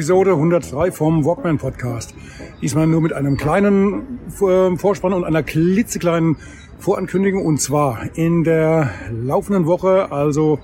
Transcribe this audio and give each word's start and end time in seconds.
Episode 0.00 0.30
103 0.30 0.92
vom 0.92 1.26
Walkman 1.26 1.58
Podcast. 1.58 2.14
Diesmal 2.62 2.86
nur 2.86 3.02
mit 3.02 3.12
einem 3.12 3.36
kleinen 3.36 4.18
äh, 4.40 4.74
Vorspann 4.78 5.12
und 5.12 5.24
einer 5.24 5.42
klitzekleinen 5.42 6.38
Vorankündigung. 6.78 7.44
Und 7.44 7.60
zwar 7.60 8.08
in 8.14 8.42
der 8.42 8.92
laufenden 9.12 9.66
Woche, 9.66 10.10
also 10.10 10.58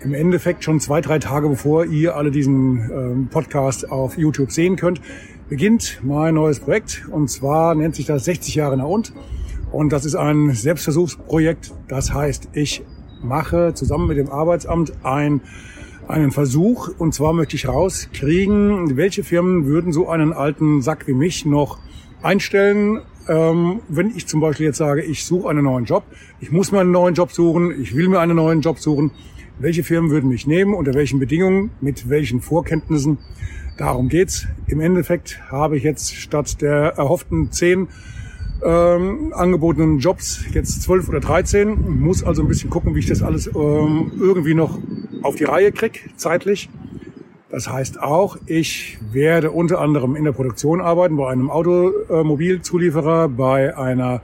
im 0.00 0.14
Endeffekt 0.14 0.62
schon 0.62 0.78
zwei, 0.78 1.00
drei 1.00 1.18
Tage 1.18 1.48
bevor 1.48 1.86
ihr 1.86 2.14
alle 2.14 2.30
diesen 2.30 2.88
ähm, 2.88 3.28
Podcast 3.32 3.90
auf 3.90 4.16
YouTube 4.16 4.52
sehen 4.52 4.76
könnt, 4.76 5.00
beginnt 5.48 5.98
mein 6.04 6.36
neues 6.36 6.60
Projekt. 6.60 7.04
Und 7.10 7.28
zwar 7.28 7.74
nennt 7.74 7.96
sich 7.96 8.06
das 8.06 8.26
60 8.26 8.54
Jahre 8.54 8.76
nach 8.76 8.86
und. 8.86 9.12
Und 9.72 9.92
das 9.92 10.04
ist 10.04 10.14
ein 10.14 10.52
Selbstversuchsprojekt. 10.52 11.74
Das 11.88 12.14
heißt, 12.14 12.50
ich 12.52 12.84
mache 13.24 13.74
zusammen 13.74 14.06
mit 14.06 14.18
dem 14.18 14.30
Arbeitsamt 14.30 14.92
ein 15.02 15.40
einen 16.08 16.30
Versuch. 16.30 16.90
Und 16.98 17.14
zwar 17.14 17.32
möchte 17.32 17.56
ich 17.56 17.68
rauskriegen, 17.68 18.96
welche 18.96 19.24
Firmen 19.24 19.66
würden 19.66 19.92
so 19.92 20.08
einen 20.08 20.32
alten 20.32 20.82
Sack 20.82 21.06
wie 21.06 21.14
mich 21.14 21.46
noch 21.46 21.78
einstellen, 22.22 23.02
ähm, 23.28 23.80
wenn 23.88 24.14
ich 24.16 24.26
zum 24.26 24.40
Beispiel 24.40 24.66
jetzt 24.66 24.78
sage, 24.78 25.02
ich 25.02 25.24
suche 25.24 25.48
einen 25.48 25.64
neuen 25.64 25.84
Job, 25.84 26.04
ich 26.40 26.52
muss 26.52 26.70
mir 26.72 26.80
einen 26.80 26.92
neuen 26.92 27.14
Job 27.14 27.32
suchen, 27.32 27.74
ich 27.80 27.94
will 27.94 28.08
mir 28.08 28.20
einen 28.20 28.36
neuen 28.36 28.60
Job 28.60 28.78
suchen, 28.78 29.10
welche 29.58 29.82
Firmen 29.82 30.10
würden 30.10 30.28
mich 30.28 30.46
nehmen, 30.46 30.74
unter 30.74 30.94
welchen 30.94 31.18
Bedingungen, 31.18 31.70
mit 31.80 32.08
welchen 32.08 32.40
Vorkenntnissen. 32.40 33.18
Darum 33.78 34.08
geht's. 34.08 34.46
Im 34.68 34.80
Endeffekt 34.80 35.40
habe 35.50 35.76
ich 35.76 35.82
jetzt 35.82 36.14
statt 36.14 36.62
der 36.62 36.94
erhofften 36.96 37.52
zehn 37.52 37.88
ähm, 38.64 39.32
angebotenen 39.34 39.98
Jobs 39.98 40.44
jetzt 40.52 40.82
zwölf 40.82 41.08
oder 41.08 41.20
dreizehn. 41.20 42.00
Muss 42.00 42.24
also 42.24 42.42
ein 42.42 42.48
bisschen 42.48 42.70
gucken, 42.70 42.94
wie 42.94 43.00
ich 43.00 43.06
das 43.06 43.22
alles 43.22 43.46
ähm, 43.48 44.12
irgendwie 44.18 44.54
noch 44.54 44.78
auf 45.22 45.34
die 45.36 45.44
Reihe 45.44 45.72
kriege, 45.72 45.98
zeitlich. 46.16 46.68
Das 47.48 47.70
heißt 47.70 48.02
auch, 48.02 48.36
ich 48.46 48.98
werde 49.12 49.50
unter 49.52 49.80
anderem 49.80 50.16
in 50.16 50.24
der 50.24 50.32
Produktion 50.32 50.80
arbeiten, 50.80 51.16
bei 51.16 51.30
einem 51.30 51.48
Automobilzulieferer, 51.48 53.28
bei 53.28 53.76
einer 53.76 54.20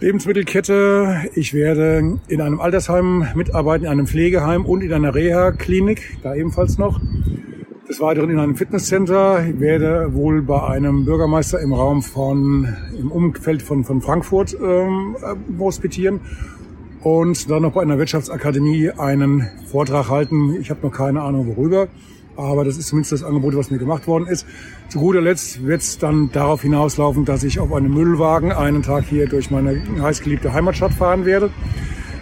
Lebensmittelkette. 0.00 1.28
Ich 1.34 1.54
werde 1.54 2.18
in 2.28 2.40
einem 2.40 2.60
Altersheim 2.60 3.28
mitarbeiten, 3.34 3.84
in 3.84 3.90
einem 3.92 4.06
Pflegeheim 4.06 4.64
und 4.64 4.82
in 4.82 4.92
einer 4.92 5.14
Reha-Klinik, 5.14 6.18
da 6.22 6.34
ebenfalls 6.34 6.78
noch. 6.78 7.00
Des 7.92 8.00
Weiteren 8.00 8.30
in 8.30 8.38
einem 8.38 8.56
Fitnesscenter. 8.56 9.46
Ich 9.46 9.60
werde 9.60 10.14
wohl 10.14 10.40
bei 10.40 10.62
einem 10.62 11.04
Bürgermeister 11.04 11.60
im 11.60 11.74
Raum 11.74 12.00
von, 12.00 12.74
im 12.98 13.12
Umfeld 13.12 13.60
von, 13.60 13.84
von 13.84 14.00
Frankfurt 14.00 14.56
ähm, 14.58 15.14
hospitieren 15.58 16.20
und 17.02 17.50
dann 17.50 17.60
noch 17.60 17.72
bei 17.72 17.82
einer 17.82 17.98
Wirtschaftsakademie 17.98 18.92
einen 18.92 19.46
Vortrag 19.66 20.08
halten. 20.08 20.56
Ich 20.58 20.70
habe 20.70 20.80
noch 20.80 20.90
keine 20.90 21.20
Ahnung 21.20 21.54
worüber, 21.54 21.88
aber 22.34 22.64
das 22.64 22.78
ist 22.78 22.86
zumindest 22.86 23.12
das 23.12 23.24
Angebot, 23.24 23.56
was 23.56 23.70
mir 23.70 23.76
gemacht 23.76 24.06
worden 24.06 24.26
ist. 24.26 24.46
Zu 24.88 24.98
guter 24.98 25.20
Letzt 25.20 25.66
wird 25.66 25.82
es 25.82 25.98
dann 25.98 26.32
darauf 26.32 26.62
hinauslaufen, 26.62 27.26
dass 27.26 27.44
ich 27.44 27.60
auf 27.60 27.74
einem 27.74 27.92
Müllwagen 27.92 28.52
einen 28.52 28.82
Tag 28.82 29.04
hier 29.04 29.28
durch 29.28 29.50
meine 29.50 29.82
heißgeliebte 30.00 30.54
Heimatstadt 30.54 30.94
fahren 30.94 31.26
werde. 31.26 31.50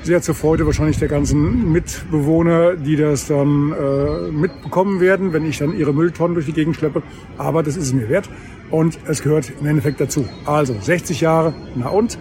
Sehr 0.02 0.22
zur 0.22 0.34
Freude 0.34 0.64
wahrscheinlich 0.64 0.98
der 0.98 1.08
ganzen 1.08 1.70
Mitbewohner, 1.72 2.76
die 2.76 2.96
das 2.96 3.26
dann 3.26 3.72
äh, 3.72 4.30
mitbekommen 4.30 5.00
werden, 5.00 5.32
wenn 5.32 5.46
ich 5.46 5.58
dann 5.58 5.76
ihre 5.76 5.92
Mülltonnen 5.92 6.34
durch 6.34 6.46
die 6.46 6.54
Gegend 6.54 6.76
schleppe. 6.76 7.02
Aber 7.36 7.62
das 7.62 7.76
ist 7.76 7.84
es 7.84 7.92
mir 7.92 8.08
wert 8.08 8.28
und 8.70 8.98
es 9.06 9.22
gehört 9.22 9.52
im 9.60 9.66
Endeffekt 9.66 10.00
dazu. 10.00 10.26
Also 10.46 10.74
60 10.80 11.20
Jahre, 11.20 11.52
na 11.74 11.88
und? 11.88 12.18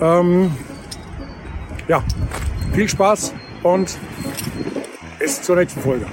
Ähm, 0.00 0.50
ja, 1.88 2.02
viel 2.72 2.88
Spaß 2.88 3.34
und 3.62 3.98
bis 5.18 5.42
zur 5.42 5.56
nächsten 5.56 5.80
Folge. 5.80 6.06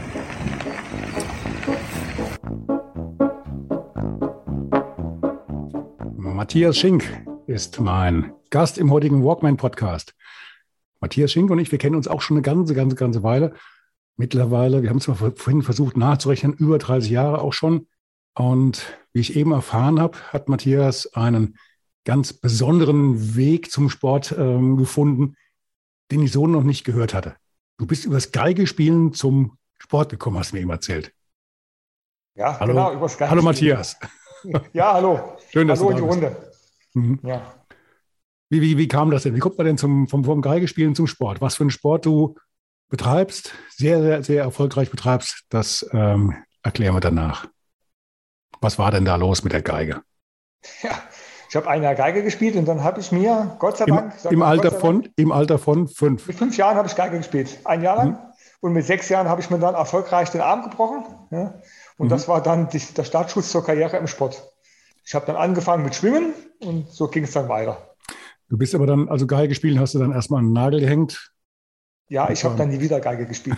Matthias 6.18 6.78
Schink 6.78 7.04
ist 7.46 7.80
mein 7.80 8.34
Gast 8.50 8.78
im 8.78 8.92
heutigen 8.92 9.24
Walkman 9.24 9.58
Podcast. 9.58 10.16
Matthias 11.02 11.32
Schink 11.32 11.50
und 11.50 11.60
ich, 11.60 11.72
wir 11.72 11.80
kennen 11.80 11.96
uns 11.96 12.08
auch 12.08 12.22
schon 12.22 12.38
eine 12.38 12.44
ganze, 12.44 12.74
ganze, 12.74 12.96
ganze 12.96 13.24
Weile. 13.24 13.54
Mittlerweile, 14.18 14.84
wir 14.84 14.90
haben 14.90 14.98
es 14.98 15.08
mal 15.08 15.16
vorhin 15.16 15.64
versucht 15.64 15.98
nachzurechnen, 15.98 16.54
über 16.54 16.78
30 16.78 17.10
Jahre 17.10 17.42
auch 17.42 17.54
schon. 17.54 17.88
Und 18.36 18.98
wie 19.12 19.20
ich 19.20 19.36
eben 19.36 19.52
erfahren 19.52 20.00
habe, 20.00 20.18
hat 20.32 20.48
Matthias 20.48 21.14
einen 21.14 21.58
ganz 22.06 22.34
besonderen 22.34 23.36
Weg 23.36 23.72
zum 23.72 23.90
Sport 23.90 24.34
ähm, 24.38 24.78
gefunden, 24.78 25.36
den 26.12 26.22
ich 26.22 26.32
so 26.32 26.48
noch 26.48 26.64
nicht 26.64 26.84
gehört 26.84 27.14
hatte. 27.14 27.36
Du 27.78 27.86
bist 27.88 28.06
übers 28.06 28.32
Geigespielen 28.32 29.14
zum 29.14 29.58
Sport 29.80 30.10
gekommen, 30.10 30.38
hast 30.38 30.52
du 30.52 30.56
mir 30.56 30.62
eben 30.62 30.70
erzählt. 30.70 31.14
Ja, 32.36 32.60
hallo. 32.60 32.74
genau, 32.74 32.94
übers 32.94 33.18
Geigespielen. 33.18 33.30
Hallo 33.30 33.42
Matthias. 33.42 33.98
Ja, 34.74 34.94
hallo. 34.94 35.38
Schön, 35.52 35.68
dass 35.68 35.80
hallo 35.82 35.92
du 35.92 35.96
da 35.96 36.00
in 36.00 36.04
die 36.04 36.10
Runde. 36.10 36.54
Mhm. 36.96 37.20
Ja. 37.22 37.61
Wie, 38.52 38.62
wie, 38.62 38.78
wie 38.78 38.90
kam 38.90 39.12
das 39.12 39.24
denn? 39.24 39.34
Wie 39.34 39.40
kommt 39.40 39.58
man 39.58 39.66
denn 39.66 39.78
zum, 39.78 40.10
vom, 40.10 40.26
vom 40.26 40.42
Geigespielen 40.42 40.94
zum 40.94 41.08
Sport? 41.08 41.40
Was 41.40 41.56
für 41.56 41.64
einen 41.64 41.72
Sport 41.72 42.06
du 42.06 42.36
betreibst, 42.90 43.54
sehr, 43.70 44.02
sehr, 44.02 44.24
sehr 44.24 44.44
erfolgreich 44.44 44.92
betreibst, 44.92 45.46
das 45.48 45.90
ähm, 45.94 46.36
erklären 46.62 46.94
wir 46.94 47.00
danach. 47.00 47.48
Was 48.60 48.78
war 48.78 48.92
denn 48.92 49.06
da 49.06 49.16
los 49.16 49.46
mit 49.46 49.54
der 49.54 49.62
Geige? 49.62 50.02
Ja, 50.84 50.92
ich 51.50 51.56
habe 51.56 51.70
ein 51.70 51.82
Jahr 51.82 51.96
Geige 51.96 52.24
gespielt 52.24 52.58
und 52.58 52.66
dann 52.66 52.84
habe 52.84 53.00
ich 53.00 53.14
mir, 53.14 53.56
Gott 53.58 53.78
sei 53.78 53.86
Dank. 53.86 54.16
Im, 54.26 54.32
im 54.32 54.42
Alter, 54.42 54.72
von, 54.74 55.08
Im 55.16 55.32
Alter 55.32 55.58
von 55.58 55.88
fünf. 55.88 56.28
Mit 56.28 56.36
fünf 56.36 56.58
Jahren 56.58 56.76
habe 56.76 56.90
ich 56.90 56.96
Geige 56.98 57.18
gespielt. 57.18 57.58
Ein 57.64 57.82
Jahr 57.82 57.96
lang. 57.96 58.10
Mhm. 58.10 58.18
Und 58.60 58.74
mit 58.74 58.86
sechs 58.86 59.08
Jahren 59.08 59.30
habe 59.30 59.40
ich 59.40 59.50
mir 59.50 59.60
dann 59.60 59.76
erfolgreich 59.76 60.30
den 60.30 60.42
Arm 60.42 60.64
gebrochen. 60.64 61.06
Ja. 61.32 61.54
Und 61.96 62.08
mhm. 62.08 62.10
das 62.10 62.28
war 62.28 62.44
dann 62.44 62.68
die, 62.68 62.80
der 62.80 63.06
Startschuss 63.06 63.50
zur 63.50 63.64
Karriere 63.64 63.96
im 63.96 64.08
Sport. 64.08 64.44
Ich 65.06 65.16
habe 65.16 65.26
dann 65.26 65.38
angefangen 65.38 65.86
mit 65.86 65.96
Schwimmen 65.96 66.34
und 66.60 66.92
so 66.92 67.08
ging 67.08 67.24
es 67.24 67.32
dann 67.32 67.48
weiter. 67.48 67.91
Du 68.52 68.58
bist 68.58 68.76
aber 68.76 68.86
dann, 68.86 69.08
also 69.08 69.28
Geige 69.28 69.48
gespielt, 69.48 69.80
hast 69.80 69.96
du 69.96 70.00
dann 70.00 70.12
erstmal 70.12 70.40
einen 70.42 70.52
Nagel 70.52 70.82
gehängt? 70.82 71.32
Ja, 72.10 72.30
ich 72.30 72.44
habe 72.44 72.58
dann 72.58 72.68
nie 72.68 72.82
wieder 72.82 73.00
Geige 73.00 73.26
gespielt. 73.26 73.58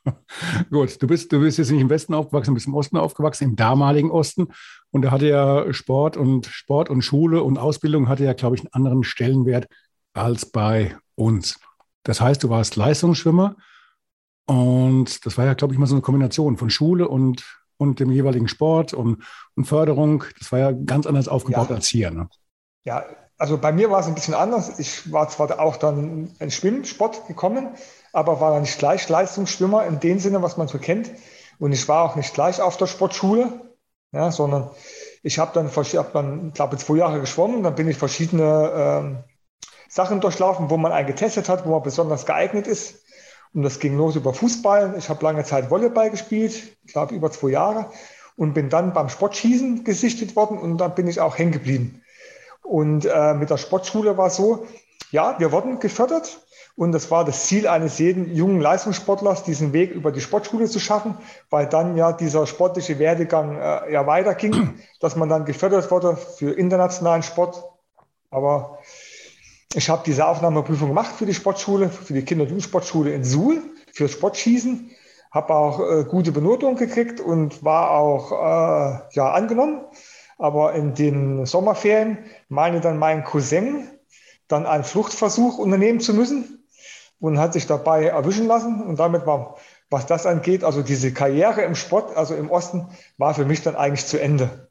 Gut, 0.70 1.02
du 1.02 1.06
bist, 1.06 1.30
du 1.30 1.40
bist 1.40 1.58
jetzt 1.58 1.70
nicht 1.70 1.82
im 1.82 1.90
Westen 1.90 2.14
aufgewachsen, 2.14 2.52
du 2.52 2.54
bist 2.54 2.66
im 2.66 2.72
Osten 2.72 2.96
aufgewachsen, 2.96 3.44
im 3.44 3.56
damaligen 3.56 4.10
Osten. 4.10 4.48
Und 4.90 5.02
da 5.02 5.10
hatte 5.10 5.28
ja 5.28 5.70
Sport 5.74 6.16
und 6.16 6.46
Sport 6.46 6.88
und 6.88 7.02
Schule 7.02 7.42
und 7.42 7.58
Ausbildung 7.58 8.08
hatte 8.08 8.24
ja, 8.24 8.32
glaube 8.32 8.56
ich, 8.56 8.62
einen 8.62 8.72
anderen 8.72 9.04
Stellenwert 9.04 9.66
als 10.14 10.46
bei 10.46 10.96
uns. 11.14 11.60
Das 12.02 12.22
heißt, 12.22 12.42
du 12.42 12.48
warst 12.48 12.76
Leistungsschwimmer 12.76 13.56
und 14.46 15.26
das 15.26 15.36
war 15.36 15.44
ja, 15.44 15.52
glaube 15.52 15.74
ich, 15.74 15.78
mal 15.78 15.84
so 15.84 15.94
eine 15.94 16.00
Kombination 16.00 16.56
von 16.56 16.70
Schule 16.70 17.06
und, 17.06 17.44
und 17.76 18.00
dem 18.00 18.10
jeweiligen 18.10 18.48
Sport 18.48 18.94
und, 18.94 19.22
und 19.56 19.66
Förderung. 19.66 20.24
Das 20.38 20.52
war 20.52 20.58
ja 20.58 20.72
ganz 20.72 21.04
anders 21.04 21.28
aufgebaut 21.28 21.68
ja. 21.68 21.76
als 21.76 21.86
hier. 21.88 22.10
Ne? 22.10 22.30
Ja, 22.84 23.04
also 23.38 23.58
bei 23.58 23.72
mir 23.72 23.90
war 23.90 24.00
es 24.00 24.06
ein 24.06 24.14
bisschen 24.14 24.34
anders. 24.34 24.78
Ich 24.78 25.12
war 25.12 25.28
zwar 25.28 25.60
auch 25.60 25.76
dann 25.76 26.30
in 26.38 26.50
Schwimmsport 26.50 27.26
gekommen, 27.26 27.68
aber 28.12 28.40
war 28.40 28.52
dann 28.52 28.62
nicht 28.62 28.78
gleich 28.78 29.08
Leistungsschwimmer 29.08 29.84
in 29.86 30.00
dem 30.00 30.18
Sinne, 30.18 30.42
was 30.42 30.56
man 30.56 30.68
so 30.68 30.78
kennt. 30.78 31.10
Und 31.58 31.72
ich 31.72 31.86
war 31.88 32.04
auch 32.04 32.16
nicht 32.16 32.34
gleich 32.34 32.60
auf 32.60 32.76
der 32.76 32.86
Sportschule, 32.86 33.52
ja, 34.12 34.30
sondern 34.30 34.70
ich 35.22 35.38
habe 35.38 35.50
dann, 35.54 35.68
hab 35.68 36.12
dann, 36.12 36.52
glaube 36.52 36.76
zwei 36.76 36.96
Jahre 36.96 37.20
geschwommen, 37.20 37.62
dann 37.62 37.74
bin 37.74 37.88
ich 37.88 37.96
verschiedene 37.96 38.72
ähm, 38.74 39.24
Sachen 39.88 40.20
durchlaufen, 40.20 40.70
wo 40.70 40.76
man 40.76 40.92
einen 40.92 41.06
getestet 41.06 41.48
hat, 41.48 41.66
wo 41.66 41.70
man 41.70 41.82
besonders 41.82 42.26
geeignet 42.26 42.66
ist. 42.66 43.02
Und 43.52 43.62
das 43.62 43.80
ging 43.80 43.96
los 43.96 44.16
über 44.16 44.34
Fußball. 44.34 44.94
Ich 44.98 45.08
habe 45.08 45.24
lange 45.24 45.44
Zeit 45.44 45.70
Volleyball 45.70 46.10
gespielt, 46.10 46.76
ich 46.84 46.92
glaube 46.92 47.14
über 47.14 47.30
zwei 47.30 47.50
Jahre, 47.50 47.90
und 48.36 48.52
bin 48.52 48.68
dann 48.68 48.92
beim 48.92 49.08
Sportschießen 49.08 49.84
gesichtet 49.84 50.36
worden 50.36 50.58
und 50.58 50.78
dann 50.78 50.94
bin 50.94 51.08
ich 51.08 51.20
auch 51.20 51.38
hängen 51.38 51.52
geblieben. 51.52 52.02
Und 52.68 53.04
äh, 53.04 53.34
mit 53.34 53.50
der 53.50 53.58
Sportschule 53.58 54.16
war 54.18 54.26
es 54.26 54.36
so, 54.36 54.66
ja, 55.10 55.38
wir 55.38 55.52
wurden 55.52 55.78
gefördert, 55.78 56.40
und 56.76 56.92
das 56.92 57.10
war 57.10 57.24
das 57.24 57.46
Ziel 57.46 57.66
eines 57.66 57.98
jeden 57.98 58.34
jungen 58.34 58.60
Leistungssportlers, 58.60 59.44
diesen 59.44 59.72
Weg 59.72 59.92
über 59.92 60.12
die 60.12 60.20
Sportschule 60.20 60.66
zu 60.66 60.78
schaffen, 60.78 61.16
weil 61.48 61.66
dann 61.66 61.96
ja 61.96 62.12
dieser 62.12 62.46
sportliche 62.46 62.98
Werdegang 62.98 63.56
äh, 63.56 63.92
ja 63.92 64.06
weiterging, 64.06 64.74
dass 65.00 65.16
man 65.16 65.30
dann 65.30 65.46
gefördert 65.46 65.90
wurde 65.90 66.16
für 66.16 66.52
internationalen 66.52 67.22
Sport. 67.22 67.64
Aber 68.30 68.78
ich 69.74 69.88
habe 69.88 70.02
diese 70.04 70.26
Aufnahmeprüfung 70.26 70.88
gemacht 70.88 71.14
für 71.16 71.24
die 71.24 71.32
Sportschule, 71.32 71.88
für 71.88 72.12
die 72.12 72.24
Kinder- 72.24 72.42
und 72.44 72.50
Jugendsportschule 72.50 73.14
in 73.14 73.24
Suhl, 73.24 73.62
für 73.92 74.08
Sportschießen. 74.08 74.90
habe 75.30 75.54
auch 75.54 75.80
äh, 75.80 76.04
gute 76.04 76.30
Benotung 76.30 76.76
gekriegt 76.76 77.20
und 77.20 77.64
war 77.64 77.92
auch 77.92 78.32
äh, 78.32 79.00
ja, 79.12 79.32
angenommen. 79.32 79.80
Aber 80.38 80.74
in 80.74 80.94
den 80.94 81.46
Sommerferien 81.46 82.18
meinte 82.48 82.80
dann 82.80 82.98
mein 82.98 83.24
Cousin, 83.24 83.88
dann 84.48 84.66
einen 84.66 84.84
Fluchtversuch 84.84 85.58
unternehmen 85.58 86.00
zu 86.00 86.14
müssen 86.14 86.64
und 87.18 87.38
hat 87.38 87.54
sich 87.54 87.66
dabei 87.66 88.06
erwischen 88.06 88.46
lassen. 88.46 88.82
Und 88.82 88.98
damit 88.98 89.26
war, 89.26 89.56
was 89.90 90.06
das 90.06 90.26
angeht, 90.26 90.62
also 90.62 90.82
diese 90.82 91.12
Karriere 91.12 91.62
im 91.62 91.74
Sport, 91.74 92.16
also 92.16 92.34
im 92.34 92.50
Osten, 92.50 92.88
war 93.16 93.34
für 93.34 93.44
mich 93.44 93.62
dann 93.62 93.76
eigentlich 93.76 94.06
zu 94.06 94.20
Ende. 94.20 94.68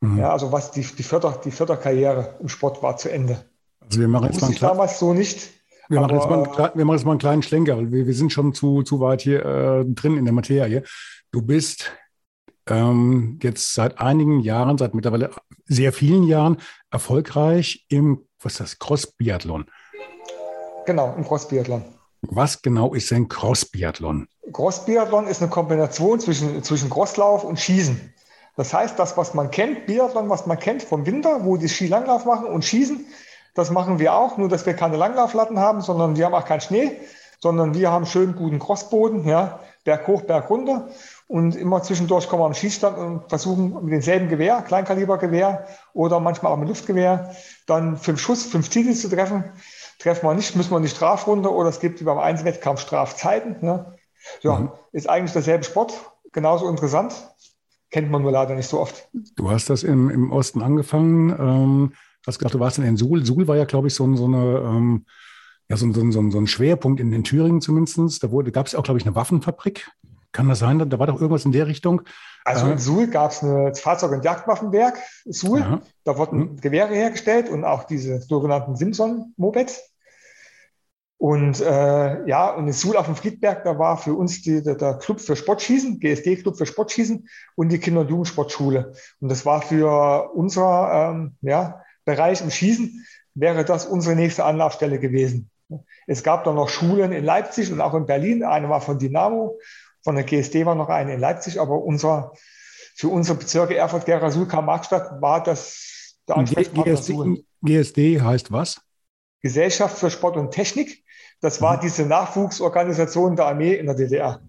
Mhm. 0.00 0.18
Ja, 0.18 0.32
also 0.32 0.52
was 0.52 0.70
die, 0.70 0.82
die, 0.82 1.02
Förder, 1.02 1.40
die 1.44 1.50
Förderkarriere 1.50 2.36
im 2.40 2.48
Sport 2.48 2.82
war 2.82 2.96
zu 2.96 3.10
Ende. 3.10 3.44
Also 3.80 4.00
wir 4.00 4.08
machen 4.08 4.30
jetzt 4.30 4.40
mal 4.40 4.54
damals 4.54 4.98
so 4.98 5.12
nicht. 5.12 5.50
Wir, 5.88 5.98
aber, 5.98 6.14
machen 6.14 6.18
jetzt 6.18 6.58
mal, 6.58 6.70
wir 6.74 6.84
machen 6.84 6.96
jetzt 6.96 7.04
mal 7.06 7.12
einen 7.12 7.20
kleinen 7.20 7.42
Schlenker, 7.42 7.76
weil 7.76 7.90
wir, 7.90 8.06
wir 8.06 8.14
sind 8.14 8.32
schon 8.32 8.52
zu, 8.52 8.82
zu 8.82 9.00
weit 9.00 9.22
hier 9.22 9.44
äh, 9.44 9.84
drin 9.86 10.16
in 10.16 10.24
der 10.24 10.34
Materie. 10.34 10.84
Du 11.32 11.42
bist 11.42 11.92
ähm, 12.70 13.38
jetzt 13.42 13.74
seit 13.74 13.98
einigen 13.98 14.40
Jahren, 14.40 14.78
seit 14.78 14.94
mittlerweile 14.94 15.30
sehr 15.66 15.92
vielen 15.92 16.24
Jahren 16.24 16.58
erfolgreich 16.90 17.86
im, 17.88 18.26
was 18.42 18.54
ist 18.54 18.60
das, 18.60 18.78
Cross-Biathlon. 18.78 19.66
Genau, 20.86 21.14
im 21.16 21.24
Cross-Biathlon. 21.24 21.84
Was 22.22 22.62
genau 22.62 22.94
ist 22.94 23.10
denn 23.10 23.28
Cross-Biathlon? 23.28 24.26
Cross-Biathlon 24.52 25.26
ist 25.26 25.42
eine 25.42 25.50
Kombination 25.50 26.18
zwischen, 26.20 26.62
zwischen 26.62 26.90
Crosslauf 26.90 27.44
und 27.44 27.60
Schießen. 27.60 28.14
Das 28.56 28.74
heißt, 28.74 28.98
das, 28.98 29.16
was 29.16 29.34
man 29.34 29.50
kennt, 29.50 29.86
Biathlon, 29.86 30.28
was 30.28 30.46
man 30.46 30.58
kennt 30.58 30.82
vom 30.82 31.06
Winter, 31.06 31.44
wo 31.44 31.56
die 31.56 31.68
Skilanglauf 31.68 32.24
machen 32.24 32.46
und 32.46 32.64
Schießen, 32.64 33.06
das 33.54 33.70
machen 33.70 33.98
wir 33.98 34.14
auch, 34.14 34.36
nur 34.36 34.48
dass 34.48 34.66
wir 34.66 34.74
keine 34.74 34.96
Langlauflatten 34.96 35.58
haben, 35.58 35.80
sondern 35.80 36.16
wir 36.16 36.26
haben 36.26 36.34
auch 36.34 36.44
keinen 36.44 36.60
Schnee, 36.60 36.96
sondern 37.40 37.74
wir 37.74 37.90
haben 37.90 38.06
schön 38.06 38.34
guten 38.34 38.58
Crossboden, 38.58 39.26
ja, 39.26 39.60
Berg 39.84 40.06
hoch, 40.06 40.22
Berg 40.22 40.50
runter. 40.50 40.88
Und 41.28 41.56
immer 41.56 41.82
zwischendurch 41.82 42.26
kommen 42.26 42.40
wir 42.40 42.46
am 42.46 42.54
Schießstand 42.54 42.96
und 42.96 43.28
versuchen 43.28 43.84
mit 43.84 43.92
demselben 43.92 44.30
Gewehr, 44.30 44.62
Kleinkalibergewehr 44.62 45.66
oder 45.92 46.20
manchmal 46.20 46.52
auch 46.52 46.56
mit 46.56 46.68
Luftgewehr, 46.68 47.36
dann 47.66 47.98
fünf 47.98 48.18
Schuss, 48.18 48.46
fünf 48.46 48.70
Ziele 48.70 48.94
zu 48.94 49.10
treffen. 49.10 49.44
Treffen 49.98 50.26
wir 50.26 50.32
nicht, 50.32 50.56
müssen 50.56 50.70
wir 50.70 50.80
die 50.80 50.88
Strafrunde 50.88 51.52
oder 51.52 51.68
es 51.68 51.80
gibt 51.80 52.00
wie 52.00 52.04
beim 52.04 52.18
Einzelwettkampf 52.18 52.80
Strafzeiten. 52.80 53.56
Ne? 53.60 53.94
Ja, 54.40 54.58
mhm. 54.58 54.70
ist 54.92 55.08
eigentlich 55.08 55.32
derselbe 55.32 55.64
Sport, 55.64 55.92
genauso 56.32 56.66
interessant. 56.66 57.14
Kennt 57.90 58.10
man 58.10 58.22
nur 58.22 58.32
leider 58.32 58.54
nicht 58.54 58.68
so 58.68 58.80
oft. 58.80 59.08
Du 59.36 59.50
hast 59.50 59.68
das 59.68 59.82
im, 59.82 60.08
im 60.08 60.32
Osten 60.32 60.62
angefangen. 60.62 61.30
Ähm, 61.30 61.92
hast 62.26 62.38
gesagt, 62.38 62.54
du 62.54 62.60
warst 62.60 62.78
in 62.78 62.96
Suhl. 62.96 63.24
Suhl 63.24 63.48
war 63.48 63.56
ja, 63.56 63.64
glaube 63.64 63.88
ich, 63.88 63.94
so, 63.94 64.14
so 64.16 64.24
eine. 64.24 64.60
Ähm, 64.64 65.04
ja, 65.70 65.76
so, 65.76 65.92
so, 65.92 66.10
so, 66.10 66.30
so 66.30 66.38
ein 66.38 66.46
Schwerpunkt 66.46 67.00
in, 67.00 67.12
in 67.12 67.24
Thüringen 67.24 67.60
zumindest. 67.60 68.22
Da 68.22 68.28
gab 68.28 68.66
es 68.66 68.74
auch, 68.74 68.82
glaube 68.82 68.98
ich, 68.98 69.06
eine 69.06 69.14
Waffenfabrik. 69.14 69.90
Kann 70.38 70.48
das 70.48 70.60
sein? 70.60 70.78
Da 70.88 70.98
war 71.00 71.08
doch 71.08 71.20
irgendwas 71.20 71.44
in 71.44 71.50
der 71.50 71.66
Richtung. 71.66 72.02
Also 72.44 72.66
in 72.66 72.74
äh, 72.74 72.78
Suhl 72.78 73.08
gab 73.08 73.32
es 73.32 73.42
ein 73.42 73.74
Fahrzeug- 73.74 74.12
und 74.12 74.24
Jagdwaffenwerk, 74.24 74.96
Suhl. 75.24 75.62
Aha. 75.62 75.80
Da 76.04 76.16
wurden 76.16 76.38
mhm. 76.38 76.60
Gewehre 76.60 76.94
hergestellt 76.94 77.48
und 77.48 77.64
auch 77.64 77.82
diese 77.82 78.20
sogenannten 78.20 78.76
Simson-Mopeds. 78.76 79.82
Und 81.16 81.60
äh, 81.60 82.24
ja, 82.28 82.50
und 82.50 82.68
in 82.68 82.72
Suhl 82.72 82.96
auf 82.96 83.06
dem 83.06 83.16
Friedberg, 83.16 83.64
da 83.64 83.80
war 83.80 83.98
für 83.98 84.14
uns 84.14 84.40
die, 84.42 84.62
der, 84.62 84.76
der 84.76 84.98
Club 84.98 85.20
für 85.20 85.34
Sportschießen, 85.34 85.98
GSD-Club 85.98 86.56
für 86.56 86.66
Sportschießen 86.66 87.28
und 87.56 87.72
die 87.72 87.80
Kinder- 87.80 88.02
und 88.02 88.10
Jugendsportschule. 88.10 88.92
Und 89.18 89.28
das 89.28 89.44
war 89.44 89.60
für 89.60 90.30
unser 90.34 91.10
ähm, 91.10 91.34
ja, 91.40 91.82
Bereich 92.04 92.42
im 92.42 92.52
Schießen, 92.52 93.04
wäre 93.34 93.64
das 93.64 93.86
unsere 93.86 94.14
nächste 94.14 94.44
Anlaufstelle 94.44 95.00
gewesen. 95.00 95.50
Es 96.06 96.22
gab 96.22 96.44
dann 96.44 96.54
noch 96.54 96.68
Schulen 96.68 97.12
in 97.12 97.24
Leipzig 97.24 97.72
und 97.72 97.80
auch 97.80 97.94
in 97.94 98.06
Berlin. 98.06 98.44
Eine 98.44 98.68
war 98.68 98.80
von 98.80 98.98
Dynamo, 98.98 99.58
von 100.08 100.14
der 100.14 100.24
GSD 100.24 100.64
war 100.64 100.74
noch 100.74 100.88
eine 100.88 101.12
in 101.12 101.20
Leipzig, 101.20 101.60
aber 101.60 101.82
unser, 101.82 102.32
für 102.94 103.08
unsere 103.08 103.36
Bezirke 103.36 103.76
Erfurt, 103.76 104.06
Gera, 104.06 104.30
Sulka, 104.30 104.62
Markstadt 104.62 105.20
war 105.20 105.42
das 105.42 106.16
der 106.26 106.38
Ansprechpartner 106.38 106.94
GSD, 106.94 107.44
GSD 107.60 108.22
heißt 108.22 108.50
was? 108.50 108.80
Gesellschaft 109.42 109.98
für 109.98 110.08
Sport 110.08 110.38
und 110.38 110.50
Technik. 110.50 111.04
Das 111.42 111.60
war 111.60 111.76
mhm. 111.76 111.80
diese 111.82 112.06
Nachwuchsorganisation 112.06 113.36
der 113.36 113.48
Armee 113.48 113.74
in 113.74 113.84
der 113.84 113.96
DDR. 113.96 114.40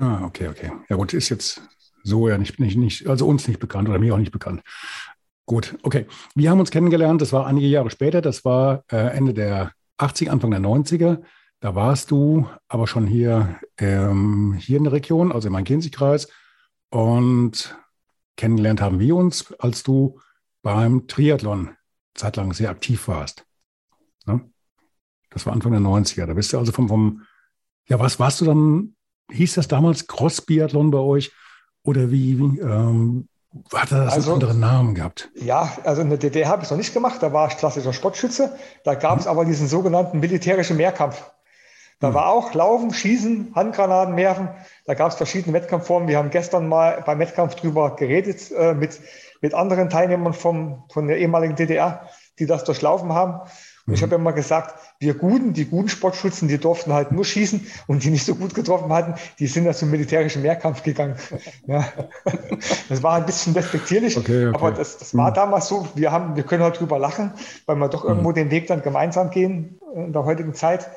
Ah, 0.00 0.24
okay, 0.24 0.48
okay. 0.48 0.72
Ja 0.88 0.96
gut, 0.96 1.14
ist 1.14 1.28
jetzt 1.28 1.62
so 2.02 2.28
ja 2.28 2.36
nicht, 2.36 2.58
nicht, 2.58 2.76
nicht, 2.76 3.06
also 3.06 3.24
uns 3.28 3.46
nicht 3.46 3.60
bekannt 3.60 3.88
oder 3.88 4.00
mir 4.00 4.14
auch 4.14 4.18
nicht 4.18 4.32
bekannt. 4.32 4.62
Gut, 5.46 5.78
okay. 5.84 6.06
Wir 6.34 6.50
haben 6.50 6.58
uns 6.58 6.72
kennengelernt, 6.72 7.22
das 7.22 7.32
war 7.32 7.46
einige 7.46 7.68
Jahre 7.68 7.90
später, 7.90 8.20
das 8.20 8.44
war 8.44 8.82
äh, 8.90 8.96
Ende 9.16 9.32
der 9.32 9.70
80er, 10.00 10.30
Anfang 10.30 10.50
der 10.50 10.58
90er. 10.58 11.22
Da 11.60 11.74
warst 11.74 12.10
du 12.10 12.48
aber 12.68 12.86
schon 12.86 13.06
hier, 13.06 13.58
ähm, 13.78 14.54
hier 14.58 14.76
in 14.76 14.84
der 14.84 14.92
Region, 14.92 15.32
also 15.32 15.48
im 15.48 15.52
Main-Kinzig-Kreis. 15.54 16.28
Und 16.90 17.76
kennengelernt 18.36 18.80
haben 18.80 19.00
wir 19.00 19.16
uns, 19.16 19.52
als 19.58 19.82
du 19.82 20.20
beim 20.62 21.08
Triathlon 21.08 21.70
zeitlang 22.14 22.52
sehr 22.52 22.70
aktiv 22.70 23.08
warst. 23.08 23.44
Ne? 24.26 24.48
Das 25.30 25.46
war 25.46 25.52
Anfang 25.52 25.72
der 25.72 25.80
90er. 25.80 26.26
Da 26.26 26.34
bist 26.34 26.52
du 26.52 26.58
also 26.58 26.72
vom, 26.72 26.88
vom 26.88 27.22
ja, 27.88 27.98
was 27.98 28.20
warst 28.20 28.40
du 28.40 28.44
dann? 28.44 28.94
Hieß 29.30 29.54
das 29.54 29.68
damals 29.68 30.06
Cross-Biathlon 30.06 30.90
bei 30.90 30.98
euch? 30.98 31.32
Oder 31.82 32.10
wie, 32.10 32.38
wie 32.38 32.60
ähm, 32.60 33.28
hat 33.74 33.92
das 33.92 34.12
also, 34.12 34.32
einen 34.32 34.42
anderen 34.42 34.60
Namen 34.60 34.94
gehabt? 34.94 35.30
Ja, 35.34 35.76
also 35.84 36.02
in 36.02 36.08
der 36.08 36.18
DDR 36.18 36.48
habe 36.48 36.62
ich 36.62 36.66
es 36.66 36.70
noch 36.70 36.78
nicht 36.78 36.94
gemacht. 36.94 37.22
Da 37.22 37.32
war 37.32 37.48
ich 37.48 37.56
klassischer 37.56 37.92
Sportschütze. 37.92 38.56
Da 38.84 38.94
gab 38.94 39.18
es 39.18 39.24
hm. 39.24 39.32
aber 39.32 39.44
diesen 39.44 39.68
sogenannten 39.68 40.20
militärischen 40.20 40.76
Mehrkampf. 40.76 41.22
Da 42.00 42.14
war 42.14 42.28
auch 42.28 42.54
Laufen, 42.54 42.92
Schießen, 42.92 43.52
Handgranaten 43.54 44.16
werfen. 44.16 44.48
Da 44.86 44.94
gab 44.94 45.10
es 45.10 45.16
verschiedene 45.16 45.52
Wettkampfformen. 45.52 46.08
Wir 46.08 46.18
haben 46.18 46.30
gestern 46.30 46.68
mal 46.68 47.02
beim 47.04 47.18
Wettkampf 47.18 47.56
drüber 47.56 47.96
geredet 47.96 48.52
äh, 48.52 48.74
mit, 48.74 49.00
mit 49.40 49.52
anderen 49.54 49.90
Teilnehmern 49.90 50.32
vom, 50.32 50.84
von 50.90 51.08
der 51.08 51.18
ehemaligen 51.18 51.56
DDR, 51.56 52.08
die 52.38 52.46
das 52.46 52.64
durchlaufen 52.64 53.12
haben. 53.12 53.40
Und 53.88 53.94
ich 53.94 54.02
habe 54.02 54.12
ja 54.12 54.18
immer 54.18 54.34
gesagt, 54.34 54.74
wir 54.98 55.14
Guten, 55.14 55.54
die 55.54 55.64
guten 55.64 55.88
Sportschützen, 55.88 56.46
die 56.46 56.58
durften 56.58 56.92
halt 56.92 57.10
nur 57.10 57.24
schießen 57.24 57.66
und 57.86 58.04
die 58.04 58.10
nicht 58.10 58.26
so 58.26 58.34
gut 58.34 58.54
getroffen 58.54 58.92
hatten, 58.92 59.14
die 59.38 59.46
sind 59.46 59.64
ja 59.64 59.72
zum 59.72 59.90
militärischen 59.90 60.42
Mehrkampf 60.42 60.82
gegangen. 60.82 61.16
Ja. 61.66 61.84
Das 62.88 63.02
war 63.02 63.14
ein 63.14 63.26
bisschen 63.26 63.52
despektierlich, 63.52 64.16
okay, 64.16 64.46
okay. 64.46 64.56
aber 64.56 64.72
das, 64.72 64.96
das 64.98 65.14
war 65.14 65.30
mhm. 65.30 65.34
damals 65.34 65.68
so. 65.68 65.86
Wir, 65.94 66.12
haben, 66.12 66.34
wir 66.36 66.44
können 66.44 66.62
halt 66.62 66.80
drüber 66.80 66.98
lachen, 66.98 67.32
weil 67.66 67.76
wir 67.76 67.88
doch 67.88 68.04
irgendwo 68.04 68.30
mhm. 68.30 68.34
den 68.34 68.50
Weg 68.50 68.68
dann 68.68 68.82
gemeinsam 68.82 69.30
gehen 69.30 69.78
in 69.94 70.12
der 70.12 70.24
heutigen 70.24 70.54
Zeit. 70.54 70.88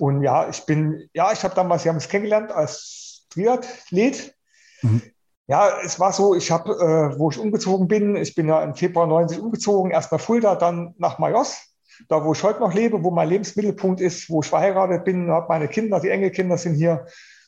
Und 0.00 0.22
ja, 0.22 0.48
ich 0.48 0.64
bin, 0.66 1.08
ja, 1.12 1.32
ich 1.32 1.44
habe 1.44 1.54
damals, 1.54 1.84
wir 1.84 1.90
haben 1.90 1.98
es 1.98 2.08
kennengelernt 2.08 2.50
als 2.52 3.26
Triathlet. 3.30 4.34
Mhm. 4.82 5.02
Ja, 5.46 5.80
es 5.84 5.98
war 5.98 6.12
so, 6.12 6.34
ich 6.34 6.50
habe, 6.50 6.72
äh, 6.72 7.18
wo 7.18 7.30
ich 7.30 7.38
umgezogen 7.38 7.88
bin, 7.88 8.16
ich 8.16 8.34
bin 8.34 8.48
ja 8.48 8.62
im 8.62 8.74
Februar 8.74 9.06
90 9.06 9.40
umgezogen, 9.40 9.90
erst 9.90 10.12
nach 10.12 10.20
Fulda, 10.20 10.54
dann 10.54 10.94
nach 10.98 11.18
Majos 11.18 11.70
da 12.08 12.24
wo 12.24 12.32
ich 12.32 12.42
heute 12.42 12.60
noch 12.60 12.74
lebe, 12.74 13.02
wo 13.02 13.10
mein 13.10 13.28
Lebensmittelpunkt 13.28 14.00
ist, 14.00 14.30
wo 14.30 14.40
ich 14.40 14.48
verheiratet 14.48 15.04
bin, 15.04 15.30
habe 15.30 15.46
meine 15.48 15.68
Kinder, 15.68 16.00
die 16.00 16.08
Enkelkinder 16.08 16.58
sind 16.58 16.74
hier. 16.74 17.06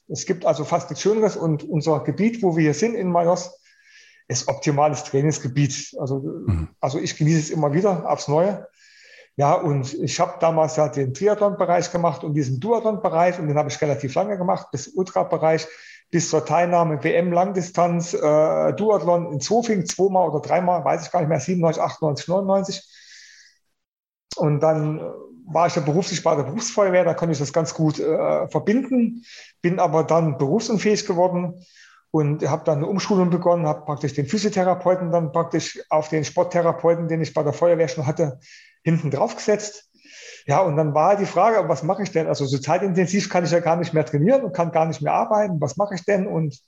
Es 0.09 0.27
gibt 0.27 0.45
also 0.45 0.65
fast 0.65 0.91
nichts 0.91 1.03
Schöneres 1.03 1.37
und 1.37 1.65
unser 1.65 2.01
Gebiet, 2.01 2.43
wo 2.43 2.57
wir 2.57 2.63
hier 2.63 2.75
sind 2.75 2.95
in 2.95 3.11
Majos, 3.11 3.59
ist 4.29 4.49
optimales 4.49 5.05
Trainingsgebiet. 5.05 5.95
Also, 5.99 6.21
mhm. 6.47 6.69
also 6.81 6.99
ich 6.99 7.17
genieße 7.17 7.39
es 7.39 7.51
immer 7.51 7.73
wieder 7.73 8.09
aufs 8.11 8.29
Neue. 8.29 8.67
Ja, 9.37 9.55
und 9.55 9.95
ich 9.95 10.21
habe 10.21 10.35
damals 10.41 10.77
ja 10.77 10.89
den 10.89 11.15
Triathlon-Bereich 11.15 11.91
gemacht 11.91 12.23
und 12.23 12.35
diesen 12.35 12.61
Duathlon-Bereich 12.61 13.39
und 13.39 13.49
den 13.49 13.57
habe 13.57 13.71
ich 13.71 13.81
relativ 13.81 14.15
lange 14.15 14.37
gemacht, 14.37 14.69
bis 14.71 14.89
Ultra-Bereich, 14.89 15.67
bis 16.11 16.29
zur 16.29 16.45
Teilnahme 16.45 17.03
WM 17.03 17.33
Langdistanz, 17.33 18.13
äh, 18.13 18.73
Duathlon 18.75 19.33
in 19.33 19.41
Zofing 19.41 19.87
zweimal 19.87 20.29
oder 20.29 20.41
dreimal, 20.41 20.85
weiß 20.85 21.07
ich 21.07 21.11
gar 21.13 21.21
nicht 21.21 21.31
mehr, 21.31 21.41
97, 21.41 21.83
98, 21.83 22.29
99. 22.29 22.83
Und 24.37 24.61
dann 24.61 24.99
äh, 24.99 25.03
war 25.47 25.67
ich 25.67 25.77
ja 25.77 25.83
beruflich 25.83 26.23
bei 26.23 26.37
der 26.37 26.43
Berufsfeuerwehr, 26.43 27.05
da 27.05 27.15
konnte 27.15 27.33
ich 27.33 27.39
das 27.39 27.55
ganz 27.55 27.73
gut 27.73 27.99
äh, 27.99 28.49
verbinden, 28.49 29.25
bin 29.63 29.79
aber 29.79 30.05
dann 30.05 30.37
berufsunfähig 30.37 31.07
geworden 31.07 31.65
und 32.11 32.47
habe 32.47 32.65
dann 32.65 32.79
eine 32.79 32.87
Umschulung 32.87 33.31
begonnen, 33.31 33.67
habe 33.67 33.87
praktisch 33.87 34.13
den 34.13 34.27
Physiotherapeuten 34.27 35.11
dann 35.11 35.33
praktisch 35.33 35.81
auf 35.89 36.11
den 36.11 36.25
Sporttherapeuten, 36.25 37.09
den 37.09 37.23
ich 37.23 37.33
bei 37.33 37.43
der 37.43 37.55
Feuerwehr 37.55 37.89
schon 37.89 38.07
hatte, 38.07 38.39
hinten 38.83 39.11
drauf 39.11 39.37
gesetzt. 39.37 39.91
Ja, 40.47 40.61
und 40.61 40.77
dann 40.77 40.95
war 40.95 41.17
die 41.17 41.27
Frage, 41.27 41.69
was 41.69 41.83
mache 41.83 42.03
ich 42.03 42.11
denn? 42.11 42.27
Also 42.27 42.47
so 42.47 42.59
zeitintensiv 42.59 43.29
kann 43.29 43.45
ich 43.45 43.51
ja 43.53 43.61
gar 43.61 43.77
nicht 43.77 43.95
mehr 43.95 44.05
trainieren 44.05 44.43
und 44.43 44.55
kann 44.55 44.73
gar 44.73 44.87
nicht 44.87 45.01
mehr 45.01 45.13
arbeiten. 45.13 45.61
Was 45.61 45.77
mache 45.77 45.95
ich 45.95 46.05
denn? 46.05 46.27
Und 46.27 46.59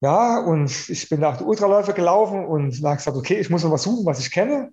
ja, 0.00 0.38
und 0.40 0.70
ich 0.90 1.08
bin 1.08 1.20
nach 1.20 1.38
der 1.38 1.46
Ultraläufe 1.46 1.94
gelaufen 1.94 2.44
und 2.44 2.74
habe 2.84 2.96
gesagt, 2.96 3.16
okay, 3.16 3.38
ich 3.38 3.48
muss 3.48 3.64
noch 3.64 3.70
was 3.70 3.84
suchen, 3.84 4.04
was 4.04 4.20
ich 4.20 4.30
kenne. 4.30 4.70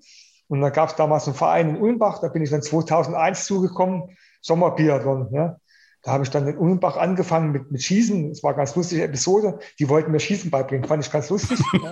Und 0.48 0.60
da 0.62 0.70
gab 0.70 0.90
es 0.90 0.96
damals 0.96 1.26
einen 1.28 1.36
Verein 1.36 1.70
in 1.70 1.82
Ulmbach, 1.82 2.20
da 2.20 2.28
bin 2.28 2.42
ich 2.44 2.50
dann 2.50 2.62
2001 2.62 3.46
zugekommen, 3.46 4.18
Sommerbiathlon. 4.42 5.30
Ja. 5.34 5.58
Da 6.04 6.12
habe 6.12 6.24
ich 6.24 6.30
dann 6.30 6.48
in 6.48 6.58
Ulmbach 6.58 6.98
angefangen 6.98 7.52
mit, 7.52 7.72
mit 7.72 7.84
Schießen. 7.84 8.32
Es 8.32 8.42
war 8.42 8.52
eine 8.52 8.58
ganz 8.58 8.76
lustige 8.76 9.04
Episode. 9.04 9.60
Die 9.80 9.88
wollten 9.88 10.12
mir 10.12 10.20
Schießen 10.20 10.50
beibringen, 10.50 10.88
fand 10.88 11.06
ich 11.06 11.12
ganz 11.12 11.30
lustig. 11.30 11.60
ja. 11.74 11.92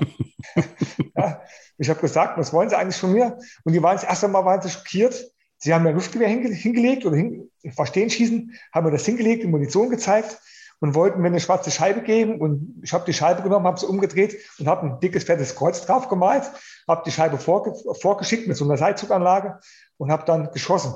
ja. 1.15 1.41
Ich 1.77 1.89
habe 1.89 2.01
gesagt, 2.01 2.37
was 2.37 2.51
wollen 2.51 2.69
Sie 2.69 2.77
eigentlich 2.77 2.97
von 2.97 3.13
mir? 3.13 3.37
Und 3.63 3.73
die 3.73 3.83
waren 3.83 3.95
das 3.95 4.03
erste 4.03 4.27
Mal 4.27 4.45
waren 4.45 4.61
sie 4.61 4.69
schockiert, 4.69 5.31
Sie 5.61 5.73
haben 5.73 5.83
mir 5.83 5.89
ein 5.89 5.95
Luftgewehr 5.95 6.29
hinge 6.29 6.49
hingelegt 6.49 7.05
oder 7.05 7.17
hin, 7.17 7.51
verstehen 7.75 8.09
schießen, 8.09 8.53
haben 8.73 8.85
mir 8.85 8.91
das 8.91 9.05
hingelegt, 9.05 9.43
die 9.43 9.47
Munition 9.47 9.89
gezeigt 9.89 10.39
und 10.79 10.95
wollten 10.95 11.19
mir 11.19 11.27
eine 11.27 11.41
schwarze 11.41 11.69
Scheibe 11.69 12.01
geben. 12.01 12.39
Und 12.39 12.79
ich 12.81 12.93
habe 12.93 13.03
die 13.05 13.13
Scheibe 13.13 13.41
genommen, 13.43 13.67
habe 13.67 13.77
sie 13.77 13.85
umgedreht 13.85 14.37
und 14.57 14.69
habe 14.69 14.87
ein 14.87 14.99
dickes, 15.01 15.25
fettes 15.25 15.55
Kreuz 15.55 15.85
drauf 15.85 16.07
gemalt, 16.07 16.49
habe 16.87 17.03
die 17.05 17.11
Scheibe 17.11 17.37
vorge 17.37 17.73
vorgeschickt 17.99 18.47
mit 18.47 18.55
so 18.55 18.63
einer 18.63 18.77
Seilzuganlage 18.77 19.59
und 19.97 20.11
habe 20.11 20.23
dann 20.25 20.49
geschossen. 20.51 20.93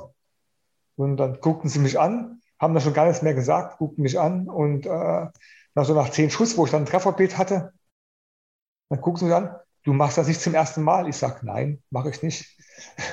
Und 0.96 1.18
dann 1.18 1.42
guckten 1.42 1.70
sie 1.70 1.80
mich 1.80 2.00
an, 2.00 2.42
haben 2.64 2.74
da 2.74 2.80
schon 2.80 2.94
gar 2.94 3.06
nichts 3.06 3.22
mehr 3.22 3.34
gesagt, 3.34 3.78
guckten 3.78 4.04
mich 4.04 4.20
an 4.20 4.50
und 4.50 4.86
äh, 4.86 5.28
nach 5.76 5.86
so 5.86 5.94
nach 5.94 6.10
zehn 6.10 6.30
Schuss, 6.30 6.58
wo 6.58 6.66
ich 6.66 6.72
dann 6.72 6.84
ein 6.84 6.86
Trefferbeet 6.86 7.38
hatte, 7.38 7.74
dann 8.90 9.02
guckten 9.02 9.20
sie 9.20 9.26
mich 9.26 9.36
an, 9.36 9.56
du 9.84 9.94
machst 9.94 10.18
das 10.18 10.28
nicht 10.28 10.40
zum 10.40 10.54
ersten 10.54 10.82
Mal. 10.82 11.08
Ich 11.10 11.18
sage, 11.18 11.46
nein, 11.46 11.84
mache 11.90 12.10
ich 12.10 12.24
nicht. 12.24 12.58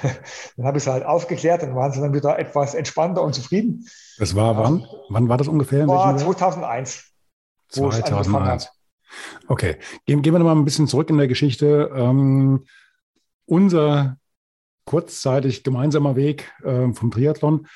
dann 0.57 0.67
habe 0.67 0.79
ich 0.79 0.85
es 0.85 0.93
halt 0.93 1.05
aufgeklärt, 1.05 1.63
dann 1.63 1.75
waren 1.75 1.93
sie 1.93 2.01
dann 2.01 2.15
wieder 2.15 2.39
etwas 2.39 2.75
entspannter 2.75 3.23
und 3.23 3.35
zufrieden. 3.35 3.87
Das 4.19 4.35
war 4.35 4.57
wann? 4.57 4.87
Wann 5.09 5.29
war 5.29 5.37
das 5.37 5.49
ungefähr? 5.49 5.87
War 5.89 6.17
2001. 6.17 7.13
2001. 7.69 8.71
Okay, 9.49 9.77
gehen, 10.07 10.23
gehen 10.23 10.33
wir 10.33 10.39
mal 10.39 10.55
ein 10.55 10.65
bisschen 10.65 10.87
zurück 10.87 11.11
in 11.11 11.19
der 11.19 11.29
Geschichte. 11.29 11.91
Ähm, 11.95 12.67
unser 13.47 14.17
kurzzeitig 14.85 15.65
gemeinsamer 15.65 16.15
Weg 16.15 16.53
äh, 16.63 16.93
vom 16.93 17.11
Triathlon 17.11 17.67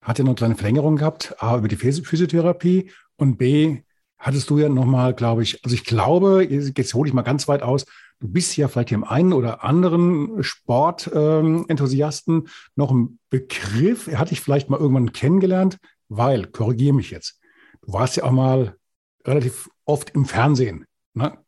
hat 0.00 0.18
ja 0.18 0.24
noch 0.24 0.30
eine 0.30 0.36
kleine 0.36 0.56
Verlängerung 0.56 0.96
gehabt, 0.96 1.34
A, 1.38 1.56
über 1.56 1.68
die 1.68 1.76
Physiotherapie 1.76 2.90
und 3.16 3.36
B, 3.36 3.82
hattest 4.18 4.50
du 4.50 4.58
ja 4.58 4.68
nochmal, 4.68 5.14
glaube 5.14 5.42
ich, 5.42 5.64
also 5.64 5.74
ich 5.74 5.84
glaube, 5.84 6.44
jetzt 6.44 6.94
hole 6.94 7.08
ich 7.08 7.14
mal 7.14 7.22
ganz 7.22 7.48
weit 7.48 7.62
aus, 7.62 7.84
du 8.20 8.28
bist 8.28 8.56
ja 8.56 8.68
vielleicht 8.68 8.90
dem 8.90 9.04
einen 9.04 9.32
oder 9.32 9.62
anderen 9.64 10.42
Sportenthusiasten 10.42 12.34
ähm, 12.34 12.48
noch 12.74 12.90
ein 12.90 13.18
Begriff, 13.30 14.08
er 14.08 14.18
hatte 14.18 14.32
ich 14.32 14.40
vielleicht 14.40 14.70
mal 14.70 14.80
irgendwann 14.80 15.12
kennengelernt, 15.12 15.78
weil, 16.08 16.46
korrigiere 16.46 16.94
mich 16.94 17.10
jetzt, 17.10 17.40
du 17.82 17.92
warst 17.92 18.16
ja 18.16 18.24
auch 18.24 18.32
mal 18.32 18.76
relativ 19.24 19.68
oft 19.84 20.10
im 20.10 20.24
Fernsehen, 20.24 20.84
ne? 21.14 21.38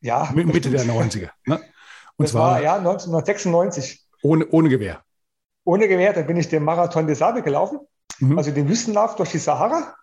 Ja. 0.00 0.30
Mitte 0.34 0.70
der 0.70 0.84
90er. 0.84 1.30
Ne? 1.44 1.56
Und 2.16 2.24
das 2.24 2.30
zwar 2.32 2.52
war 2.52 2.62
ja 2.62 2.76
1996. 2.76 4.06
Ohne, 4.22 4.46
ohne 4.48 4.68
Gewehr. 4.68 5.02
Ohne 5.64 5.88
Gewehr, 5.88 6.12
dann 6.12 6.26
bin 6.26 6.36
ich 6.36 6.48
den 6.48 6.64
Marathon 6.64 7.06
des 7.06 7.18
Sable 7.18 7.42
gelaufen, 7.42 7.80
mhm. 8.18 8.38
also 8.38 8.50
den 8.50 8.68
Wüstenlauf 8.68 9.16
durch 9.16 9.30
die 9.30 9.38
Sahara. 9.38 9.94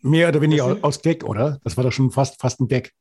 Mehr 0.00 0.28
oder 0.28 0.40
weniger 0.40 0.64
aus, 0.64 0.82
aus 0.82 1.02
Gag, 1.02 1.24
oder? 1.24 1.58
Das 1.64 1.76
war 1.76 1.84
doch 1.84 1.92
schon 1.92 2.10
fast, 2.10 2.40
fast 2.40 2.60
ein 2.60 2.68
Gag. 2.68 2.92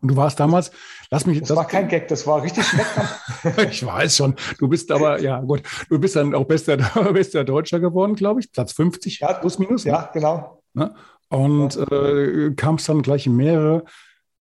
Und 0.00 0.08
du 0.08 0.16
warst 0.16 0.38
damals, 0.38 0.70
lass 1.10 1.26
mich. 1.26 1.40
Das, 1.40 1.48
das 1.48 1.56
war 1.56 1.66
kein 1.66 1.88
Gag, 1.88 2.06
das 2.08 2.26
war 2.26 2.42
richtig 2.42 2.64
schlecht. 2.64 2.88
ich 3.70 3.84
weiß 3.84 4.16
schon. 4.16 4.36
Du 4.58 4.68
bist 4.68 4.90
aber, 4.92 5.20
ja 5.20 5.40
gut, 5.40 5.62
du 5.88 5.98
bist 5.98 6.16
dann 6.16 6.34
auch 6.34 6.44
bester, 6.44 6.76
bester 7.12 7.44
Deutscher 7.44 7.80
geworden, 7.80 8.14
glaube 8.14 8.40
ich. 8.40 8.52
Platz 8.52 8.72
50 8.72 9.20
ja, 9.20 9.32
plus 9.34 9.58
minus. 9.58 9.84
Ne? 9.84 9.92
Ja, 9.92 10.10
genau. 10.12 10.62
Ne? 10.74 10.94
Und 11.30 11.74
ja. 11.74 12.08
äh, 12.08 12.54
kamst 12.54 12.88
dann 12.88 13.02
gleich 13.02 13.26
in 13.26 13.36
mehrere, 13.36 13.84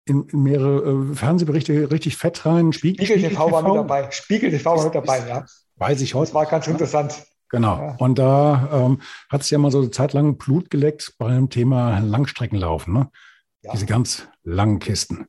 in, 0.05 0.29
in 0.29 0.43
mehrere 0.43 1.11
äh, 1.11 1.15
Fernsehberichte 1.15 1.91
richtig 1.91 2.17
fett 2.17 2.45
rein. 2.45 2.73
Spiegel, 2.73 3.07
Spiegel 3.07 3.31
TV, 3.31 3.47
TV 3.47 3.53
war 3.53 3.63
mit 3.63 3.75
dabei. 3.75 4.11
Spiegel 4.11 4.51
TV 4.51 4.77
war 4.77 4.85
mit 4.85 4.95
dabei, 4.95 5.29
ja. 5.29 5.45
Weiß 5.79 6.01
ich 6.01 6.15
heute. 6.15 6.27
Das 6.27 6.35
war 6.35 6.47
ganz 6.47 6.67
interessant. 6.67 7.25
Genau. 7.51 7.79
Ja. 7.79 7.97
Und 7.99 8.19
da 8.19 8.69
ähm, 8.73 9.01
hat 9.31 9.41
es 9.41 9.51
ja 9.51 9.59
mal 9.59 9.71
so 9.71 9.79
eine 9.79 9.91
Zeit 9.91 10.13
lang 10.13 10.37
Blut 10.37 10.71
geleckt 10.71 11.15
beim 11.19 11.49
Thema 11.49 11.99
Langstreckenlaufen. 12.01 12.93
Ne? 12.93 13.11
Ja. 13.63 13.73
Diese 13.73 13.87
ganz 13.87 14.29
langen 14.43 14.79
Kisten. 14.81 15.27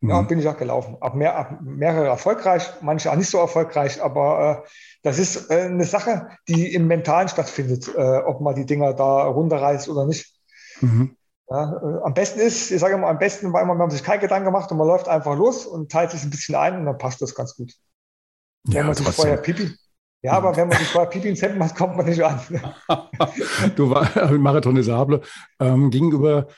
Ja, 0.00 0.22
mhm. 0.22 0.28
bin 0.28 0.38
ich 0.38 0.46
auch 0.46 0.56
gelaufen. 0.56 0.96
Auch, 1.00 1.14
mehr, 1.14 1.40
auch 1.40 1.60
mehrere 1.60 2.06
erfolgreich, 2.06 2.70
manche 2.82 3.10
auch 3.10 3.16
nicht 3.16 3.30
so 3.30 3.38
erfolgreich, 3.38 4.00
aber 4.00 4.62
äh, 4.64 4.68
das 5.02 5.18
ist 5.18 5.50
äh, 5.50 5.62
eine 5.62 5.84
Sache, 5.84 6.28
die 6.46 6.72
im 6.72 6.86
Mentalen 6.86 7.28
stattfindet, 7.28 7.88
äh, 7.96 8.18
ob 8.18 8.40
man 8.40 8.54
die 8.54 8.64
Dinger 8.66 8.94
da 8.94 9.24
runterreißt 9.24 9.88
oder 9.88 10.06
nicht. 10.06 10.32
Mhm. 10.80 11.16
Ja, 11.50 11.72
äh, 11.72 12.04
am 12.04 12.14
besten 12.14 12.38
ist, 12.38 12.70
ich 12.70 12.78
sage 12.78 12.94
immer, 12.94 13.08
am 13.08 13.18
besten, 13.18 13.52
weil 13.52 13.66
man, 13.66 13.76
man 13.76 13.90
sich 13.90 14.04
keinen 14.04 14.20
Gedanken 14.20 14.44
gemacht 14.44 14.70
und 14.70 14.78
man 14.78 14.86
läuft 14.86 15.08
einfach 15.08 15.36
los 15.36 15.66
und 15.66 15.90
teilt 15.90 16.12
sich 16.12 16.22
ein 16.22 16.30
bisschen 16.30 16.54
ein 16.54 16.78
und 16.78 16.86
dann 16.86 16.98
passt 16.98 17.20
das 17.20 17.34
ganz 17.34 17.56
gut. 17.56 17.72
Ja, 18.68 18.84
man 18.84 18.94
sich 18.94 19.08
vorher 19.08 19.36
Pipi, 19.38 19.70
ja, 20.22 20.32
aber 20.32 20.56
wenn 20.56 20.68
man 20.68 20.78
sich 20.78 20.88
vorher 20.88 21.08
Pipi 21.10 21.28
ins 21.28 21.42
Hemd 21.42 21.58
macht, 21.58 21.76
kommt 21.76 21.96
man 21.96 22.06
nicht 22.06 22.22
an. 22.22 22.40
du 23.76 23.90
war 23.90 24.32
Marathon 24.32 24.74
des 24.74 24.86
Sable 24.86 25.22
ähm, 25.60 25.90
gegenüber 25.90 26.48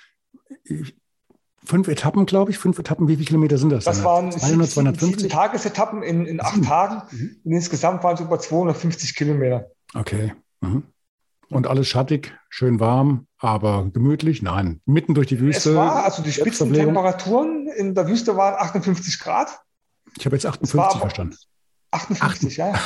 fünf 1.64 1.88
Etappen, 1.88 2.26
glaube 2.26 2.50
ich. 2.50 2.58
Fünf 2.58 2.78
Etappen, 2.78 3.06
wie 3.08 3.16
viele 3.16 3.26
Kilometer 3.26 3.58
sind 3.58 3.70
das? 3.70 3.84
Das 3.84 4.02
waren 4.02 4.32
200, 4.32 4.70
250? 4.70 5.16
sieben 5.16 5.28
Tagesetappen 5.28 6.02
in, 6.02 6.26
in 6.26 6.40
acht 6.40 6.64
Tagen. 6.64 7.02
Mhm. 7.10 7.36
Und 7.44 7.52
insgesamt 7.52 8.02
waren 8.02 8.14
es 8.14 8.20
über 8.20 8.38
250 8.38 9.14
Kilometer. 9.14 9.66
Okay. 9.94 10.32
Mhm. 10.60 10.84
Und 11.50 11.66
alles 11.66 11.88
schattig, 11.88 12.32
schön 12.48 12.78
warm, 12.78 13.26
aber 13.38 13.90
gemütlich? 13.92 14.40
Nein, 14.40 14.80
mitten 14.86 15.14
durch 15.14 15.26
die 15.26 15.40
Wüste. 15.40 15.70
Es 15.70 15.76
war, 15.76 16.04
also 16.04 16.22
die 16.22 16.32
Spitzentemperaturen 16.32 17.66
in 17.66 17.94
der 17.94 18.06
Wüste 18.06 18.36
waren 18.36 18.54
58 18.54 19.18
Grad. 19.18 19.60
Ich 20.16 20.26
habe 20.26 20.36
jetzt 20.36 20.46
58 20.46 21.00
verstanden. 21.00 21.36
58, 21.90 22.62
8. 22.62 22.74
ja. 22.74 22.80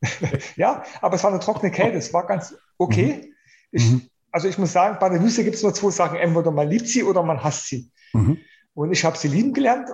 ja, 0.56 0.84
aber 1.00 1.16
es 1.16 1.24
war 1.24 1.30
eine 1.30 1.40
trockene 1.40 1.72
Kälte, 1.72 1.98
es 1.98 2.12
war 2.12 2.26
ganz 2.26 2.54
okay. 2.76 3.14
Mhm. 3.14 3.34
Ich, 3.70 3.90
mhm. 3.90 4.02
also 4.30 4.48
ich 4.48 4.58
muss 4.58 4.72
sagen, 4.72 4.96
bei 5.00 5.08
der 5.08 5.22
Wüste 5.22 5.44
gibt 5.44 5.56
es 5.56 5.62
nur 5.62 5.74
zwei 5.74 5.90
Sachen. 5.90 6.18
Entweder 6.18 6.50
man 6.50 6.68
liebt 6.68 6.88
sie 6.88 7.02
oder 7.02 7.22
man 7.22 7.42
hasst 7.42 7.66
sie. 7.66 7.90
Mhm. 8.12 8.38
Und 8.74 8.92
ich 8.92 9.04
habe 9.04 9.18
sie 9.18 9.28
lieben 9.28 9.52
gelernt, 9.52 9.88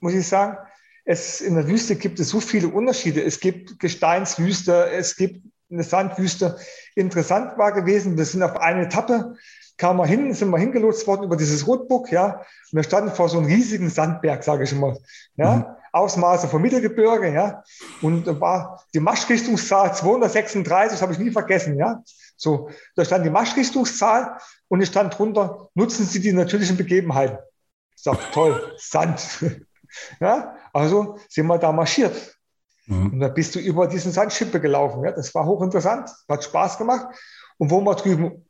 muss 0.00 0.14
ich 0.14 0.26
sagen. 0.26 0.56
Es, 1.04 1.40
in 1.40 1.54
der 1.54 1.68
Wüste 1.68 1.96
gibt 1.96 2.18
es 2.20 2.30
so 2.30 2.40
viele 2.40 2.68
Unterschiede. 2.68 3.22
Es 3.22 3.40
gibt 3.40 3.78
Gesteinswüste, 3.78 4.90
es 4.90 5.16
gibt 5.16 5.44
eine 5.70 5.82
Sandwüste. 5.82 6.58
Interessant 6.94 7.58
war 7.58 7.72
gewesen, 7.72 8.16
wir 8.16 8.24
sind 8.24 8.42
auf 8.42 8.56
eine 8.56 8.86
Etappe, 8.86 9.34
kamen 9.76 9.98
wir 9.98 10.06
hin, 10.06 10.32
sind 10.32 10.50
wir 10.50 10.58
hingelotst 10.58 11.06
worden 11.06 11.24
über 11.24 11.36
dieses 11.36 11.66
Rotbuck, 11.66 12.10
ja. 12.10 12.38
Und 12.38 12.76
wir 12.76 12.84
standen 12.84 13.14
vor 13.14 13.28
so 13.28 13.38
einem 13.38 13.48
riesigen 13.48 13.90
Sandberg, 13.90 14.44
sage 14.44 14.64
ich 14.64 14.72
immer, 14.72 14.96
ja. 15.36 15.56
Mhm. 15.56 15.64
Ausmaße 15.94 16.48
vom 16.48 16.60
Mittelgebirge, 16.62 17.32
ja. 17.32 17.62
Und 18.02 18.26
da 18.26 18.40
war 18.40 18.82
die 18.92 19.00
Marschrichtungszahl 19.00 19.94
236, 19.94 21.00
habe 21.00 21.12
ich 21.12 21.18
nie 21.18 21.30
vergessen, 21.30 21.78
ja. 21.78 22.02
So, 22.36 22.68
da 22.96 23.04
stand 23.04 23.24
die 23.24 23.30
Marschrichtungszahl 23.30 24.38
und 24.68 24.80
es 24.80 24.88
stand 24.88 25.16
drunter, 25.16 25.68
nutzen 25.74 26.04
Sie 26.04 26.20
die 26.20 26.32
natürlichen 26.32 26.76
Begebenheiten. 26.76 27.38
Ich 27.96 28.02
sage, 28.02 28.18
toll, 28.32 28.74
Sand. 28.78 29.44
ja, 30.20 30.56
also 30.72 31.18
sind 31.28 31.46
wir 31.46 31.58
da 31.58 31.70
marschiert. 31.70 32.36
Mhm. 32.86 33.12
Und 33.12 33.20
dann 33.20 33.32
bist 33.32 33.54
du 33.54 33.60
über 33.60 33.86
diesen 33.86 34.12
Sandschippe 34.12 34.60
gelaufen. 34.60 35.04
Ja, 35.04 35.12
das 35.12 35.34
war 35.34 35.46
hochinteressant, 35.46 36.10
hat 36.28 36.44
Spaß 36.44 36.78
gemacht. 36.78 37.06
Und 37.56 37.70
wo 37.70 37.80
wir 37.80 37.94
drüben 37.94 38.44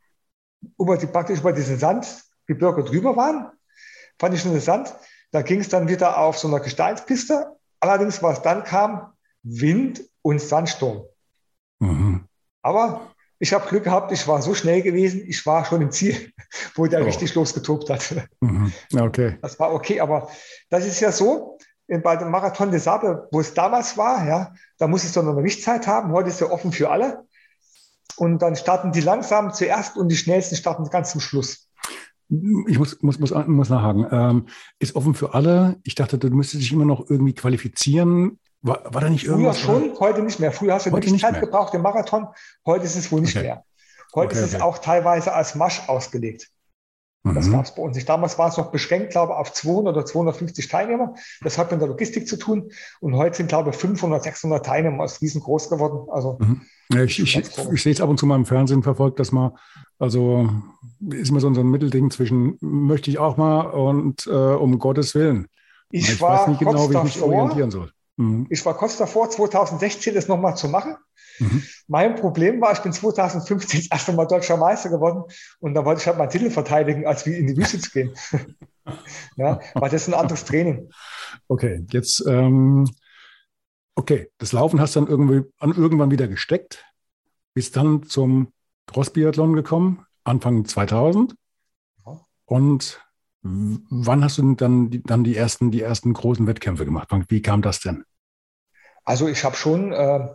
über 0.78 0.96
die, 0.96 1.06
praktisch 1.06 1.40
über 1.40 1.52
diesen 1.52 1.78
Sandgebirge 1.78 2.84
drüber 2.84 3.16
waren, 3.16 3.50
fand 4.18 4.34
ich 4.34 4.44
interessant. 4.44 4.94
Da 5.34 5.42
ging 5.42 5.58
es 5.58 5.68
dann 5.68 5.88
wieder 5.88 6.18
auf 6.18 6.38
so 6.38 6.46
einer 6.46 6.60
Gesteinspiste. 6.60 7.56
Allerdings, 7.80 8.22
was 8.22 8.42
dann 8.42 8.62
kam, 8.62 9.14
Wind 9.42 10.04
und 10.22 10.40
Sandsturm. 10.40 11.06
Mhm. 11.80 12.28
Aber 12.62 13.10
ich 13.40 13.52
habe 13.52 13.68
Glück 13.68 13.82
gehabt, 13.82 14.12
ich 14.12 14.28
war 14.28 14.40
so 14.42 14.54
schnell 14.54 14.82
gewesen, 14.82 15.24
ich 15.26 15.44
war 15.44 15.64
schon 15.64 15.82
im 15.82 15.90
Ziel, 15.90 16.32
wo 16.76 16.86
der 16.86 17.00
oh. 17.00 17.04
richtig 17.04 17.34
losgetobt 17.34 17.90
hat. 17.90 18.14
Mhm. 18.38 18.72
Okay. 18.96 19.36
Das 19.42 19.58
war 19.58 19.74
okay, 19.74 19.98
aber 19.98 20.28
das 20.70 20.86
ist 20.86 21.00
ja 21.00 21.10
so, 21.10 21.58
bei 21.88 22.14
dem 22.14 22.30
Marathon 22.30 22.70
des 22.70 22.84
Sable, 22.84 23.26
wo 23.32 23.40
es 23.40 23.54
damals 23.54 23.98
war, 23.98 24.24
ja, 24.24 24.54
da 24.78 24.86
muss 24.86 25.02
es 25.02 25.14
doch 25.14 25.24
noch 25.24 25.32
eine 25.32 25.42
Richtzeit 25.42 25.88
haben. 25.88 26.12
Heute 26.12 26.28
ist 26.28 26.40
ja 26.40 26.48
offen 26.48 26.70
für 26.70 26.90
alle. 26.90 27.26
Und 28.14 28.38
dann 28.38 28.54
starten 28.54 28.92
die 28.92 29.00
langsam 29.00 29.52
zuerst 29.52 29.96
und 29.96 30.10
die 30.10 30.16
schnellsten 30.16 30.54
starten 30.54 30.88
ganz 30.90 31.10
zum 31.10 31.20
Schluss. 31.20 31.63
Ich 32.68 32.78
muss, 32.78 33.02
muss, 33.02 33.18
muss, 33.18 33.32
muss 33.46 33.68
nachhaken. 33.68 34.06
Ähm, 34.10 34.46
ist 34.78 34.96
offen 34.96 35.14
für 35.14 35.34
alle. 35.34 35.76
Ich 35.84 35.94
dachte, 35.94 36.18
du 36.18 36.28
müsstest 36.30 36.62
dich 36.62 36.72
immer 36.72 36.84
noch 36.84 37.08
irgendwie 37.08 37.34
qualifizieren. 37.34 38.38
War, 38.62 38.82
war 38.92 39.00
da 39.00 39.10
nicht 39.10 39.24
irgendwas? 39.24 39.60
Früher 39.60 39.80
schon, 39.80 39.90
oder? 39.90 40.00
heute 40.00 40.22
nicht 40.22 40.40
mehr. 40.40 40.52
Früher 40.52 40.74
hast 40.74 40.86
du 40.86 40.90
heute 40.90 41.16
Zeit 41.16 41.40
gebraucht 41.40 41.74
im 41.74 41.82
Marathon. 41.82 42.28
Heute 42.64 42.84
ist 42.84 42.96
es 42.96 43.12
wohl 43.12 43.20
nicht 43.20 43.36
okay. 43.36 43.46
mehr. 43.46 43.64
Heute 44.14 44.30
okay, 44.30 44.38
ist 44.38 44.48
es 44.48 44.54
okay. 44.54 44.62
auch 44.62 44.78
teilweise 44.78 45.34
als 45.34 45.54
Masch 45.54 45.88
ausgelegt. 45.88 46.50
Das 47.24 47.46
mhm. 47.46 47.52
gab 47.52 47.64
es 47.64 47.74
bei 47.74 47.82
uns 47.82 47.96
nicht. 47.96 48.06
Damals 48.06 48.38
war 48.38 48.48
es 48.48 48.58
noch 48.58 48.70
beschränkt, 48.70 49.10
glaube 49.10 49.32
ich, 49.32 49.38
auf 49.38 49.52
200 49.52 49.96
oder 49.96 50.04
250 50.04 50.68
Teilnehmer. 50.68 51.14
Das 51.42 51.56
hat 51.56 51.72
mit 51.72 51.80
der 51.80 51.88
Logistik 51.88 52.28
zu 52.28 52.36
tun. 52.36 52.70
Und 53.00 53.16
heute 53.16 53.38
sind, 53.38 53.48
glaube 53.48 53.70
ich, 53.70 53.76
500, 53.76 54.22
600 54.22 54.64
Teilnehmer. 54.64 55.04
Das 55.04 55.14
ist 55.14 55.22
riesengroß 55.22 55.70
geworden. 55.70 56.06
Also, 56.10 56.38
mhm. 56.38 56.60
ich, 56.90 57.18
ich, 57.20 57.36
ich, 57.38 57.58
ich 57.72 57.82
sehe 57.82 57.92
es 57.92 58.00
ab 58.02 58.10
und 58.10 58.18
zu 58.18 58.26
mal 58.26 58.36
im 58.36 58.44
Fernsehen 58.44 58.82
verfolgt, 58.82 59.18
dass 59.20 59.32
man, 59.32 59.52
also 59.98 60.50
ist 61.10 61.30
immer 61.30 61.40
so 61.40 61.48
ein 61.48 61.70
Mittelding 61.70 62.10
zwischen, 62.10 62.58
möchte 62.60 63.10
ich 63.10 63.18
auch 63.18 63.36
mal 63.36 63.62
und 63.62 64.26
äh, 64.26 64.30
um 64.30 64.78
Gottes 64.78 65.14
Willen. 65.14 65.48
Ich, 65.90 66.08
ich 66.08 66.20
weiß 66.20 66.48
nicht 66.48 66.60
genau, 66.60 66.90
wie 66.90 66.96
ich 66.96 67.02
mich 67.04 67.22
orientieren 67.22 67.70
soll. 67.70 67.90
Mhm. 68.16 68.46
Ich 68.50 68.64
war 68.64 68.76
kurz 68.76 68.96
davor, 68.96 69.30
2016 69.30 70.14
das 70.14 70.28
nochmal 70.28 70.56
zu 70.56 70.68
machen. 70.68 70.96
Mhm. 71.38 71.62
Mein 71.88 72.14
Problem 72.14 72.60
war, 72.60 72.72
ich 72.72 72.80
bin 72.80 72.92
2015 72.92 73.80
das 73.80 73.90
erste 73.90 74.12
Mal 74.12 74.26
deutscher 74.26 74.56
Meister 74.56 74.88
geworden 74.88 75.24
und 75.60 75.74
da 75.74 75.84
wollte 75.84 76.00
ich 76.00 76.06
halt 76.06 76.18
meinen 76.18 76.30
Titel 76.30 76.50
verteidigen, 76.50 77.06
als 77.06 77.26
wie 77.26 77.34
in 77.34 77.46
die 77.46 77.56
Wüste 77.56 77.78
zu 77.78 77.90
gehen. 77.90 78.14
ja, 79.36 79.60
weil 79.74 79.90
das 79.90 80.02
ist 80.02 80.08
ein 80.08 80.14
anderes 80.14 80.44
Training. 80.44 80.88
Okay, 81.48 81.84
jetzt, 81.90 82.24
ähm, 82.26 82.88
okay, 83.96 84.30
das 84.38 84.52
Laufen 84.52 84.80
hast 84.80 84.94
du 84.94 85.00
dann 85.00 85.08
irgendwie, 85.08 85.48
an, 85.58 85.72
irgendwann 85.72 86.10
wieder 86.10 86.28
gesteckt. 86.28 86.84
bist 87.52 87.76
dann 87.76 88.04
zum 88.04 88.53
Cross-Biathlon 88.86 89.54
gekommen, 89.54 90.06
Anfang 90.24 90.64
2000. 90.64 91.34
Und 92.46 93.00
wann 93.42 94.24
hast 94.24 94.38
du 94.38 94.54
dann 94.54 94.90
die, 94.90 95.02
dann 95.02 95.24
die 95.24 95.36
ersten, 95.36 95.70
die 95.70 95.82
ersten 95.82 96.12
großen 96.12 96.46
Wettkämpfe 96.46 96.84
gemacht? 96.84 97.08
Wie 97.28 97.42
kam 97.42 97.62
das 97.62 97.80
denn? 97.80 98.04
Also 99.04 99.28
ich 99.28 99.44
habe 99.44 99.56
schon, 99.56 99.92
äh, 99.92 100.28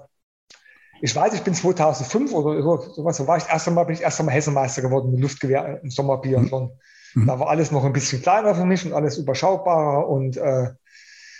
ich 1.01 1.15
weiß, 1.15 1.33
ich 1.33 1.41
bin 1.41 1.53
2005 1.53 2.31
oder 2.33 2.81
sowas, 2.93 3.17
so 3.17 3.27
war 3.27 3.37
ich 3.37 3.43
das 3.43 3.53
erste 3.53 3.71
Mal, 3.71 3.85
bin 3.85 3.95
ich 3.95 4.01
erst 4.01 4.19
einmal 4.19 4.35
Hessenmeister 4.35 4.81
geworden 4.81 5.11
mit 5.11 5.21
Luftgewehr 5.21 5.81
im 5.81 5.89
Sommerbiathlon. 5.89 6.71
Mhm. 7.15 7.27
Da 7.27 7.39
war 7.39 7.49
alles 7.49 7.71
noch 7.71 7.83
ein 7.83 7.93
bisschen 7.93 8.21
kleiner 8.21 8.53
für 8.53 8.65
mich 8.65 8.85
und 8.85 8.93
alles 8.93 9.17
überschaubarer 9.17 10.07
und 10.07 10.37
äh, 10.37 10.71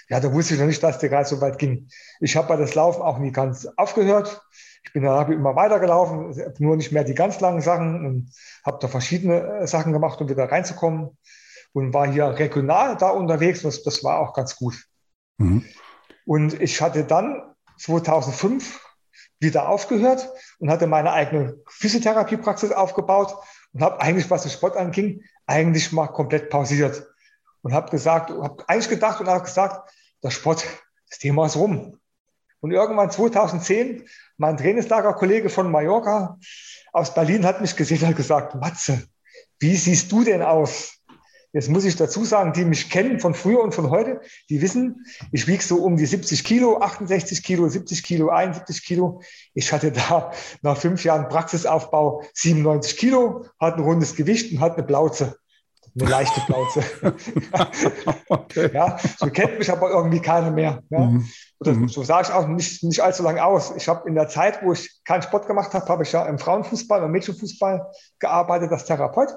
ja, 0.09 0.19
da 0.19 0.33
wusste 0.33 0.55
ich 0.55 0.59
noch 0.59 0.65
nicht, 0.65 0.81
dass 0.81 0.97
die 0.97 1.05
Reise 1.05 1.35
so 1.35 1.41
weit 1.41 1.59
ging. 1.59 1.87
Ich 2.19 2.35
habe 2.35 2.47
bei 2.47 2.55
das 2.55 2.73
Laufen 2.73 3.03
auch 3.03 3.19
nie 3.19 3.31
ganz 3.31 3.67
aufgehört. 3.77 4.41
Ich 4.83 4.93
bin 4.93 5.03
dann 5.03 5.31
immer 5.31 5.55
weitergelaufen, 5.55 6.35
nur 6.59 6.75
nicht 6.75 6.91
mehr 6.91 7.03
die 7.03 7.13
ganz 7.13 7.39
langen 7.39 7.61
Sachen 7.61 8.05
und 8.05 8.31
habe 8.65 8.79
da 8.81 8.87
verschiedene 8.87 9.59
äh, 9.59 9.67
Sachen 9.67 9.93
gemacht, 9.93 10.19
um 10.21 10.29
wieder 10.29 10.51
reinzukommen 10.51 11.17
und 11.73 11.93
war 11.93 12.07
hier 12.11 12.25
regional 12.25 12.97
da 12.97 13.09
unterwegs. 13.09 13.61
Das, 13.61 13.83
das 13.83 14.03
war 14.03 14.19
auch 14.19 14.33
ganz 14.33 14.55
gut. 14.55 14.85
Mhm. 15.37 15.65
Und 16.25 16.59
ich 16.61 16.81
hatte 16.81 17.03
dann 17.03 17.41
2005 17.77 18.79
wieder 19.39 19.69
aufgehört 19.69 20.29
und 20.59 20.69
hatte 20.69 20.87
meine 20.87 21.11
eigene 21.13 21.57
Physiotherapiepraxis 21.67 22.71
aufgebaut 22.71 23.35
und 23.73 23.81
habe 23.81 24.01
eigentlich, 24.01 24.29
was 24.29 24.43
den 24.43 24.51
Sport 24.51 24.75
anging, 24.75 25.23
eigentlich 25.47 25.91
mal 25.91 26.07
komplett 26.07 26.49
pausiert 26.49 27.07
und 27.61 27.73
habe 27.73 27.89
gesagt, 27.89 28.29
habe 28.29 28.63
eigentlich 28.67 28.89
gedacht 28.89 29.21
und 29.21 29.27
habe 29.27 29.43
gesagt, 29.43 29.91
der 30.23 30.31
Sport, 30.31 30.65
das 31.09 31.19
Thema 31.19 31.45
ist 31.45 31.55
rum. 31.55 31.98
Und 32.61 32.71
irgendwann 32.71 33.09
2010, 33.09 34.03
mein 34.37 34.57
Trainingslagerkollege 34.57 35.49
von 35.49 35.71
Mallorca 35.71 36.37
aus 36.91 37.13
Berlin 37.13 37.45
hat 37.45 37.61
mich 37.61 37.75
gesehen 37.75 38.01
und 38.01 38.07
hat 38.07 38.15
gesagt, 38.17 38.55
Matze, 38.55 39.07
wie 39.59 39.75
siehst 39.75 40.11
du 40.11 40.23
denn 40.23 40.41
aus? 40.41 40.99
Jetzt 41.51 41.69
muss 41.69 41.83
ich 41.83 41.95
dazu 41.95 42.25
sagen, 42.25 42.53
die 42.53 42.63
mich 42.63 42.91
kennen 42.91 43.19
von 43.19 43.33
früher 43.33 43.63
und 43.63 43.73
von 43.73 43.89
heute, 43.89 44.21
die 44.49 44.61
wissen, 44.61 45.05
ich 45.31 45.47
wiege 45.47 45.63
so 45.63 45.77
um 45.77 45.97
die 45.97 46.05
70 46.05 46.43
Kilo, 46.43 46.79
68 46.79 47.41
Kilo, 47.41 47.67
70 47.67 48.03
Kilo, 48.03 48.29
71 48.29 48.85
Kilo. 48.85 49.21
Ich 49.55 49.73
hatte 49.73 49.91
da 49.91 50.31
nach 50.61 50.77
fünf 50.77 51.03
Jahren 51.03 51.27
Praxisaufbau 51.27 52.23
97 52.33 52.97
Kilo, 52.97 53.45
hatte 53.59 53.77
ein 53.77 53.83
rundes 53.83 54.15
Gewicht 54.15 54.51
und 54.51 54.59
hatte 54.59 54.77
eine 54.77 54.85
Plauze. 54.85 55.39
Eine 55.99 56.09
leichte 56.09 56.41
Plauze. 56.41 56.83
okay. 58.29 58.69
Ja, 58.73 58.97
so 59.17 59.29
kennt 59.29 59.57
mich 59.57 59.71
aber 59.71 59.89
irgendwie 59.89 60.21
keiner 60.21 60.51
mehr. 60.51 60.83
Ja. 60.89 60.99
Mhm. 60.99 61.27
Oder 61.59 61.73
mhm. 61.73 61.89
so 61.89 62.03
sah 62.03 62.21
ich 62.21 62.31
auch 62.31 62.47
nicht, 62.47 62.83
nicht 62.83 63.01
allzu 63.01 63.23
lange 63.23 63.43
aus. 63.43 63.73
Ich 63.75 63.87
habe 63.87 64.07
in 64.07 64.15
der 64.15 64.27
Zeit, 64.27 64.63
wo 64.63 64.73
ich 64.73 65.01
keinen 65.03 65.21
Sport 65.21 65.47
gemacht 65.47 65.73
habe, 65.73 65.85
habe 65.87 66.03
ich 66.03 66.11
ja 66.11 66.25
im 66.25 66.39
Frauenfußball 66.39 67.03
und 67.03 67.11
Mädchenfußball 67.11 67.91
gearbeitet 68.19 68.71
als 68.71 68.85
Therapeut 68.85 69.29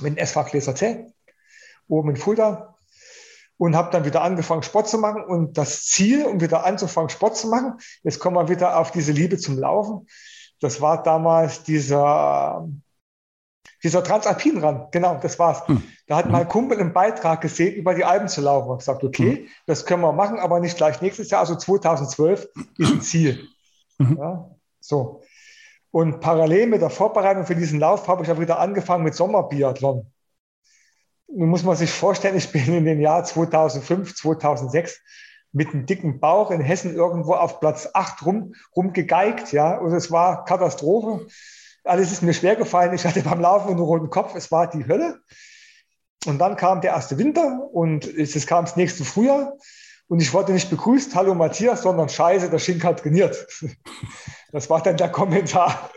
mit 0.00 0.12
dem 0.12 0.18
SV 0.18 0.44
Gläser 0.44 0.74
C, 0.74 1.06
oben 1.88 2.10
in 2.10 2.16
Fulda. 2.16 2.74
Und 3.58 3.74
habe 3.74 3.90
dann 3.90 4.04
wieder 4.04 4.20
angefangen, 4.20 4.62
Sport 4.62 4.86
zu 4.86 4.98
machen. 4.98 5.24
Und 5.24 5.56
das 5.56 5.86
Ziel, 5.86 6.26
um 6.26 6.42
wieder 6.42 6.66
anzufangen, 6.66 7.08
Sport 7.08 7.38
zu 7.38 7.48
machen, 7.48 7.78
jetzt 8.02 8.18
kommen 8.18 8.36
wir 8.36 8.50
wieder 8.50 8.78
auf 8.78 8.90
diese 8.90 9.12
Liebe 9.12 9.38
zum 9.38 9.58
Laufen. 9.58 10.06
Das 10.60 10.82
war 10.82 11.02
damals 11.02 11.62
dieser, 11.62 12.68
dieser 13.86 14.02
Transalpinrand. 14.02 14.92
Genau, 14.92 15.18
das 15.22 15.38
war's. 15.38 15.66
Hm. 15.68 15.82
Da 16.06 16.16
hat 16.16 16.28
mein 16.28 16.48
Kumpel 16.48 16.78
einen 16.78 16.92
Beitrag 16.92 17.40
gesehen, 17.40 17.74
über 17.74 17.94
die 17.94 18.04
Alpen 18.04 18.28
zu 18.28 18.40
laufen. 18.40 18.68
Und 18.68 18.78
gesagt, 18.78 19.04
okay, 19.04 19.36
hm. 19.36 19.48
das 19.66 19.86
können 19.86 20.02
wir 20.02 20.12
machen, 20.12 20.38
aber 20.38 20.60
nicht 20.60 20.76
gleich 20.76 21.00
nächstes 21.00 21.30
Jahr. 21.30 21.40
Also 21.40 21.56
2012 21.56 22.48
ist 22.78 22.92
ein 22.92 23.00
Ziel. 23.00 23.48
Mhm. 23.98 24.18
Ja, 24.18 24.50
so. 24.80 25.22
Und 25.90 26.20
parallel 26.20 26.66
mit 26.66 26.82
der 26.82 26.90
Vorbereitung 26.90 27.46
für 27.46 27.54
diesen 27.54 27.80
Lauf 27.80 28.08
habe 28.08 28.22
ich 28.22 28.30
auch 28.30 28.40
wieder 28.40 28.58
angefangen 28.58 29.04
mit 29.04 29.14
Sommerbiathlon. 29.14 30.10
Nun 31.28 31.48
muss 31.48 31.62
man 31.62 31.76
sich 31.76 31.90
vorstellen, 31.90 32.36
ich 32.36 32.52
bin 32.52 32.72
in 32.74 32.84
den 32.84 33.00
Jahr 33.00 33.24
2005, 33.24 34.14
2006 34.14 35.00
mit 35.52 35.68
einem 35.68 35.86
dicken 35.86 36.20
Bauch 36.20 36.50
in 36.50 36.60
Hessen 36.60 36.94
irgendwo 36.94 37.34
auf 37.34 37.60
Platz 37.60 37.88
8 37.94 38.26
rum, 38.26 38.54
rumgegeigt, 38.76 39.52
ja, 39.52 39.78
und 39.78 39.94
es 39.94 40.10
war 40.10 40.44
Katastrophe. 40.44 41.26
Alles 41.86 42.12
ist 42.12 42.22
mir 42.22 42.34
schwer 42.34 42.56
gefallen. 42.56 42.94
Ich 42.94 43.04
hatte 43.06 43.22
beim 43.22 43.40
Laufen 43.40 43.70
einen 43.70 43.78
roten 43.78 44.10
Kopf. 44.10 44.34
Es 44.34 44.50
war 44.50 44.68
die 44.68 44.86
Hölle. 44.86 45.20
Und 46.26 46.38
dann 46.38 46.56
kam 46.56 46.80
der 46.80 46.92
erste 46.92 47.18
Winter 47.18 47.68
und 47.72 48.06
es 48.06 48.46
kam 48.46 48.64
das 48.64 48.76
nächste 48.76 49.04
Frühjahr. 49.04 49.52
Und 50.08 50.20
ich 50.20 50.32
wurde 50.32 50.52
nicht 50.52 50.70
begrüßt, 50.70 51.14
hallo 51.14 51.34
Matthias, 51.34 51.82
sondern 51.82 52.08
scheiße, 52.08 52.50
der 52.50 52.58
Schink 52.58 52.84
hat 52.84 53.00
trainiert. 53.00 53.46
Das 54.52 54.70
war 54.70 54.80
dann 54.80 54.96
der 54.96 55.10
Kommentar. 55.10 55.90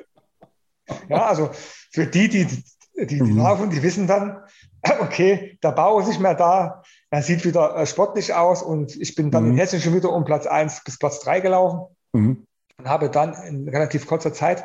Ja, 1.08 1.28
also 1.28 1.52
für 1.92 2.08
die, 2.08 2.28
die, 2.28 2.46
die, 2.46 3.06
die 3.08 3.22
mhm. 3.22 3.38
laufen, 3.38 3.70
die 3.70 3.82
wissen 3.84 4.08
dann, 4.08 4.44
okay, 5.00 5.58
der 5.64 5.72
Bau 5.72 6.00
ist 6.00 6.08
nicht 6.08 6.20
mehr 6.20 6.34
da, 6.34 6.84
er 7.10 7.22
sieht 7.22 7.46
wieder 7.46 7.76
äh, 7.76 7.86
sportlich 7.86 8.34
aus 8.34 8.62
und 8.62 8.96
ich 9.00 9.16
bin 9.16 9.32
dann 9.32 9.46
mhm. 9.46 9.52
in 9.52 9.58
Hessen 9.58 9.80
schon 9.80 9.94
wieder 9.94 10.12
um 10.12 10.26
Platz 10.26 10.46
1 10.46 10.84
bis 10.84 10.98
Platz 10.98 11.20
3 11.22 11.40
gelaufen 11.40 11.96
mhm. 12.12 12.48
und 12.78 12.88
habe 12.90 13.10
dann 13.10 13.34
in 13.44 13.70
relativ 13.70 14.08
kurzer 14.08 14.34
Zeit 14.34 14.64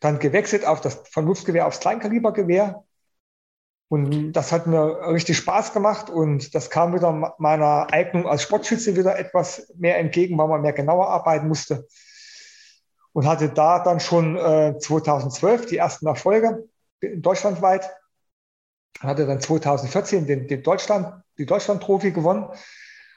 dann 0.00 0.18
gewechselt 0.18 0.66
auf 0.66 0.80
das 0.80 1.02
von 1.10 1.26
Luftgewehr 1.26 1.66
aufs 1.66 1.80
Kleinkalibergewehr 1.80 2.84
und 3.90 4.34
das 4.34 4.52
hat 4.52 4.68
mir 4.68 5.00
richtig 5.12 5.36
Spaß 5.38 5.72
gemacht 5.72 6.10
und 6.10 6.54
das 6.54 6.70
kam 6.70 6.94
wieder 6.94 7.34
meiner 7.38 7.92
Eignung 7.92 8.28
als 8.28 8.42
Sportschütze 8.42 8.94
wieder 8.94 9.18
etwas 9.18 9.72
mehr 9.76 9.98
entgegen, 9.98 10.38
weil 10.38 10.46
man 10.46 10.62
mehr 10.62 10.72
genauer 10.72 11.08
arbeiten 11.08 11.48
musste. 11.48 11.88
Und 13.12 13.26
hatte 13.26 13.48
da 13.48 13.80
dann 13.80 13.98
schon 13.98 14.36
äh, 14.36 14.78
2012 14.78 15.66
die 15.66 15.78
ersten 15.78 16.06
Erfolge 16.06 16.68
deutschlandweit. 17.00 17.90
Hatte 19.00 19.26
dann 19.26 19.40
2014 19.40 20.24
den, 20.24 20.46
den 20.46 20.62
Deutschland, 20.62 21.24
die 21.36 21.46
Deutschland-Profi 21.46 22.12
gewonnen 22.12 22.48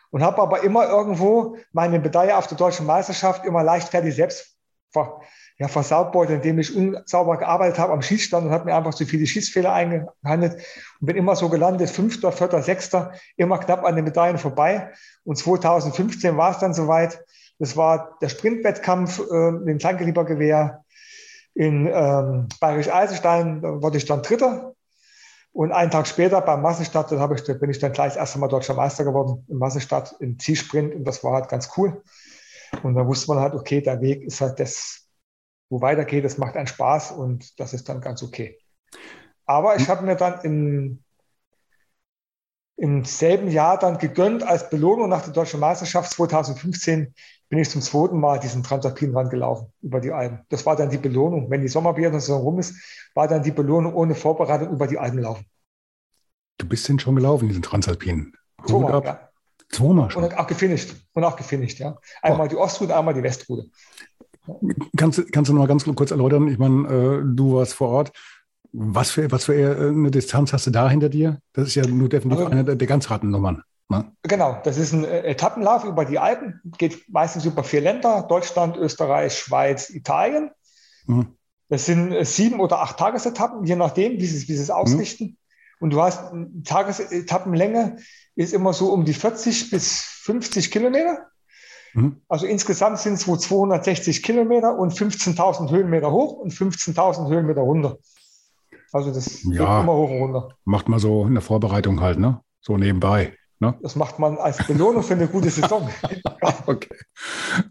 und 0.09 0.23
habe 0.23 0.41
aber 0.41 0.63
immer 0.63 0.89
irgendwo 0.89 1.55
meine 1.71 1.99
Medaille 1.99 2.35
auf 2.35 2.47
der 2.47 2.57
deutschen 2.57 2.87
Meisterschaft 2.87 3.45
immer 3.45 3.61
leichtfertig 3.61 4.15
selbst 4.15 4.57
ver, 4.89 5.21
ja, 5.63 5.69
versaut 5.69 6.29
indem 6.29 6.59
ich 6.59 6.75
unsauber 6.75 7.37
gearbeitet 7.37 7.79
habe 7.79 7.93
am 7.93 8.01
Schießstand 8.01 8.47
und 8.47 8.51
habe 8.51 8.65
mir 8.65 8.75
einfach 8.75 8.93
zu 8.93 9.05
viele 9.05 9.25
Schießfehler 9.25 9.71
eingehandelt 9.71 10.61
und 10.99 11.05
bin 11.05 11.15
immer 11.15 11.37
so 11.37 11.47
gelandet, 11.47 11.89
fünfter, 11.89 12.33
vierter, 12.33 12.61
sechster, 12.61 13.13
immer 13.37 13.57
knapp 13.59 13.85
an 13.85 13.95
den 13.95 14.03
Medaillen 14.03 14.37
vorbei. 14.37 14.91
Und 15.23 15.37
2015 15.37 16.35
war 16.35 16.51
es 16.51 16.57
dann 16.57 16.73
soweit. 16.73 17.23
Das 17.59 17.77
war 17.77 18.17
der 18.21 18.27
Sprintwettkampf 18.27 19.19
äh, 19.19 19.47
im 19.47 19.77
Kleinkalibergewehr 19.77 20.83
in 21.53 21.87
ähm, 21.87 22.49
Bayerisch 22.59 22.89
Eisenstein. 22.89 23.61
Da 23.61 23.81
wurde 23.81 23.97
ich 23.97 24.05
dann 24.05 24.21
Dritter. 24.21 24.73
Und 25.53 25.71
einen 25.71 25.91
Tag 25.91 26.07
später 26.07 26.41
beim 26.41 26.61
Massenstart, 26.61 27.09
da, 27.13 27.31
ich, 27.31 27.59
bin 27.59 27.69
ich 27.69 27.79
dann 27.79 27.93
gleich 27.93 28.13
das 28.13 28.17
erste 28.17 28.39
Mal 28.39 28.49
deutscher 28.49 28.73
Meister 28.73 29.05
geworden 29.05 29.45
im 29.47 29.59
Massenstart 29.59 30.13
im 30.19 30.37
Zielsprint. 30.39 30.93
Und 30.93 31.05
das 31.05 31.23
war 31.23 31.31
halt 31.35 31.47
ganz 31.47 31.69
cool. 31.77 32.03
Und 32.81 32.95
da 32.95 33.07
wusste 33.07 33.31
man 33.31 33.39
halt, 33.39 33.53
okay, 33.53 33.79
der 33.79 34.01
Weg 34.01 34.23
ist 34.23 34.41
halt 34.41 34.59
das, 34.59 35.02
wo 35.73 35.81
weitergeht. 35.81 36.23
Es 36.23 36.37
macht 36.37 36.55
einen 36.55 36.67
Spaß 36.67 37.11
und 37.11 37.59
das 37.59 37.73
ist 37.73 37.89
dann 37.89 37.99
ganz 37.99 38.21
okay. 38.21 38.59
Aber 39.45 39.75
ich 39.75 39.89
habe 39.89 40.05
mir 40.05 40.15
dann 40.15 40.39
im, 40.43 41.03
im 42.77 43.03
selben 43.03 43.49
Jahr 43.49 43.79
dann 43.79 43.97
gegönnt, 43.97 44.43
als 44.43 44.69
Belohnung 44.69 45.09
nach 45.09 45.23
der 45.23 45.33
Deutschen 45.33 45.59
Meisterschaft 45.59 46.11
2015 46.11 47.15
bin 47.49 47.59
ich 47.59 47.71
zum 47.71 47.81
zweiten 47.81 48.19
Mal 48.19 48.39
diesen 48.39 48.61
Transalpinrand 48.61 49.31
gelaufen 49.31 49.73
über 49.81 49.99
die 49.99 50.11
Alpen. 50.11 50.45
Das 50.49 50.65
war 50.67 50.75
dann 50.75 50.91
die 50.91 50.97
Belohnung. 50.97 51.49
Wenn 51.49 51.61
die 51.61 51.67
Sommerbiathlon-Saison 51.67 52.41
rum 52.41 52.59
ist, 52.59 52.75
war 53.15 53.27
dann 53.27 53.41
die 53.41 53.51
Belohnung 53.51 53.95
ohne 53.95 54.13
Vorbereitung 54.13 54.69
über 54.71 54.85
die 54.85 54.99
Alpen 54.99 55.19
laufen. 55.19 55.45
Du 56.59 56.67
bist 56.67 56.87
denn 56.87 56.99
schon 56.99 57.15
gelaufen, 57.15 57.47
diesen 57.47 57.63
Transalpinen? 57.63 58.33
Zweimal, 58.65 59.03
ja. 59.03 59.29
Zweimal 59.69 60.11
schon. 60.11 60.23
Und 60.23 60.37
auch 60.37 60.47
gefinisht. 60.47 60.95
Und 61.13 61.23
auch 61.23 61.35
gefinisht, 61.35 61.79
ja. 61.79 61.97
Einmal 62.21 62.45
oh. 62.45 62.49
die 62.49 62.55
Ostroute, 62.57 62.95
einmal 62.95 63.15
die 63.15 63.23
Westroute. 63.23 63.69
Kannst, 64.97 65.31
kannst 65.31 65.49
du 65.49 65.53
noch 65.53 65.61
mal 65.61 65.67
ganz 65.67 65.85
kurz 65.85 66.11
erläutern? 66.11 66.47
Ich 66.47 66.57
meine, 66.57 66.87
äh, 66.87 67.21
du 67.25 67.55
warst 67.55 67.73
vor 67.73 67.89
Ort. 67.89 68.11
Was 68.71 69.11
für, 69.11 69.31
was 69.31 69.45
für 69.45 69.53
äh, 69.53 69.89
eine 69.89 70.09
Distanz 70.09 70.51
hast 70.51 70.67
du 70.67 70.71
da 70.71 70.89
hinter 70.89 71.09
dir? 71.09 71.39
Das 71.53 71.67
ist 71.67 71.75
ja 71.75 71.85
nur 71.85 72.09
definitiv 72.09 72.47
eine 72.47 72.63
der, 72.63 72.75
der 72.75 72.87
Ganzratennummern. 72.87 73.63
Ne? 73.89 74.11
Genau, 74.23 74.59
das 74.63 74.77
ist 74.77 74.93
ein 74.93 75.05
äh, 75.05 75.21
Etappenlauf 75.23 75.83
über 75.83 76.05
die 76.05 76.19
Alpen, 76.19 76.59
geht 76.77 77.07
meistens 77.09 77.45
über 77.45 77.63
vier 77.63 77.81
Länder, 77.81 78.25
Deutschland, 78.27 78.77
Österreich, 78.77 79.37
Schweiz, 79.37 79.89
Italien. 79.89 80.49
Mhm. 81.05 81.35
Das 81.69 81.85
sind 81.85 82.11
äh, 82.11 82.25
sieben 82.25 82.59
oder 82.59 82.81
acht 82.81 82.97
Tagesetappen, 82.97 83.65
je 83.65 83.75
nachdem, 83.75 84.13
wie 84.13 84.25
sie, 84.25 84.47
wie 84.47 84.55
sie 84.55 84.63
es 84.63 84.69
ausrichten. 84.71 85.23
Mhm. 85.23 85.37
Und 85.79 85.89
du 85.91 86.01
hast 86.01 86.33
Tagesetappenlänge 86.63 87.97
ist 88.35 88.53
immer 88.53 88.73
so 88.73 88.93
um 88.93 89.05
die 89.05 89.13
40 89.13 89.69
bis 89.69 89.99
50 89.99 90.71
Kilometer. 90.71 91.27
Mhm. 91.93 92.17
Also 92.27 92.45
insgesamt 92.45 92.99
sind 92.99 93.13
es 93.13 93.27
wohl 93.27 93.39
260 93.39 94.23
Kilometer 94.23 94.77
und 94.77 94.93
15.000 94.93 95.69
Höhenmeter 95.69 96.11
hoch 96.11 96.33
und 96.33 96.51
15.000 96.51 97.29
Höhenmeter 97.29 97.61
runter. 97.61 97.97
Also 98.91 99.11
das 99.11 99.43
ja, 99.43 99.81
immer 99.81 99.93
hoch 99.93 100.09
und 100.09 100.19
runter. 100.19 100.49
Macht 100.65 100.89
man 100.89 100.99
so 100.99 101.25
in 101.25 101.33
der 101.33 101.41
Vorbereitung 101.41 102.01
halt, 102.01 102.19
ne? 102.19 102.41
So 102.61 102.77
nebenbei. 102.77 103.33
Ne? 103.59 103.75
Das 103.81 103.95
macht 103.95 104.19
man 104.19 104.37
als 104.37 104.65
Belohnung 104.67 105.03
für 105.03 105.13
eine 105.13 105.27
gute 105.27 105.49
Saison. 105.49 105.89
okay. 106.65 106.89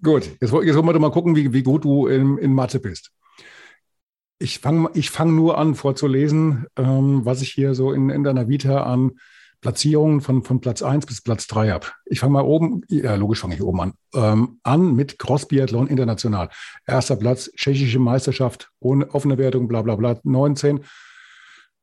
Gut, 0.02 0.24
jetzt, 0.40 0.40
jetzt 0.40 0.52
wollen 0.52 0.87
wir 0.87 0.92
doch 0.92 1.00
mal 1.00 1.11
gucken, 1.11 1.37
wie, 1.37 1.52
wie 1.52 1.62
gut 1.62 1.85
du 1.85 2.06
in, 2.06 2.38
in 2.38 2.54
Mathe 2.54 2.80
bist. 2.80 3.12
ich 4.38 4.58
fange 4.58 4.90
ich 4.94 5.11
fang 5.11 5.35
nur 5.35 5.58
an 5.58 5.74
vorzulesen, 5.74 6.66
ähm, 6.76 7.24
was 7.24 7.42
ich 7.42 7.50
hier 7.50 7.74
so 7.74 7.92
in, 7.92 8.11
in 8.11 8.24
deiner 8.24 8.48
Vita 8.48 8.85
an 8.85 9.12
Platzierungen 9.62 10.20
von, 10.20 10.42
von 10.42 10.61
Platz 10.61 10.83
1 10.83 11.07
bis 11.07 11.22
Platz 11.22 11.46
3 11.46 11.70
habe. 11.70 11.87
Ich 12.05 12.20
fange 12.20 12.35
mal 12.35 12.42
oben, 12.42 12.83
ja, 12.88 13.14
logisch 13.14 13.40
fange 13.40 13.55
ich 13.55 13.62
oben 13.62 13.81
an, 13.81 13.92
ähm, 14.14 14.59
an 14.64 14.94
mit 14.94 15.18
Cross-Biathlon 15.18 15.87
International. 15.87 16.51
Erster 16.87 17.16
Platz, 17.16 17.51
tschechische 17.57 18.01
Meisterschaft, 18.01 18.70
ohne 18.81 19.14
offene 19.14 19.38
Wertung, 19.38 19.68
bla 19.68 19.81
bla 19.83 19.96
bla, 19.96 20.20
19. 20.25 20.81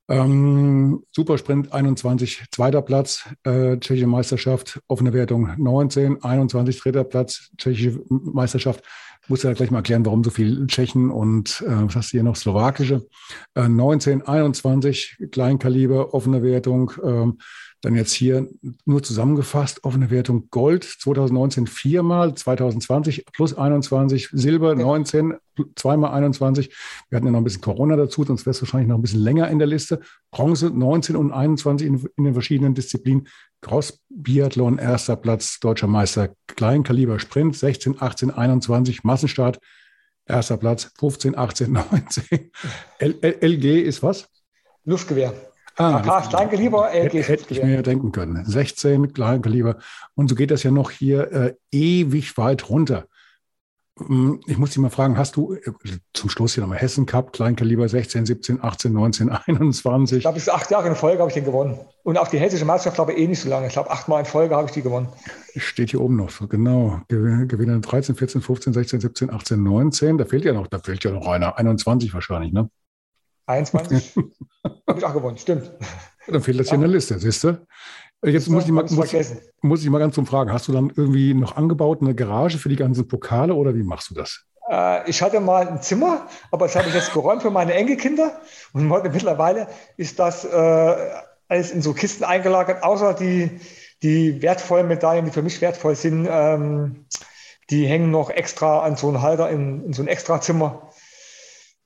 Ähm, 0.09 1.03
Supersprint 1.11 1.71
21, 1.71 2.45
zweiter 2.51 2.81
Platz, 2.81 3.29
äh, 3.43 3.77
tschechische 3.77 4.07
Meisterschaft, 4.07 4.81
offene 4.87 5.13
Wertung 5.13 5.51
19, 5.57 6.23
21, 6.23 6.81
dritter 6.81 7.03
Platz, 7.03 7.51
tschechische 7.57 8.01
Meisterschaft. 8.09 8.83
Muss 9.27 9.43
ja 9.43 9.53
gleich 9.53 9.69
mal 9.69 9.79
erklären, 9.79 10.05
warum 10.05 10.23
so 10.23 10.31
viel 10.31 10.65
Tschechen 10.65 11.11
und 11.11 11.63
äh, 11.65 11.85
was 11.85 11.95
hast 11.95 12.11
du 12.11 12.17
hier 12.17 12.23
noch, 12.23 12.35
slowakische. 12.35 13.07
Äh, 13.53 13.69
19, 13.69 14.23
21, 14.23 15.17
Kleinkaliber, 15.31 16.15
offene 16.15 16.41
Wertung. 16.41 16.91
Ähm, 17.03 17.37
dann 17.81 17.95
jetzt 17.95 18.11
hier 18.11 18.49
nur 18.85 19.01
zusammengefasst, 19.03 19.83
offene 19.83 20.09
Wertung 20.09 20.49
Gold 20.49 20.83
2019 20.83 21.67
viermal, 21.67 22.35
2020 22.35 23.25
plus 23.31 23.57
21, 23.57 24.29
Silber 24.31 24.75
19, 24.75 25.35
zweimal 25.75 26.11
21. 26.11 26.75
Wir 27.09 27.15
hatten 27.15 27.27
ja 27.27 27.31
noch 27.31 27.39
ein 27.39 27.45
bisschen 27.45 27.61
Corona 27.61 27.95
dazu, 27.95 28.23
sonst 28.23 28.45
wäre 28.45 28.51
es 28.51 28.61
wahrscheinlich 28.61 28.89
noch 28.89 28.97
ein 28.97 29.01
bisschen 29.01 29.21
länger 29.21 29.49
in 29.49 29.59
der 29.59 29.67
Liste. 29.67 30.01
Bronze 30.31 30.69
19 30.69 31.15
und 31.15 31.31
21 31.31 31.87
in, 31.87 32.09
in 32.17 32.23
den 32.25 32.33
verschiedenen 32.33 32.73
Disziplinen. 32.73 33.27
Cross 33.61 34.01
Biathlon 34.09 34.77
erster 34.77 35.15
Platz, 35.15 35.59
deutscher 35.59 35.87
Meister, 35.87 36.33
Kleinkaliber 36.47 37.19
Sprint 37.19 37.55
16, 37.55 38.01
18, 38.01 38.31
21, 38.31 39.03
Massenstart 39.03 39.59
erster 40.25 40.57
Platz 40.57 40.91
15, 40.99 41.37
18, 41.37 41.71
19. 41.71 42.51
L 42.99 43.15
LG 43.41 43.81
ist 43.81 44.03
was? 44.03 44.29
Luftgewehr. 44.85 45.33
Ah, 45.79 45.95
AK 45.95 46.29
Kleinkaliber, 46.29 46.89
LG 46.93 47.23
Hätte 47.25 47.53
ich 47.53 47.63
mir 47.63 47.75
ja 47.75 47.81
denken 47.81 48.11
können. 48.11 48.43
16 48.43 49.13
Kleinkaliber. 49.13 49.77
Und 50.13 50.27
so 50.27 50.35
geht 50.35 50.51
das 50.51 50.63
ja 50.63 50.71
noch 50.71 50.91
hier 50.91 51.31
äh, 51.31 51.53
ewig 51.71 52.37
weit 52.37 52.69
runter. 52.69 53.05
Hm, 53.97 54.41
ich 54.45 54.57
muss 54.57 54.71
dich 54.71 54.79
mal 54.79 54.89
fragen, 54.89 55.17
hast 55.17 55.37
du 55.37 55.53
äh, 55.53 55.71
zum 56.13 56.29
Schluss 56.29 56.55
hier 56.55 56.63
nochmal 56.63 56.79
Hessen 56.79 57.05
Cup, 57.05 57.31
Kleinkaliber 57.31 57.87
16, 57.87 58.25
17, 58.25 58.61
18, 58.61 58.91
19, 58.91 59.29
21? 59.29 60.17
Ich 60.17 60.23
glaube, 60.23 60.37
es 60.37 60.47
ist 60.47 60.53
acht 60.53 60.69
Jahre 60.69 60.89
in 60.89 60.95
Folge 60.95 61.19
habe 61.19 61.29
ich 61.29 61.35
den 61.35 61.45
gewonnen. 61.45 61.79
Und 62.03 62.17
auch 62.17 62.27
die 62.27 62.39
hessische 62.39 62.65
Meisterschaft 62.65 62.95
glaube 62.95 63.13
ich 63.13 63.19
eh 63.19 63.27
nicht 63.27 63.39
so 63.39 63.47
lange. 63.47 63.67
Ich 63.67 63.73
glaube, 63.73 63.89
achtmal 63.89 64.19
in 64.19 64.25
Folge 64.25 64.57
habe 64.57 64.67
ich 64.67 64.73
die 64.73 64.81
gewonnen. 64.81 65.07
Steht 65.55 65.91
hier 65.91 66.01
oben 66.01 66.17
noch 66.17 66.29
so, 66.29 66.47
genau. 66.47 66.99
Gewinner 67.07 67.79
13, 67.79 68.15
14, 68.15 68.41
15, 68.41 68.73
16, 68.73 68.99
17, 68.99 69.33
18, 69.33 69.63
19. 69.63 70.17
Da 70.17 70.25
fehlt 70.25 70.43
ja 70.43 70.51
noch, 70.51 70.67
da 70.67 70.79
fehlt 70.79 71.05
ja 71.05 71.11
noch 71.11 71.25
einer. 71.27 71.57
21 71.57 72.13
wahrscheinlich, 72.13 72.51
ne? 72.51 72.69
21 73.49 74.15
habe 74.87 74.99
ich 74.99 75.05
auch 75.05 75.13
gewonnen, 75.13 75.37
stimmt. 75.37 75.71
Dann 76.27 76.41
fehlt 76.41 76.59
das 76.59 76.67
hier 76.67 76.75
in 76.75 76.81
der 76.81 76.89
Liste, 76.89 77.19
siehst 77.19 77.43
du? 77.43 77.65
Jetzt 78.23 78.49
muss 78.49 78.65
ich, 78.65 78.71
mal, 78.71 78.83
muss, 78.83 79.13
muss 79.61 79.83
ich 79.83 79.89
mal 79.89 79.99
ganz 79.99 80.15
zum 80.15 80.25
Fragen, 80.25 80.51
hast 80.51 80.67
du 80.67 80.73
dann 80.73 80.91
irgendwie 80.95 81.33
noch 81.33 81.55
angebaut 81.55 82.01
eine 82.01 82.13
Garage 82.13 82.57
für 82.57 82.67
die 82.67 82.75
ganzen 82.75 83.07
Pokale 83.07 83.53
oder 83.53 83.75
wie 83.75 83.83
machst 83.83 84.09
du 84.09 84.13
das? 84.13 84.43
Äh, 84.69 85.09
ich 85.09 85.21
hatte 85.21 85.39
mal 85.39 85.67
ein 85.67 85.81
Zimmer, 85.81 86.27
aber 86.51 86.65
das 86.65 86.75
habe 86.75 86.89
ich 86.89 86.93
jetzt 86.93 87.13
geräumt 87.13 87.41
für 87.41 87.49
meine 87.49 87.73
Enkelkinder. 87.73 88.41
Und 88.73 88.89
heute 88.89 89.09
mittlerweile 89.09 89.67
ist 89.95 90.19
das 90.19 90.43
äh, 90.43 90.95
alles 91.47 91.71
in 91.71 91.81
so 91.81 91.93
Kisten 91.93 92.25
eingelagert, 92.25 92.83
außer 92.83 93.13
die, 93.13 93.59
die 94.03 94.41
wertvollen 94.41 94.87
Medaillen, 94.87 95.25
die 95.25 95.31
für 95.31 95.41
mich 95.41 95.61
wertvoll 95.61 95.95
sind, 95.95 96.27
ähm, 96.29 97.05
die 97.69 97.85
hängen 97.85 98.11
noch 98.11 98.29
extra 98.29 98.81
an 98.81 98.97
so 98.97 99.07
einen 99.07 99.21
Halter 99.21 99.49
in, 99.49 99.85
in 99.85 99.93
so 99.93 100.01
ein 100.01 100.07
Extrazimmer. 100.07 100.89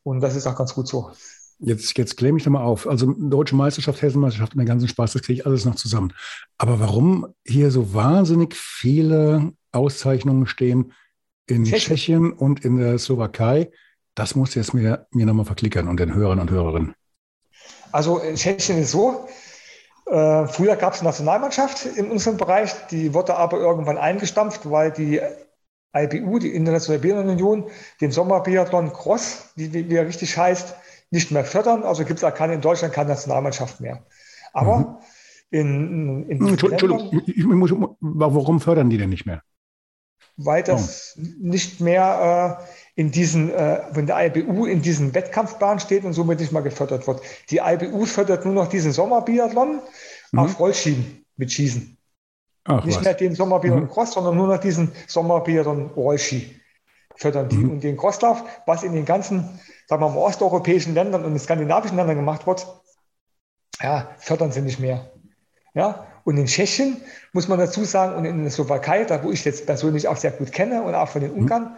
Und 0.03 0.19
das 0.19 0.35
ist 0.35 0.47
auch 0.47 0.55
ganz 0.55 0.73
gut 0.73 0.87
so. 0.87 1.11
Jetzt, 1.59 1.97
jetzt 1.97 2.17
kläre 2.17 2.33
mich 2.33 2.43
da 2.43 2.49
mal 2.49 2.63
auf. 2.63 2.87
Also 2.87 3.13
Deutsche 3.17 3.55
Meisterschaft, 3.55 4.01
Hessenmeisterschaft 4.01 4.53
und 4.53 4.59
den 4.59 4.67
ganzen 4.67 4.87
Spaß, 4.87 5.13
das 5.13 5.21
kriege 5.21 5.39
ich 5.39 5.45
alles 5.45 5.65
noch 5.65 5.75
zusammen. 5.75 6.13
Aber 6.57 6.79
warum 6.79 7.33
hier 7.45 7.71
so 7.71 7.93
wahnsinnig 7.93 8.55
viele 8.55 9.53
Auszeichnungen 9.71 10.45
stehen 10.47 10.93
in 11.47 11.63
Tschechien, 11.63 11.79
Tschechien 11.79 12.33
und 12.33 12.63
in 12.65 12.77
der 12.77 12.97
Slowakei, 12.97 13.71
das 14.15 14.35
muss 14.35 14.55
jetzt 14.55 14.73
mir, 14.73 15.07
mir 15.11 15.25
nochmal 15.25 15.45
verklickern 15.45 15.87
und 15.87 15.99
den 15.99 16.13
Hörern 16.13 16.39
und 16.39 16.51
Hörerinnen. 16.51 16.95
Also 17.91 18.19
in 18.19 18.35
Tschechien 18.35 18.77
ist 18.79 18.91
so, 18.91 19.27
äh, 20.05 20.47
früher 20.47 20.75
gab 20.75 20.93
es 20.93 20.99
eine 20.99 21.09
Nationalmannschaft 21.09 21.85
in 21.85 22.11
unserem 22.11 22.37
Bereich, 22.37 22.73
die 22.91 23.13
wurde 23.13 23.35
aber 23.35 23.57
irgendwann 23.57 23.97
eingestampft, 23.97 24.69
weil 24.69 24.91
die 24.91 25.21
IBU, 25.95 26.39
die 26.39 26.55
Internationale 26.55 27.01
Biathlon 27.01 27.29
Union, 27.29 27.69
den 28.01 28.11
Sommerbiathlon 28.11 28.91
Cross, 28.91 29.51
wie, 29.55 29.71
wie 29.73 29.95
er 29.95 30.07
richtig 30.07 30.37
heißt, 30.37 30.75
nicht 31.13 31.31
mehr 31.31 31.45
fördern. 31.45 31.83
Also 31.83 32.03
gibt 32.03 32.19
es 32.19 32.23
auch 32.23 32.33
keine 32.33 32.55
in 32.55 32.61
Deutschland 32.61 32.93
keine 32.93 33.09
Nationalmannschaft 33.09 33.79
mehr. 33.79 34.03
Aber 34.51 34.77
mhm. 34.77 34.97
in, 35.51 36.29
in, 36.29 36.47
Entschuldigung, 36.47 37.21
ich 37.25 37.45
muss, 37.45 37.71
warum 38.01 38.59
fördern 38.59 38.89
die 38.89 38.97
denn 38.97 39.11
nicht 39.11 39.25
mehr? 39.25 39.41
Weil 40.35 40.63
das 40.63 41.15
oh. 41.15 41.21
nicht 41.39 41.79
mehr 41.79 42.59
äh, 42.59 42.99
in 42.99 43.11
diesen, 43.11 43.51
äh, 43.51 43.81
wenn 43.91 44.07
der 44.07 44.25
IBU 44.25 44.65
in 44.65 44.81
diesen 44.81 45.13
Wettkampfbahn 45.13 45.79
steht 45.79 46.03
und 46.03 46.13
somit 46.13 46.39
nicht 46.39 46.51
mal 46.51 46.63
gefördert 46.63 47.05
wird. 47.05 47.21
Die 47.51 47.59
IBU 47.63 48.05
fördert 48.05 48.43
nur 48.43 48.55
noch 48.55 48.67
diesen 48.67 48.91
Sommerbiathlon 48.91 49.81
mhm. 50.31 50.39
auf 50.39 50.59
Rollschienen 50.59 51.23
mit 51.37 51.51
Schießen. 51.51 51.95
Ach, 52.65 52.83
nicht 52.83 52.97
was. 52.97 53.03
mehr 53.03 53.13
den 53.13 53.35
Sommerbiathlon 53.35 53.83
mhm. 53.83 53.89
Cross, 53.89 54.13
sondern 54.13 54.35
nur 54.35 54.47
noch 54.47 54.59
diesen 54.59 54.91
Sommerbiathlon 55.07 55.91
Rollski 55.91 56.59
fördern 57.15 57.49
die. 57.49 57.57
Mhm. 57.57 57.71
Und 57.71 57.83
den 57.83 57.97
Crosslauf, 57.97 58.43
was 58.65 58.81
in 58.81 58.93
den 58.93 59.05
ganzen 59.05 59.59
sagen 59.87 60.01
wir 60.01 60.09
mal, 60.09 60.17
osteuropäischen 60.17 60.93
Ländern 60.93 61.25
und 61.25 61.33
in 61.33 61.39
skandinavischen 61.39 61.97
Ländern 61.97 62.15
gemacht 62.15 62.47
wird, 62.47 62.67
ja, 63.81 64.09
fördern 64.17 64.51
sie 64.51 64.61
nicht 64.61 64.79
mehr. 64.79 65.11
Ja, 65.73 66.07
und 66.23 66.37
in 66.37 66.45
Tschechien 66.45 66.97
muss 67.33 67.47
man 67.47 67.59
dazu 67.59 67.83
sagen, 67.83 68.15
und 68.15 68.25
in 68.25 68.43
der 68.43 68.51
Slowakei, 68.51 69.03
da 69.03 69.23
wo 69.23 69.31
ich 69.31 69.43
jetzt 69.43 69.65
persönlich 69.65 70.07
auch 70.07 70.17
sehr 70.17 70.31
gut 70.31 70.51
kenne 70.51 70.83
und 70.83 70.95
auch 70.95 71.09
von 71.09 71.21
den 71.21 71.33
mhm. 71.33 71.39
Ungarn, 71.39 71.63
mhm. 71.63 71.75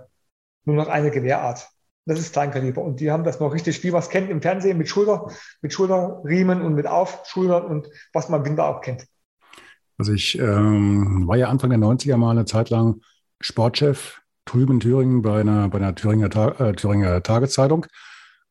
nur 0.64 0.76
noch 0.76 0.88
eine 0.88 1.10
Gewehrart. 1.10 1.68
Das 2.06 2.18
ist 2.18 2.32
Kleinkaliber. 2.32 2.82
Und 2.82 3.00
die 3.00 3.10
haben 3.10 3.24
das 3.24 3.40
noch 3.40 3.52
richtig, 3.52 3.82
wie 3.84 3.90
man 3.90 4.00
es 4.00 4.08
kennt 4.08 4.30
im 4.30 4.42
Fernsehen, 4.42 4.78
mit 4.78 4.88
Schulter, 4.88 5.30
mit 5.60 5.72
Schulterriemen 5.72 6.62
und 6.62 6.74
mit 6.74 6.86
Aufschultern 6.86 7.64
und 7.64 7.88
was 8.12 8.28
man 8.28 8.44
Winter 8.44 8.66
auch 8.66 8.80
kennt. 8.80 9.06
Also 9.98 10.12
ich 10.12 10.38
ähm, 10.38 11.28
war 11.28 11.36
ja 11.36 11.48
Anfang 11.48 11.70
der 11.70 11.78
90er 11.78 12.16
mal 12.16 12.30
eine 12.30 12.46
Zeit 12.46 12.70
lang 12.70 13.02
Sportchef 13.40 14.22
drüben 14.46 14.74
in 14.74 14.80
Thüringen 14.80 15.22
bei 15.22 15.40
einer, 15.40 15.68
bei 15.68 15.78
einer 15.78 15.94
Thüringer, 15.94 16.60
äh, 16.60 16.72
Thüringer 16.72 17.22
Tageszeitung, 17.22 17.86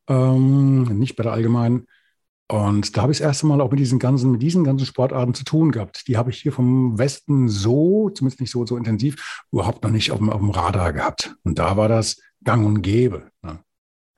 ähm, 0.07 0.83
nicht 0.99 1.15
bei 1.15 1.23
der 1.23 1.33
Allgemeinen. 1.33 1.88
Und 2.51 2.97
da 2.97 3.03
habe 3.03 3.12
ich 3.12 3.19
das 3.19 3.27
erste 3.27 3.45
Mal 3.45 3.62
auch 3.62 3.69
mit 3.69 3.79
diesen 3.79 3.99
ganzen, 3.99 4.31
mit 4.31 4.41
diesen 4.41 4.63
ganzen 4.63 4.85
Sportarten 4.85 5.35
zu 5.35 5.43
tun 5.43 5.71
gehabt. 5.71 6.07
Die 6.07 6.17
habe 6.17 6.31
ich 6.31 6.41
hier 6.41 6.51
vom 6.51 6.97
Westen 6.97 7.47
so, 7.47 8.09
zumindest 8.09 8.41
nicht 8.41 8.51
so, 8.51 8.65
so 8.65 8.75
intensiv, 8.75 9.43
überhaupt 9.51 9.83
noch 9.83 9.91
nicht 9.91 10.12
auf 10.12 10.17
dem, 10.17 10.31
auf 10.31 10.39
dem 10.39 10.49
Radar 10.49 10.91
gehabt. 10.91 11.35
Und 11.43 11.59
da 11.59 11.77
war 11.77 11.88
das 11.88 12.19
gang 12.43 12.65
und 12.65 12.81
gäbe. 12.81 13.29
Ne? 13.43 13.59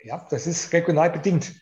Ja, 0.02 0.26
das 0.30 0.48
ist 0.48 0.72
regional 0.72 1.10
bedingt. 1.10 1.54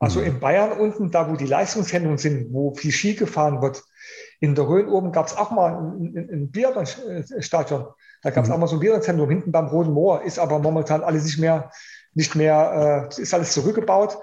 Also 0.00 0.20
mhm. 0.20 0.26
in 0.26 0.40
Bayern 0.40 0.78
unten, 0.78 1.10
da 1.10 1.30
wo 1.30 1.34
die 1.34 1.46
Leistungszentren 1.46 2.18
sind, 2.18 2.52
wo 2.52 2.74
viel 2.74 2.92
Ski 2.92 3.14
gefahren 3.14 3.62
wird, 3.62 3.82
in 4.40 4.54
der 4.54 4.68
Rhön 4.68 4.88
oben 4.88 5.12
gab 5.12 5.26
es 5.26 5.36
auch 5.36 5.50
mal 5.50 5.72
ein, 5.76 6.28
ein 6.30 6.50
Biathlon-Stadion. 6.50 7.86
Da 8.22 8.30
gab 8.30 8.44
es 8.44 8.50
mhm. 8.50 8.54
auch 8.54 8.58
mal 8.58 8.68
so 8.68 8.76
ein 8.76 8.80
Biathlon-Zentrum 8.80 9.30
hinten 9.30 9.50
beim 9.50 9.68
Roten 9.68 9.92
Moor, 9.92 10.22
ist 10.22 10.38
aber 10.38 10.58
momentan 10.58 11.02
alles 11.02 11.24
nicht 11.24 11.38
mehr, 11.38 11.70
nicht 12.12 12.34
mehr, 12.34 13.08
äh, 13.10 13.22
ist 13.22 13.32
alles 13.32 13.52
zurückgebaut. 13.52 14.18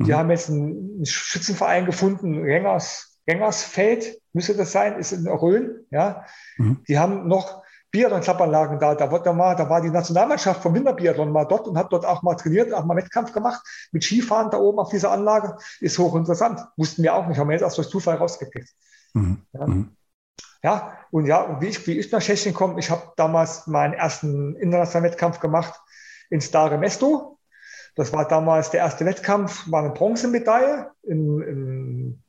Mhm. 0.00 0.04
Die 0.04 0.14
haben 0.14 0.30
jetzt 0.30 0.48
einen, 0.48 1.04
Schützenverein 1.04 1.86
gefunden, 1.86 2.42
Rengers, 2.42 3.18
Rengersfeld 3.28 4.18
müsste 4.32 4.54
das 4.54 4.72
sein, 4.72 4.98
ist 4.98 5.12
in 5.12 5.28
Rhön, 5.28 5.86
ja. 5.90 6.24
Mhm. 6.56 6.82
Die 6.88 6.98
haben 6.98 7.28
noch 7.28 7.62
Biathlon-Klappanlagen 7.92 8.78
da. 8.78 8.94
Da, 8.94 9.10
wird 9.10 9.26
mal, 9.26 9.54
da 9.56 9.68
war 9.68 9.80
die 9.80 9.90
Nationalmannschaft 9.90 10.62
vom 10.62 10.74
Winterbiathlon 10.74 11.32
mal 11.32 11.44
dort 11.44 11.66
und 11.66 11.76
hat 11.76 11.92
dort 11.92 12.06
auch 12.06 12.22
mal 12.22 12.36
trainiert, 12.36 12.72
auch 12.72 12.84
mal 12.84 12.96
Wettkampf 12.96 13.32
gemacht. 13.32 13.60
Mit 13.92 14.04
Skifahren 14.04 14.50
da 14.50 14.58
oben 14.58 14.78
auf 14.78 14.90
dieser 14.90 15.10
Anlage. 15.10 15.56
Ist 15.80 15.98
hochinteressant. 15.98 16.60
Wussten 16.76 17.02
wir 17.02 17.14
auch 17.14 17.26
nicht. 17.26 17.38
Haben 17.38 17.48
wir 17.48 17.54
jetzt 17.54 17.62
erst 17.62 17.78
durch 17.78 17.88
Zufall 17.88 18.16
rausgekriegt. 18.16 18.70
Mhm. 19.14 19.42
Ja. 19.52 19.66
Mhm. 19.66 19.96
ja. 20.62 20.98
und 21.10 21.26
ja, 21.26 21.42
und 21.42 21.60
wie 21.60 21.66
ich, 21.66 21.84
wie 21.86 21.98
ich 21.98 22.12
nach 22.12 22.22
Tschechien 22.22 22.54
komme, 22.54 22.78
ich 22.78 22.90
habe 22.90 23.12
damals 23.16 23.66
meinen 23.66 23.94
ersten 23.94 24.54
internationalen 24.56 25.10
Wettkampf 25.10 25.40
gemacht 25.40 25.74
in 26.30 26.40
Stare 26.40 26.78
Mesto. 26.78 27.39
Das 27.96 28.12
war 28.12 28.26
damals 28.26 28.70
der 28.70 28.80
erste 28.80 29.04
Wettkampf, 29.04 29.70
war 29.70 29.82
eine 29.82 29.92
Bronzemedaille 29.92 30.90
in, 31.02 31.42
in 31.42 32.22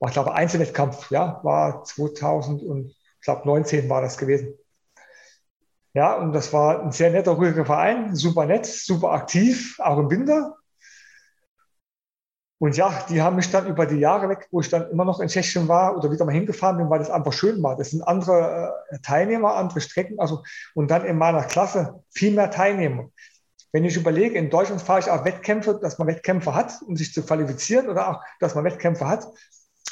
war, 0.00 0.10
glaube 0.10 0.32
Einzelwettkampf, 0.34 1.10
ja, 1.10 1.40
war 1.42 1.84
2000 1.84 2.62
und 2.62 2.86
ich 2.90 3.24
glaube 3.24 3.46
19 3.46 3.88
war 3.88 4.00
das 4.00 4.16
gewesen. 4.16 4.54
Ja, 5.94 6.14
und 6.14 6.32
das 6.32 6.52
war 6.52 6.82
ein 6.82 6.92
sehr 6.92 7.10
netter, 7.10 7.32
ruhiger 7.32 7.64
Verein, 7.64 8.14
super 8.14 8.46
nett, 8.46 8.66
super 8.66 9.10
aktiv, 9.12 9.76
auch 9.80 9.98
im 9.98 10.10
Winter. 10.10 10.54
Und 12.60 12.76
ja, 12.76 13.04
die 13.08 13.22
haben 13.22 13.36
mich 13.36 13.50
dann 13.50 13.66
über 13.68 13.86
die 13.86 13.98
Jahre 13.98 14.28
weg, 14.28 14.48
wo 14.50 14.60
ich 14.60 14.68
dann 14.68 14.90
immer 14.90 15.04
noch 15.04 15.20
in 15.20 15.28
Tschechien 15.28 15.68
war 15.68 15.96
oder 15.96 16.10
wieder 16.10 16.24
mal 16.24 16.32
hingefahren 16.32 16.76
bin, 16.76 16.90
weil 16.90 16.98
das 16.98 17.10
einfach 17.10 17.32
schön 17.32 17.62
war. 17.62 17.76
Das 17.76 17.90
sind 17.90 18.02
andere 18.02 18.74
äh, 18.90 18.98
Teilnehmer, 19.00 19.54
andere 19.54 19.80
Strecken, 19.80 20.18
also 20.18 20.42
und 20.74 20.90
dann 20.90 21.04
in 21.04 21.16
meiner 21.18 21.44
Klasse 21.44 22.02
viel 22.10 22.34
mehr 22.34 22.50
Teilnehmer. 22.50 23.10
Wenn 23.72 23.84
ich 23.84 23.96
überlege, 23.96 24.38
in 24.38 24.50
Deutschland 24.50 24.80
fahre 24.80 25.00
ich 25.00 25.10
auch 25.10 25.24
Wettkämpfe, 25.24 25.78
dass 25.80 25.98
man 25.98 26.08
Wettkämpfe 26.08 26.54
hat, 26.54 26.80
um 26.86 26.96
sich 26.96 27.12
zu 27.12 27.22
qualifizieren 27.22 27.88
oder 27.88 28.08
auch, 28.10 28.22
dass 28.40 28.54
man 28.54 28.64
Wettkämpfe 28.64 29.06
hat, 29.06 29.26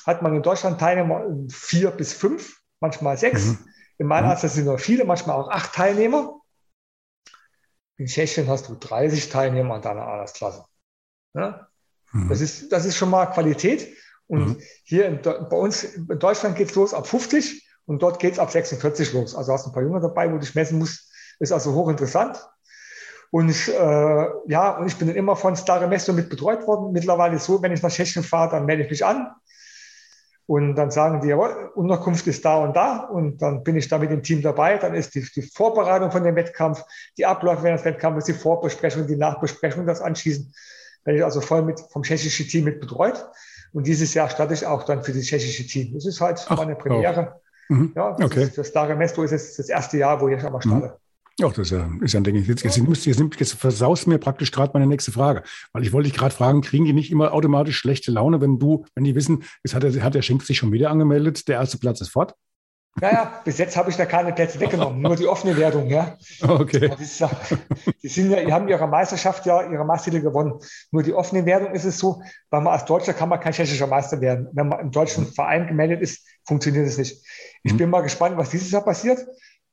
hat 0.07 0.23
man 0.23 0.35
in 0.35 0.43
Deutschland 0.43 0.81
Teilnehmer 0.81 1.27
vier 1.51 1.91
bis 1.91 2.13
fünf, 2.13 2.61
manchmal 2.81 3.19
sechs. 3.19 3.45
Mhm. 3.47 3.59
In 3.99 4.07
meiner 4.07 4.35
mhm. 4.35 4.49
sind 4.49 4.65
nur 4.65 4.79
viele, 4.79 5.05
manchmal 5.05 5.37
auch 5.37 5.51
acht 5.51 5.75
Teilnehmer. 5.75 6.41
In 7.99 8.07
Tschechien 8.07 8.49
hast 8.49 8.69
du 8.69 8.75
30 8.75 9.29
Teilnehmer 9.29 9.75
an 9.75 9.83
deiner 9.83 10.07
Altersklasse. 10.07 10.65
Ja? 11.35 11.69
Mhm. 12.13 12.29
Das, 12.29 12.41
ist, 12.41 12.73
das 12.73 12.85
ist 12.85 12.97
schon 12.97 13.11
mal 13.11 13.27
Qualität. 13.27 13.95
Und 14.27 14.49
mhm. 14.49 14.63
hier 14.85 15.07
in, 15.07 15.23
bei 15.23 15.57
uns 15.57 15.85
in 15.85 16.19
Deutschland 16.19 16.57
geht 16.57 16.71
es 16.71 16.75
los 16.75 16.95
ab 16.95 17.07
50 17.07 17.67
und 17.87 18.03
dort 18.03 18.19
geht 18.19 18.35
es 18.35 18.39
ab 18.39 18.51
46 18.51 19.13
los. 19.13 19.35
Also 19.35 19.53
hast 19.53 19.67
du 19.67 19.71
ein 19.71 19.73
paar 19.73 19.83
Jünger 19.83 20.01
dabei, 20.01 20.29
wo 20.29 20.35
du 20.35 20.41
dich 20.41 20.55
messen 20.55 20.79
musst. 20.79 21.13
Ist 21.39 21.53
also 21.53 21.75
hochinteressant. 21.75 22.39
Und 23.31 23.49
ich, 23.49 23.69
äh, 23.69 24.27
ja, 24.47 24.79
und 24.79 24.87
ich 24.87 24.97
bin 24.97 25.09
dann 25.09 25.17
immer 25.17 25.37
von 25.37 25.57
Stare 25.57 25.89
Mesto 25.89 26.13
mit 26.13 26.31
betreut 26.31 26.67
worden. 26.67 26.93
Mittlerweile 26.93 27.39
so, 27.39 27.61
wenn 27.63 27.73
ich 27.73 27.83
nach 27.83 27.91
Tschechien 27.91 28.23
fahre, 28.23 28.51
dann 28.51 28.67
melde 28.67 28.85
ich 28.85 28.91
mich 28.91 29.05
an. 29.05 29.31
Und 30.47 30.77
dann 30.77 30.93
sagen 30.93 31.21
die, 31.21 31.29
jawohl, 31.29 31.73
Unterkunft 31.75 32.27
ist 32.29 32.45
da 32.45 32.59
und 32.59 32.77
da. 32.77 32.99
Und 33.01 33.43
dann 33.43 33.65
bin 33.65 33.77
ich 33.77 33.89
da 33.89 33.99
mit 33.99 34.11
dem 34.11 34.23
Team 34.23 34.43
dabei. 34.43 34.79
Dann 34.79 34.95
ist 34.95 35.15
die, 35.17 35.27
die 35.35 35.43
Vorbereitung 35.43 36.13
von 36.13 36.23
dem 36.23 36.37
Wettkampf, 36.37 36.85
die 37.19 37.27
Abläufe 37.27 37.65
während 37.65 37.81
des 37.81 37.85
Wettkampfes, 37.85 38.27
die 38.27 38.33
Vorbesprechung, 38.33 39.09
die 39.09 39.17
Nachbesprechung, 39.17 39.87
das 39.87 40.01
Anschießen. 40.01 40.55
Werde 41.05 41.19
ich 41.19 41.25
also 41.25 41.41
voll 41.41 41.63
mit, 41.63 41.81
vom 41.91 42.03
tschechischen 42.03 42.47
Team 42.47 42.65
mit 42.65 42.81
betreut. 42.81 43.27
Und 43.73 43.89
dieses 43.89 44.15
Jahr 44.15 44.31
starte 44.31 44.55
ich 44.55 44.65
auch 44.65 44.85
dann 44.85 45.03
für 45.03 45.13
das 45.13 45.23
tschechische 45.23 45.67
Team. 45.67 45.95
Das 45.95 46.07
ist 46.07 46.21
halt 46.21 46.45
Ach, 46.49 46.57
meine 46.57 46.77
Premiere. 46.77 47.41
Oh. 47.69 47.75
Mhm. 47.75 47.93
Ja, 47.97 48.13
das 48.13 48.27
okay. 48.27 48.45
Ist, 48.45 48.55
für 48.55 48.65
Stare 48.65 48.95
Mesto 48.95 49.25
ist 49.25 49.33
es 49.33 49.57
das 49.57 49.69
erste 49.69 49.99
Jahr, 49.99 50.21
wo 50.21 50.29
ich 50.29 50.45
einmal 50.45 50.63
starte. 50.63 50.87
Mhm. 50.87 50.93
Ach, 51.43 51.53
das 51.53 51.71
ist 51.71 51.73
ja, 51.73 51.91
ist 52.01 52.15
ja 52.15 52.21
ein 52.21 52.25
Ding. 52.25 52.37
Jetzt, 52.37 52.63
jetzt, 52.63 52.79
jetzt, 52.79 53.07
jetzt, 53.07 53.41
jetzt 53.41 53.53
versaust 53.55 54.07
mir 54.07 54.19
praktisch 54.19 54.51
gerade 54.53 54.71
meine 54.73 54.87
nächste 54.87 55.13
Frage. 55.13 55.43
Weil 55.73 55.83
ich 55.83 55.93
wollte 55.93 56.09
dich 56.09 56.19
gerade 56.19 56.35
fragen, 56.35 56.63
kriegen 56.63 56.87
die 56.87 56.95
nicht 56.95 57.11
immer 57.11 57.35
automatisch 57.35 57.77
schlechte 57.77 58.11
Laune, 58.11 58.41
wenn 58.41 58.59
du, 58.59 58.87
wenn 58.95 59.05
die 59.05 59.15
wissen, 59.15 59.45
es 59.63 59.75
hat, 59.75 59.83
der, 59.83 60.03
hat 60.03 60.15
der 60.15 60.23
Schenk 60.23 60.43
sich 60.43 60.57
schon 60.57 60.73
wieder 60.73 60.91
angemeldet, 60.91 61.47
der 61.49 61.57
erste 61.57 61.77
Platz 61.77 62.01
ist 62.01 62.09
fort? 62.09 62.35
Naja, 62.99 63.43
bis 63.45 63.59
jetzt 63.59 63.77
habe 63.77 63.91
ich 63.91 63.97
da 63.97 64.07
keine 64.07 64.33
Plätze 64.33 64.59
weggenommen, 64.59 65.03
nur 65.03 65.17
die 65.17 65.27
offene 65.27 65.55
Wertung, 65.59 65.91
ja. 65.91 66.17
Okay. 66.41 66.89
Ja, 67.19 67.31
die, 68.03 68.09
sind 68.09 68.31
ja, 68.31 68.43
die 68.43 68.51
haben 68.51 68.69
ihre 68.69 68.87
Meisterschaft 68.87 69.45
ja, 69.45 69.71
ihre 69.71 69.85
Meistertitel 69.85 70.23
gewonnen. 70.23 70.55
Nur 70.93 71.03
die 71.03 71.13
offene 71.13 71.45
Wertung 71.45 71.75
ist 71.75 71.85
es 71.85 71.99
so, 71.99 72.23
weil 72.49 72.63
man 72.63 72.73
als 72.73 72.87
Deutscher 72.87 73.13
kann 73.13 73.29
man 73.29 73.39
kein 73.39 73.53
tschechischer 73.53 73.87
Meister 73.87 74.23
werden. 74.23 74.49
Wenn 74.53 74.69
man 74.69 74.81
im 74.81 74.91
deutschen 74.93 75.27
Verein 75.27 75.67
gemeldet 75.67 76.01
ist, 76.01 76.27
funktioniert 76.47 76.87
es 76.87 76.97
nicht. 76.97 77.23
Ich 77.63 77.75
mhm. 77.75 77.77
bin 77.77 77.91
mal 77.91 78.01
gespannt, 78.01 78.39
was 78.39 78.49
dieses 78.49 78.71
Jahr 78.71 78.83
passiert. 78.83 79.19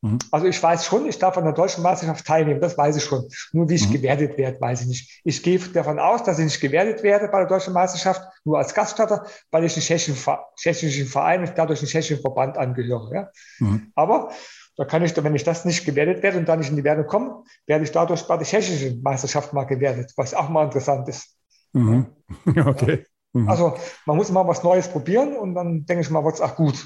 Mhm. 0.03 0.19
Also 0.31 0.47
ich 0.47 0.61
weiß 0.61 0.85
schon, 0.85 1.07
ich 1.07 1.17
darf 1.17 1.37
an 1.37 1.45
der 1.45 1.53
deutschen 1.53 1.81
Meisterschaft 1.81 2.27
teilnehmen, 2.27 2.59
das 2.59 2.77
weiß 2.77 2.97
ich 2.97 3.03
schon. 3.05 3.25
Nur 3.53 3.69
wie 3.69 3.75
ich 3.75 3.87
mhm. 3.87 3.93
gewertet 3.93 4.37
werde, 4.37 4.59
weiß 4.59 4.81
ich 4.81 4.87
nicht. 4.87 5.21
Ich 5.23 5.41
gehe 5.41 5.57
davon 5.57 5.97
aus, 5.97 6.23
dass 6.23 6.39
ich 6.39 6.45
nicht 6.45 6.59
gewertet 6.59 7.03
werde 7.03 7.29
bei 7.29 7.39
der 7.39 7.47
deutschen 7.47 7.73
Meisterschaft, 7.73 8.21
nur 8.43 8.57
als 8.57 8.73
Gaststatter, 8.73 9.25
weil 9.49 9.63
ich 9.63 9.73
einen 9.73 9.81
tschechischen, 9.81 10.17
tschechischen 10.57 11.07
Verein 11.07 11.39
und 11.47 11.53
dadurch 11.55 11.79
einen 11.79 11.87
tschechischen 11.87 12.19
Verband 12.19 12.57
angehöre. 12.57 13.15
Ja? 13.15 13.29
Mhm. 13.59 13.93
Aber 13.95 14.31
da 14.75 14.83
kann 14.83 15.03
ich, 15.03 15.15
wenn 15.15 15.35
ich 15.35 15.45
das 15.45 15.63
nicht 15.63 15.85
gewertet 15.85 16.21
werde 16.21 16.37
und 16.37 16.49
dann 16.49 16.59
nicht 16.59 16.69
in 16.69 16.75
die 16.75 16.83
Wertung 16.83 17.07
komme, 17.07 17.43
werde 17.65 17.85
ich 17.85 17.91
dadurch 17.91 18.27
bei 18.27 18.35
der 18.35 18.45
tschechischen 18.45 19.01
Meisterschaft 19.01 19.53
mal 19.53 19.63
gewertet, 19.63 20.11
was 20.17 20.33
auch 20.33 20.49
mal 20.49 20.65
interessant 20.65 21.07
ist. 21.07 21.37
Mhm. 21.71 22.07
Okay. 22.65 23.05
Mhm. 23.31 23.49
Also 23.49 23.75
man 24.05 24.17
muss 24.17 24.29
mal 24.31 24.47
was 24.47 24.63
Neues 24.63 24.89
probieren 24.89 25.35
und 25.37 25.55
dann 25.55 25.85
denke 25.85 26.01
ich 26.01 26.09
mal, 26.09 26.23
wird 26.23 26.35
es 26.35 26.41
auch 26.41 26.55
gut. 26.55 26.85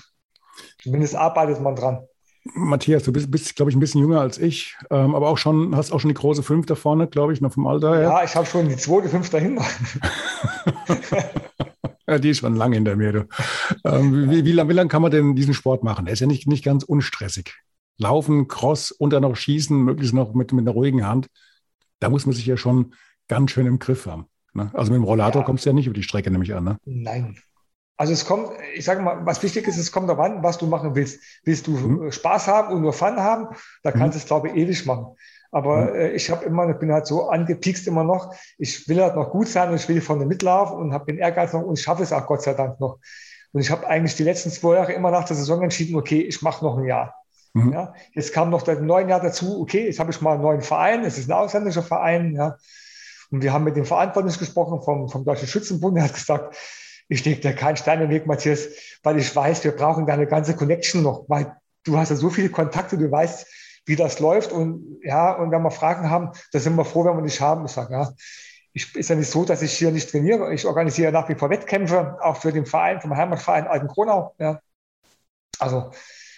Zumindest 0.82 1.16
arbeitet 1.16 1.60
man 1.62 1.76
dran. 1.76 2.08
Matthias, 2.54 3.04
du 3.04 3.12
bist, 3.12 3.32
bist 3.32 3.56
glaube 3.56 3.72
ich, 3.72 3.78
ein 3.78 3.80
bisschen 3.80 4.02
jünger 4.02 4.22
als 4.22 4.38
ich, 4.38 4.76
ähm, 4.90 5.16
aber 5.16 5.30
auch 5.30 5.38
schon, 5.38 5.76
hast 5.76 5.92
auch 5.92 6.00
schon 6.00 6.10
die 6.10 6.16
große 6.16 6.44
Fünf 6.44 6.66
da 6.66 6.76
vorne, 6.76 7.08
glaube 7.08 7.34
ich, 7.34 7.42
noch 7.42 7.54
vom 7.54 7.68
Alter 7.68 7.96
her. 7.96 8.04
Ja, 8.04 8.24
ich 8.24 8.36
habe 8.36 8.46
schon 8.46 8.68
die 8.70 8.78
zweite 8.78 9.10
Fünf 9.10 9.30
dahinter. 9.30 9.64
ja, 12.08 12.18
die 12.20 12.30
ist 12.30 12.40
schon 12.40 12.56
lange 12.56 12.76
hinter 12.76 12.96
mir. 12.96 13.12
Du. 13.12 13.28
Ähm, 13.86 14.30
wie, 14.30 14.46
wie, 14.46 14.52
lange, 14.52 14.74
lang 14.74 14.88
kann 14.88 15.02
man 15.02 15.12
denn 15.12 15.36
diesen 15.36 15.54
Sport 15.54 15.84
machen? 15.84 16.08
Er 16.08 16.14
ist 16.14 16.20
ja 16.20 16.28
nicht, 16.28 16.48
nicht 16.48 16.64
ganz 16.64 16.84
unstressig. 16.84 17.54
Laufen, 17.98 18.48
Cross 18.48 18.92
und 18.92 19.12
dann 19.12 19.24
noch 19.24 19.36
schießen, 19.36 19.78
möglichst 19.78 20.14
noch 20.14 20.34
mit, 20.34 20.54
mit 20.54 20.64
einer 20.64 20.72
ruhigen 20.72 21.06
Hand. 21.06 21.28
Da 22.00 22.10
muss 22.10 22.26
man 22.26 22.36
sich 22.36 22.46
ja 22.46 22.58
schon 22.58 22.94
ganz 23.28 23.52
schön 23.52 23.66
im 23.66 23.80
Griff 23.80 24.06
haben. 24.06 24.26
Ne? 24.54 24.70
Also 24.74 24.92
mit 24.92 25.00
dem 25.00 25.04
Rollator 25.04 25.42
ja. 25.42 25.46
kommst 25.46 25.66
du 25.66 25.70
ja 25.70 25.74
nicht 25.74 25.88
über 25.88 25.96
die 25.96 26.04
Strecke, 26.04 26.32
nehme 26.32 26.44
ich 26.44 26.54
an. 26.54 26.64
Ne? 26.64 26.78
Nein, 26.86 27.38
also 27.98 28.14
es 28.14 28.26
kommt, 28.26 28.52
ich 28.76 28.86
sage 28.86 29.02
mal, 29.02 29.26
was 29.26 29.42
wichtig 29.42 29.68
ist, 29.68 29.78
es 29.78 29.92
kommt 29.92 30.08
darauf 30.08 30.24
an, 30.24 30.44
was 30.44 30.60
du 30.60 30.68
machen 30.68 30.96
willst. 30.96 31.20
Willst 31.44 31.66
du 31.66 31.72
mhm. 31.72 32.12
Spaß 32.12 32.48
haben 32.48 32.72
und 32.74 32.82
nur 32.82 32.94
Fun 32.94 33.18
haben, 33.18 33.56
da 33.82 33.92
kannst 33.92 34.16
du 34.16 34.20
mhm. 34.20 34.22
es, 34.22 34.26
glaube 34.26 34.48
ich, 34.50 34.56
ewig 34.56 34.86
machen. 34.86 35.16
Aber 35.52 35.86
mhm. 35.86 35.96
äh, 35.96 36.10
ich 36.12 36.30
habe 36.30 36.46
immer, 36.46 36.70
ich 36.70 36.78
bin 36.78 36.92
halt 36.92 37.08
so 37.08 37.30
angepiekst 37.30 37.88
immer 37.88 38.04
noch. 38.04 38.36
Ich 38.60 38.88
will 38.88 39.02
halt 39.02 39.16
noch 39.16 39.32
gut 39.32 39.48
sein 39.48 39.70
und 39.70 39.76
ich 39.76 39.90
will 39.90 40.02
vorne 40.02 40.26
mitlaufen 40.26 40.78
und 40.78 40.94
habe 40.94 41.06
den 41.06 41.18
Ehrgeiz 41.18 41.54
noch 41.54 41.64
und 41.64 41.80
schaffe 41.80 42.04
es 42.04 42.14
auch 42.14 42.28
Gott 42.28 42.44
sei 42.44 42.54
Dank 42.54 42.80
noch. 42.80 43.00
Und 43.52 43.62
ich 43.62 43.72
habe 43.72 43.88
eigentlich 43.88 44.16
die 44.16 44.24
letzten 44.24 44.52
zwei 44.52 44.76
Jahre 44.76 44.94
immer 44.94 45.10
nach 45.10 45.26
der 45.26 45.36
Saison 45.36 45.64
entschieden, 45.64 45.96
okay, 45.96 46.22
ich 46.22 46.42
mache 46.44 46.64
noch 46.64 46.78
ein 46.78 46.86
Jahr. 46.86 47.16
Mhm. 47.54 47.74
Ja, 47.74 47.94
jetzt 48.14 48.34
kam 48.34 48.52
noch 48.52 48.62
das 48.62 48.80
neue 48.80 49.10
Jahr 49.10 49.22
dazu, 49.22 49.60
okay, 49.62 49.88
jetzt 49.88 50.00
habe 50.00 50.12
ich 50.12 50.22
mal 50.22 50.34
einen 50.34 50.44
neuen 50.44 50.62
Verein, 50.62 51.04
es 51.04 51.18
ist 51.18 51.30
ein 51.30 51.34
ausländischer 51.34 51.82
Verein, 51.82 52.36
ja. 52.36 52.58
Und 53.32 53.42
wir 53.42 53.52
haben 53.52 53.64
mit 53.64 53.76
dem 53.76 53.86
Verantwortlichen 53.86 54.40
gesprochen 54.40 54.82
vom, 54.84 55.10
vom 55.10 55.26
Deutschen 55.26 55.48
Schützenbund, 55.48 55.98
der 55.98 56.04
hat 56.04 56.14
gesagt, 56.14 56.56
ich 57.08 57.24
lege 57.26 57.42
dir 57.42 57.54
keinen 57.54 57.78
Stein 57.78 58.02
im 58.02 58.10
Weg, 58.10 58.28
Matthias, 58.28 58.68
weil 59.04 59.18
ich 59.18 59.34
weiß, 59.36 59.64
wir 59.64 59.72
brauchen 59.72 60.06
deine 60.06 60.28
ganze 60.28 60.56
Connection 60.56 61.04
noch, 61.04 61.26
weil 61.28 61.56
du 61.84 61.98
hast 61.98 62.10
ja 62.10 62.16
so 62.16 62.30
viele 62.30 62.50
Kontakte, 62.50 62.98
du 62.98 63.10
weißt, 63.10 63.48
wie 63.86 63.96
das 63.96 64.20
läuft 64.20 64.52
und 64.52 65.00
ja, 65.02 65.32
und 65.34 65.52
wenn 65.52 65.62
wir 65.62 65.72
Fragen 65.72 66.10
haben, 66.10 66.32
da 66.52 66.60
sind 66.60 66.76
wir 66.76 66.84
froh, 66.84 67.06
wenn 67.06 67.16
wir 67.16 67.24
dich 67.24 67.40
haben. 67.40 67.66
Ich 67.66 67.72
sage, 67.72 67.94
ja, 67.94 68.12
ich, 68.74 68.94
ist 68.96 69.10
ja 69.10 69.16
nicht 69.16 69.32
so, 69.32 69.46
dass 69.46 69.62
ich 69.62 69.74
hier 69.74 69.92
nicht 69.92 70.12
trainiere. 70.12 70.54
Ich 70.54 70.66
organisiere 70.66 71.12
nach 71.12 71.30
wie 71.30 71.36
vor 71.36 71.50
Wettkämpfe, 71.50 72.18
auch 72.22 72.38
für 72.38 72.52
den 72.52 72.66
Verein, 72.66 73.00
vom 73.02 73.16
Heimatverein 73.16 73.66
Alten 73.66 73.88
Kronau. 73.88 74.36
Ja. 74.40 74.60
Also 75.60 75.92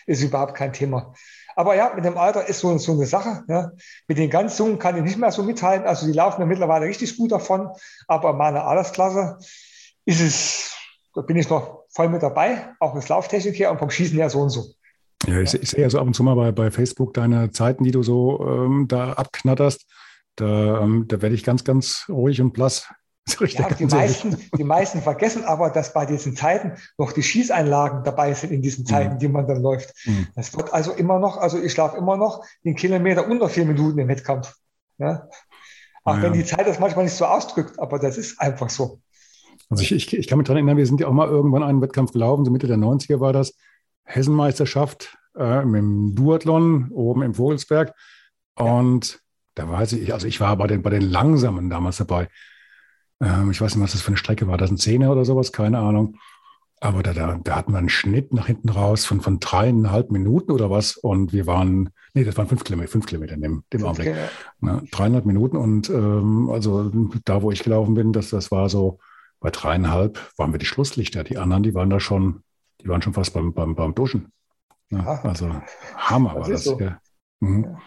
ist 0.06 0.22
überhaupt 0.22 0.56
kein 0.56 0.72
Thema. 0.72 1.14
Aber 1.56 1.76
ja, 1.76 1.92
mit 1.94 2.06
dem 2.06 2.18
Alter 2.18 2.48
ist 2.48 2.60
so, 2.60 2.78
so 2.78 2.94
eine 2.94 3.06
Sache. 3.06 3.44
Ja. 3.48 3.72
Mit 4.08 4.18
den 4.18 4.30
ganz 4.30 4.58
Jungen 4.58 4.80
kann 4.80 4.96
ich 4.96 5.04
nicht 5.04 5.18
mehr 5.18 5.32
so 5.32 5.44
mithalten. 5.44 5.88
Also 5.88 6.06
die 6.06 6.14
laufen 6.14 6.40
ja 6.40 6.48
mittlerweile 6.48 6.86
richtig 6.86 7.18
gut 7.18 7.32
davon. 7.32 7.70
Aber 8.08 8.34
meine 8.34 8.64
Altersklasse, 8.64 9.40
ist 10.10 10.22
es, 10.22 10.76
da 11.14 11.22
bin 11.22 11.38
ich 11.38 11.50
noch 11.50 11.84
voll 11.90 12.10
mit 12.10 12.24
dabei, 12.24 12.74
auch 12.80 12.96
mit 12.96 13.08
Lauftechnik 13.08 13.58
her 13.60 13.72
und 13.72 13.78
vom 13.78 13.92
Schießen 13.92 14.18
her 14.18 14.30
so 14.30 14.42
und 14.42 14.50
so. 14.50 14.66
Ja, 15.28 15.40
ich, 15.40 15.54
ich 15.54 15.70
sehe 15.70 15.82
ja 15.82 15.90
so 15.90 16.00
ab 16.00 16.08
und 16.08 16.16
zu 16.16 16.24
mal 16.24 16.36
bei, 16.36 16.52
bei 16.52 16.72
Facebook 16.72 17.14
deine 17.14 17.52
Zeiten, 17.52 17.84
die 17.84 17.92
du 17.92 18.02
so 18.02 18.40
ähm, 18.48 18.88
da 18.88 19.14
abknatterst. 19.14 19.86
Da, 20.36 20.82
ähm, 20.82 21.06
da 21.08 21.22
werde 21.22 21.36
ich 21.36 21.44
ganz, 21.44 21.64
ganz 21.64 22.06
ruhig 22.10 22.42
und 22.42 22.54
blass. 22.54 22.88
Ja, 23.40 23.70
die, 23.70 23.86
meisten, 23.86 24.38
die 24.58 24.64
meisten 24.64 25.04
vergessen 25.04 25.44
aber, 25.44 25.70
dass 25.70 25.94
bei 25.94 26.08
diesen 26.08 26.36
Zeiten 26.36 26.82
noch 26.98 27.12
die 27.12 27.22
Schießeinlagen 27.22 28.04
dabei 28.04 28.34
sind 28.34 28.52
in 28.52 28.64
diesen 28.64 28.88
Zeiten, 28.88 29.16
mhm. 29.16 29.20
die 29.20 29.28
man 29.28 29.46
dann 29.46 29.62
läuft. 29.62 29.94
Mhm. 30.08 30.30
Das 30.36 30.58
wird 30.58 30.74
also 30.74 30.94
immer 30.94 31.20
noch, 31.20 31.38
also 31.38 31.62
ich 31.62 31.74
schlafe 31.74 31.98
immer 31.98 32.18
noch 32.18 32.44
den 32.66 32.76
Kilometer 32.76 33.28
unter 33.28 33.48
vier 33.48 33.66
Minuten 33.66 34.00
im 34.00 34.08
Wettkampf. 34.08 34.56
Ja? 34.98 35.28
Auch 36.06 36.16
ja. 36.16 36.24
wenn 36.24 36.34
die 36.34 36.44
Zeit 36.44 36.66
das 36.66 36.80
manchmal 36.80 37.06
nicht 37.06 37.14
so 37.14 37.26
ausdrückt, 37.26 37.78
aber 37.78 38.00
das 38.00 38.18
ist 38.18 38.42
einfach 38.42 38.72
so. 38.72 39.00
Also 39.70 39.84
ich, 39.84 39.92
ich, 39.92 40.14
ich 40.14 40.28
kann 40.28 40.38
mich 40.38 40.48
daran 40.48 40.58
erinnern, 40.58 40.78
wir 40.78 40.86
sind 40.86 41.00
ja 41.00 41.08
auch 41.08 41.14
mal 41.14 41.28
irgendwann 41.28 41.64
einen 41.64 41.82
Wettkampf 41.82 42.12
gelaufen, 42.12 42.44
so 42.44 42.52
Mitte 42.52 42.68
der 42.68 42.78
90er 42.78 43.20
war 43.20 43.34
das, 43.34 43.56
Hessenmeisterschaft 44.04 45.18
äh, 45.38 45.62
im 45.62 46.16
Duathlon 46.16 46.90
oben 46.92 47.22
im 47.22 47.36
Vogelsberg. 47.36 47.94
Und 48.56 49.20
da 49.56 49.70
weiß 49.70 49.94
ich, 49.94 50.14
also 50.14 50.28
ich 50.28 50.40
war 50.40 50.56
bei 50.58 50.68
den, 50.68 50.82
bei 50.82 50.90
den 50.90 51.02
Langsamen 51.02 51.70
damals 51.70 51.98
dabei. 51.98 52.28
Ähm, 53.22 53.52
ich 53.52 53.62
weiß 53.62 53.76
nicht, 53.76 53.84
was 53.84 53.92
das 53.92 54.02
für 54.02 54.10
eine 54.10 54.18
Strecke 54.18 54.48
war. 54.48 54.58
Das 54.58 54.72
ein 54.72 54.78
Zehner 54.78 55.12
oder 55.12 55.26
sowas, 55.26 55.52
keine 55.52 55.80
Ahnung. 55.80 56.18
Aber 56.82 57.04
da, 57.04 57.14
da, 57.14 57.38
da 57.44 57.56
hatten 57.56 57.74
wir 57.74 57.78
einen 57.78 57.90
Schnitt 57.90 58.34
nach 58.34 58.48
hinten 58.48 58.70
raus 58.70 59.06
von, 59.06 59.20
von 59.20 59.40
dreieinhalb 59.40 60.12
Minuten 60.12 60.52
oder 60.52 60.70
was. 60.70 60.96
Und 60.96 61.34
wir 61.34 61.46
waren, 61.46 61.90
nee, 62.14 62.24
das 62.24 62.38
waren 62.38 62.48
fünf 62.48 62.64
Kilometer, 62.64 62.90
fünf 62.90 63.06
Kilometer 63.06 63.36
in 63.36 63.42
dem, 63.42 63.64
dem 63.74 63.84
Augenblick. 63.84 64.16
Ja, 64.62 64.82
dreieinhalb 64.92 65.26
Minuten. 65.26 65.58
Und 65.58 65.90
ähm, 65.90 66.50
also 66.50 66.90
da, 67.26 67.42
wo 67.42 67.52
ich 67.52 67.64
gelaufen 67.64 67.96
bin, 67.96 68.14
das, 68.14 68.30
das 68.30 68.50
war 68.50 68.70
so 68.70 69.00
bei 69.40 69.50
dreieinhalb 69.50 70.34
waren 70.38 70.52
wir 70.52 70.60
die 70.60 70.66
Schlusslichter. 70.66 71.24
Die 71.24 71.38
anderen, 71.38 71.64
die 71.64 71.74
waren 71.74 71.90
da 71.90 72.00
schon, 72.00 72.44
die 72.82 72.88
waren 72.88 73.02
schon 73.02 73.14
fast 73.14 73.34
beim, 73.34 73.54
beim, 73.54 73.76
beim 73.76 73.96
Duschen. 73.96 74.32
Ja, 74.90 75.22
also 75.24 75.62
Hammer 75.96 76.36
das 76.36 76.42
war 76.42 76.50
das. 76.50 76.64
So. 76.64 76.80
Ja. 76.80 77.00
Mhm. 77.40 77.78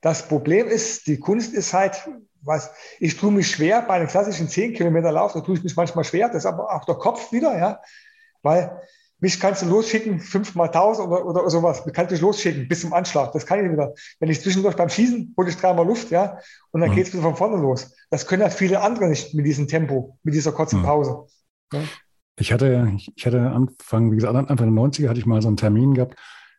Das 0.00 0.26
Problem 0.26 0.66
ist, 0.66 1.06
die 1.06 1.18
Kunst 1.18 1.54
ist 1.54 1.72
halt, 1.72 2.08
was, 2.42 2.72
ich 2.98 3.16
tue 3.16 3.30
mich 3.30 3.48
schwer 3.48 3.82
bei 3.82 3.94
einem 3.94 4.08
klassischen 4.08 4.48
10 4.48 4.74
Kilometer 4.74 5.12
Lauf, 5.12 5.32
da 5.32 5.40
tue 5.40 5.54
ich 5.54 5.62
mich 5.62 5.76
manchmal 5.76 6.04
schwer, 6.04 6.26
das 6.26 6.38
ist 6.38 6.46
aber 6.46 6.74
auch 6.74 6.84
der 6.84 6.96
Kopf 6.96 7.30
wieder, 7.30 7.56
ja, 7.56 7.80
weil 8.42 8.82
mich 9.22 9.38
kannst 9.38 9.62
du 9.62 9.66
losschicken, 9.66 10.18
fünfmal 10.18 10.70
tausend 10.70 11.08
oder, 11.08 11.24
oder 11.24 11.48
sowas, 11.48 11.84
kannst 11.92 12.10
du 12.10 12.20
losschicken 12.20 12.66
bis 12.66 12.80
zum 12.80 12.92
Anschlag, 12.92 13.32
das 13.32 13.46
kann 13.46 13.64
ich 13.64 13.70
wieder. 13.70 13.94
Wenn 14.18 14.28
ich 14.28 14.40
zwischendurch 14.40 14.74
beim 14.74 14.88
Schießen, 14.88 15.34
hole 15.36 15.48
ich 15.48 15.56
dreimal 15.56 15.86
Luft, 15.86 16.10
ja, 16.10 16.38
und 16.72 16.80
dann 16.80 16.90
mhm. 16.90 16.96
geht 16.96 17.06
es 17.06 17.12
wieder 17.12 17.22
von 17.22 17.36
vorne 17.36 17.62
los. 17.62 17.94
Das 18.10 18.26
können 18.26 18.42
halt 18.42 18.52
viele 18.52 18.82
andere 18.82 19.08
nicht 19.08 19.32
mit 19.32 19.46
diesem 19.46 19.68
Tempo, 19.68 20.18
mit 20.24 20.34
dieser 20.34 20.50
kurzen 20.50 20.80
mhm. 20.80 20.84
Pause. 20.84 21.26
Ja. 21.72 21.80
Ich 22.36 22.52
hatte, 22.52 22.92
ich 23.14 23.24
hatte 23.24 23.50
Anfang, 23.50 24.10
wie 24.10 24.16
gesagt, 24.16 24.34
Anfang 24.34 24.56
der 24.56 24.84
90er 24.84 25.08
hatte 25.08 25.20
ich 25.20 25.26
mal 25.26 25.40
so 25.40 25.48
einen 25.48 25.56
Termin 25.56 25.94
gehabt 25.94 26.16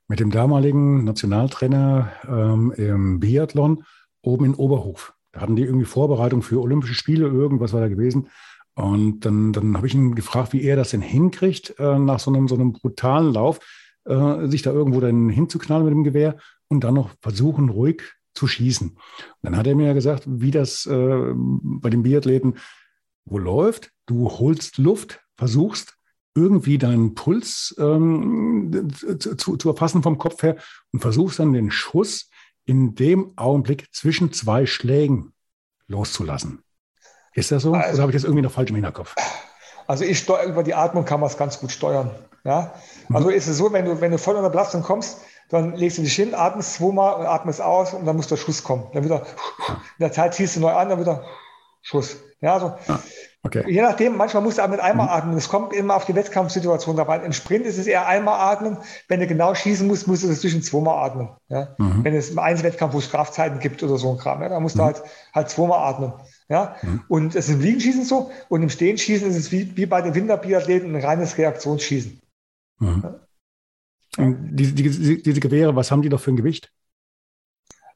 mit 0.07 0.21
dem 0.21 0.31
damaligen 0.31 1.03
Nationaltrainer 1.03 2.11
ähm, 2.27 2.71
im 2.77 3.19
Biathlon 3.19 3.83
oben 4.21 4.45
in 4.45 4.55
Oberhof. 4.55 5.13
Da 5.33 5.41
hatten 5.41 5.57
die 5.57 5.63
irgendwie 5.63 5.85
Vorbereitung 5.85 6.43
für 6.43 6.61
Olympische 6.61 6.93
Spiele, 6.93 7.27
irgendwas 7.27 7.73
war 7.73 7.81
da 7.81 7.89
gewesen. 7.89 8.29
Und 8.75 9.21
dann, 9.21 9.53
dann 9.53 9.77
habe 9.77 9.87
ich 9.87 9.93
ihn 9.93 10.15
gefragt, 10.15 10.53
wie 10.53 10.63
er 10.63 10.75
das 10.75 10.91
denn 10.91 11.01
hinkriegt, 11.01 11.75
äh, 11.79 11.99
nach 11.99 12.19
so 12.19 12.31
einem, 12.31 12.47
so 12.47 12.55
einem 12.55 12.73
brutalen 12.73 13.33
Lauf, 13.33 13.59
äh, 14.05 14.47
sich 14.47 14.63
da 14.63 14.71
irgendwo 14.71 14.99
dann 14.99 15.29
hinzuknallen 15.29 15.85
mit 15.85 15.93
dem 15.93 16.03
Gewehr 16.03 16.37
und 16.67 16.83
dann 16.83 16.95
noch 16.95 17.11
versuchen, 17.21 17.69
ruhig 17.69 18.01
zu 18.33 18.47
schießen. 18.47 18.89
Und 18.89 18.97
dann 19.41 19.55
hat 19.57 19.67
er 19.67 19.75
mir 19.75 19.93
gesagt, 19.93 20.23
wie 20.25 20.51
das 20.51 20.85
äh, 20.87 21.33
bei 21.35 21.89
den 21.89 22.03
Biathleten 22.03 22.55
wo 23.25 23.37
läuft. 23.37 23.91
Du 24.05 24.29
holst 24.29 24.77
Luft, 24.77 25.21
versuchst 25.37 25.97
irgendwie 26.35 26.77
deinen 26.77 27.13
Puls 27.13 27.75
ähm, 27.77 28.89
zu, 29.19 29.57
zu 29.57 29.69
erfassen 29.69 30.01
vom 30.01 30.17
Kopf 30.17 30.41
her 30.41 30.57
und 30.91 30.99
versuchst 30.99 31.39
dann 31.39 31.53
den 31.53 31.71
Schuss 31.71 32.29
in 32.65 32.95
dem 32.95 33.37
Augenblick 33.37 33.87
zwischen 33.93 34.33
zwei 34.33 34.65
Schlägen 34.65 35.33
loszulassen. 35.87 36.62
Ist 37.33 37.51
das 37.51 37.63
so? 37.63 37.73
Also, 37.73 37.93
Oder 37.93 38.01
habe 38.03 38.11
ich 38.11 38.15
das 38.15 38.23
irgendwie 38.23 38.43
noch 38.43 38.51
falsch 38.51 38.69
im 38.69 38.75
Hinterkopf? 38.75 39.15
Also 39.87 40.05
ich 40.05 40.19
steuere 40.19 40.45
über 40.45 40.63
die 40.63 40.75
Atmung 40.75 41.05
kann 41.05 41.19
man 41.19 41.29
es 41.29 41.37
ganz 41.37 41.59
gut 41.59 41.71
steuern. 41.71 42.11
Ja? 42.43 42.73
Also 43.11 43.29
mhm. 43.29 43.33
ist 43.33 43.47
es 43.47 43.57
so, 43.57 43.73
wenn 43.73 43.85
du, 43.85 44.01
wenn 44.01 44.11
du 44.11 44.17
voll 44.17 44.35
unter 44.35 44.49
Belastung 44.49 44.81
kommst, 44.81 45.19
dann 45.49 45.75
legst 45.75 45.97
du 45.97 46.01
dich 46.03 46.15
hin, 46.15 46.33
atmest 46.33 46.75
zweimal 46.75 47.15
und 47.15 47.25
atmest 47.25 47.61
aus 47.61 47.93
und 47.93 48.05
dann 48.05 48.15
muss 48.15 48.27
der 48.27 48.37
Schuss 48.37 48.63
kommen. 48.63 48.87
Dann 48.93 49.03
wieder 49.03 49.25
in 49.67 49.99
der 49.99 50.11
Zeit 50.11 50.33
ziehst 50.33 50.55
du 50.55 50.61
neu 50.61 50.71
an, 50.71 50.89
dann 50.89 50.99
wieder 50.99 51.23
Schuss. 51.81 52.17
Ja, 52.41 52.53
also 52.53 52.73
ja. 52.87 52.99
Okay. 53.45 53.69
Je 53.69 53.81
nachdem, 53.81 54.15
manchmal 54.15 54.41
musst 54.41 54.57
du 54.57 54.61
auch 54.61 54.69
mit 54.69 54.79
einmal 54.79 55.07
mhm. 55.07 55.11
atmen. 55.11 55.37
Es 55.37 55.49
kommt 55.49 55.73
immer 55.73 55.97
auf 55.97 56.05
die 56.05 56.15
Wettkampfsituation 56.15 56.95
dabei. 56.95 57.19
Im 57.19 57.33
Sprint 57.33 57.65
ist 57.65 57.77
es 57.77 57.87
eher 57.87 58.07
einmal 58.07 58.39
atmen. 58.39 58.77
Wenn 59.09 59.19
du 59.19 59.27
genau 59.27 59.53
schießen 59.53 59.85
musst, 59.85 60.07
musst 60.07 60.23
du 60.23 60.29
es 60.29 60.39
zwischen 60.39 60.63
zweimal 60.63 61.05
atmen. 61.05 61.29
Ja? 61.49 61.75
Mhm. 61.77 62.05
Wenn 62.05 62.15
es 62.15 62.29
im 62.29 62.39
Einzelwettkampf, 62.39 62.93
wo 62.93 62.99
es 62.99 63.05
Strafzeiten 63.05 63.59
gibt 63.59 63.83
oder 63.83 63.97
so 63.97 64.11
ein 64.11 64.17
Kram, 64.17 64.41
ja, 64.41 64.47
da 64.47 64.61
musst 64.61 64.75
mhm. 64.75 64.79
du 64.79 64.85
halt, 64.85 65.03
halt 65.33 65.49
zweimal 65.49 65.79
atmen. 65.79 66.13
Ja? 66.47 66.77
Mhm. 66.81 67.03
Und 67.09 67.35
es 67.35 67.49
ist 67.49 67.55
im 67.55 67.61
Liegenschießen 67.61 68.05
so 68.05 68.31
und 68.47 68.63
im 68.63 68.69
Stehenschießen 68.69 69.29
ist 69.29 69.35
es 69.35 69.51
wie, 69.51 69.75
wie 69.75 69.87
bei 69.87 70.01
den 70.01 70.15
Winterbiathleten 70.15 70.95
ein 70.95 71.03
reines 71.03 71.37
Reaktionsschießen. 71.37 72.21
Mhm. 72.79 73.03
Ja? 73.03 73.19
Diese, 74.17 74.71
diese, 74.73 75.17
diese 75.17 75.39
Gewehre, 75.41 75.75
was 75.75 75.91
haben 75.91 76.01
die 76.01 76.09
doch 76.09 76.21
für 76.21 76.31
ein 76.31 76.37
Gewicht? 76.37 76.71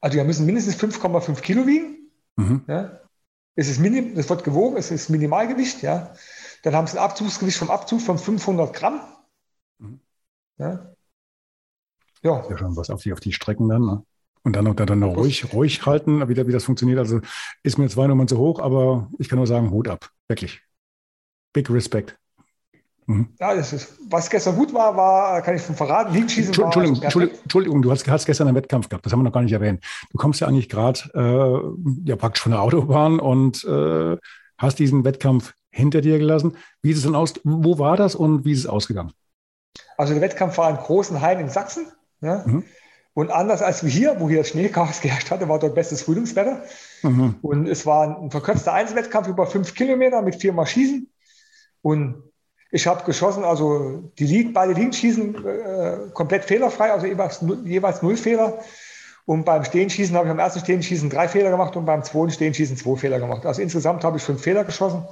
Also 0.02 0.18
die 0.18 0.24
müssen 0.24 0.44
mindestens 0.44 0.76
5,5 0.76 1.40
Kilo 1.40 1.66
wiegen. 1.66 2.10
Mhm. 2.36 2.64
Ja? 2.68 3.00
Es 3.58 3.68
ist 3.68 3.80
minim, 3.80 4.14
das 4.14 4.30
wird 4.30 4.44
gewogen, 4.44 4.76
es 4.76 4.92
ist 4.92 5.08
Minimalgewicht, 5.08 5.82
ja. 5.82 6.14
Dann 6.62 6.76
haben 6.76 6.86
sie 6.86 6.96
ein 6.96 7.02
Abzugsgewicht 7.02 7.58
vom 7.58 7.70
Abzug 7.70 8.00
von 8.00 8.16
500 8.16 8.72
Gramm. 8.72 9.00
Mhm. 9.78 9.98
Ja. 10.58 10.94
Ja. 12.22 12.48
ja 12.48 12.56
schon 12.56 12.76
was 12.76 12.88
auf 12.88 13.02
die, 13.02 13.12
auf 13.12 13.18
die 13.18 13.32
Strecken 13.32 13.68
dann. 13.68 13.82
Ne? 13.84 14.06
Und 14.44 14.54
dann 14.54 14.64
noch, 14.64 14.76
dann 14.76 15.00
noch 15.00 15.16
ruhig, 15.16 15.52
ruhig 15.52 15.84
halten, 15.84 16.28
wie, 16.28 16.36
wie 16.46 16.52
das 16.52 16.62
funktioniert. 16.62 17.00
Also 17.00 17.20
ist 17.64 17.78
mir 17.78 17.88
zwei 17.88 18.06
Nummern 18.06 18.28
zu 18.28 18.38
hoch, 18.38 18.60
aber 18.60 19.10
ich 19.18 19.28
kann 19.28 19.38
nur 19.38 19.48
sagen, 19.48 19.72
Hut 19.72 19.88
ab. 19.88 20.08
Wirklich. 20.28 20.62
Big 21.52 21.68
Respect. 21.68 22.16
Mhm. 23.08 23.28
Ja, 23.40 23.54
das 23.54 23.72
ist, 23.72 23.98
was 24.10 24.28
gestern 24.28 24.54
gut 24.54 24.74
war, 24.74 24.94
war, 24.94 25.40
kann 25.40 25.56
ich 25.56 25.62
von 25.62 25.74
verraten, 25.74 26.12
Liegenschießen 26.12 26.52
Entschuldigung, 26.52 26.98
war, 26.98 27.04
Entschuldigung, 27.04 27.38
Entschuldigung, 27.42 27.82
du 27.82 27.90
hast, 27.90 28.06
hast, 28.06 28.26
gestern 28.26 28.48
einen 28.48 28.56
Wettkampf 28.56 28.90
gehabt, 28.90 29.06
das 29.06 29.12
haben 29.14 29.20
wir 29.20 29.24
noch 29.24 29.32
gar 29.32 29.40
nicht 29.40 29.52
erwähnt. 29.52 29.82
Du 30.10 30.18
kommst 30.18 30.40
ja 30.40 30.46
eigentlich 30.46 30.68
gerade 30.68 31.00
äh, 31.14 32.06
ja 32.06 32.16
praktisch 32.16 32.42
von 32.42 32.52
der 32.52 32.60
Autobahn 32.60 33.18
und 33.18 33.64
äh, 33.64 34.18
hast 34.58 34.78
diesen 34.78 35.04
Wettkampf 35.04 35.54
hinter 35.70 36.02
dir 36.02 36.18
gelassen. 36.18 36.58
Wie 36.82 36.90
ist 36.90 36.98
es 36.98 37.04
denn 37.04 37.14
aus? 37.14 37.32
Wo 37.44 37.78
war 37.78 37.96
das 37.96 38.14
und 38.14 38.44
wie 38.44 38.52
ist 38.52 38.58
es 38.58 38.66
ausgegangen? 38.66 39.12
Also 39.96 40.12
der 40.12 40.20
Wettkampf 40.20 40.58
war 40.58 40.68
in 40.68 40.76
Großenhain 40.76 41.40
in 41.40 41.48
Sachsen. 41.48 41.86
Ja? 42.20 42.44
Mhm. 42.46 42.64
Und 43.14 43.30
anders 43.30 43.62
als 43.62 43.80
hier, 43.80 44.16
wo 44.18 44.28
hier 44.28 44.44
Schneechaos 44.44 45.00
geherrscht 45.00 45.30
hatte, 45.30 45.48
war 45.48 45.58
dort 45.58 45.74
bestes 45.74 46.02
Frühlingswetter. 46.02 46.62
Mhm. 47.02 47.36
Und 47.40 47.68
es 47.68 47.86
war 47.86 48.20
ein 48.20 48.30
verkürzter 48.30 48.74
Einzelwettkampf 48.74 49.28
über 49.28 49.46
fünf 49.46 49.74
Kilometer 49.74 50.20
mit 50.20 50.36
viermal 50.36 50.66
Schießen. 50.66 51.10
Und 51.80 52.27
ich 52.70 52.86
habe 52.86 53.04
geschossen, 53.04 53.44
also 53.44 54.10
die 54.18 54.26
Ligen, 54.26 54.52
beide 54.52 54.74
Ligen 54.74 54.92
schießen 54.92 55.46
äh, 55.46 55.98
komplett 56.12 56.44
fehlerfrei, 56.44 56.92
also 56.92 57.06
jeweils, 57.06 57.42
jeweils 57.64 58.02
null 58.02 58.16
Fehler. 58.16 58.58
Und 59.24 59.44
beim 59.44 59.64
Stehenschießen 59.64 60.16
habe 60.16 60.26
ich 60.26 60.30
am 60.30 60.38
ersten 60.38 60.60
Stehenschießen 60.60 61.10
drei 61.10 61.28
Fehler 61.28 61.50
gemacht 61.50 61.76
und 61.76 61.84
beim 61.84 62.02
zweiten 62.02 62.30
Stehenschießen 62.30 62.76
zwei 62.76 62.96
Fehler 62.96 63.20
gemacht. 63.20 63.44
Also 63.44 63.60
insgesamt 63.60 64.04
habe 64.04 64.16
ich 64.16 64.22
fünf 64.22 64.42
Fehler 64.42 64.64
geschossen. 64.64 65.06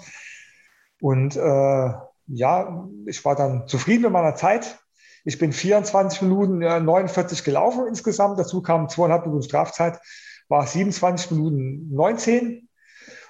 Und 1.01 1.37
äh, 1.37 1.93
ja, 2.29 2.89
ich 3.07 3.25
war 3.25 3.37
dann 3.37 3.69
zufrieden 3.69 4.03
mit 4.03 4.13
meiner 4.13 4.35
Zeit. 4.35 4.79
Ich 5.25 5.39
bin 5.39 5.53
24 5.53 6.23
Minuten 6.23 6.63
äh, 6.63 6.81
49 6.81 7.45
gelaufen 7.45 7.87
insgesamt. 7.89 8.39
Dazu 8.39 8.63
kamen 8.63 8.89
zweieinhalb 8.89 9.27
Minuten 9.27 9.43
Strafzeit, 9.43 9.99
war 10.49 10.67
27 10.67 11.33
Minuten 11.33 11.95
19. 11.95 12.66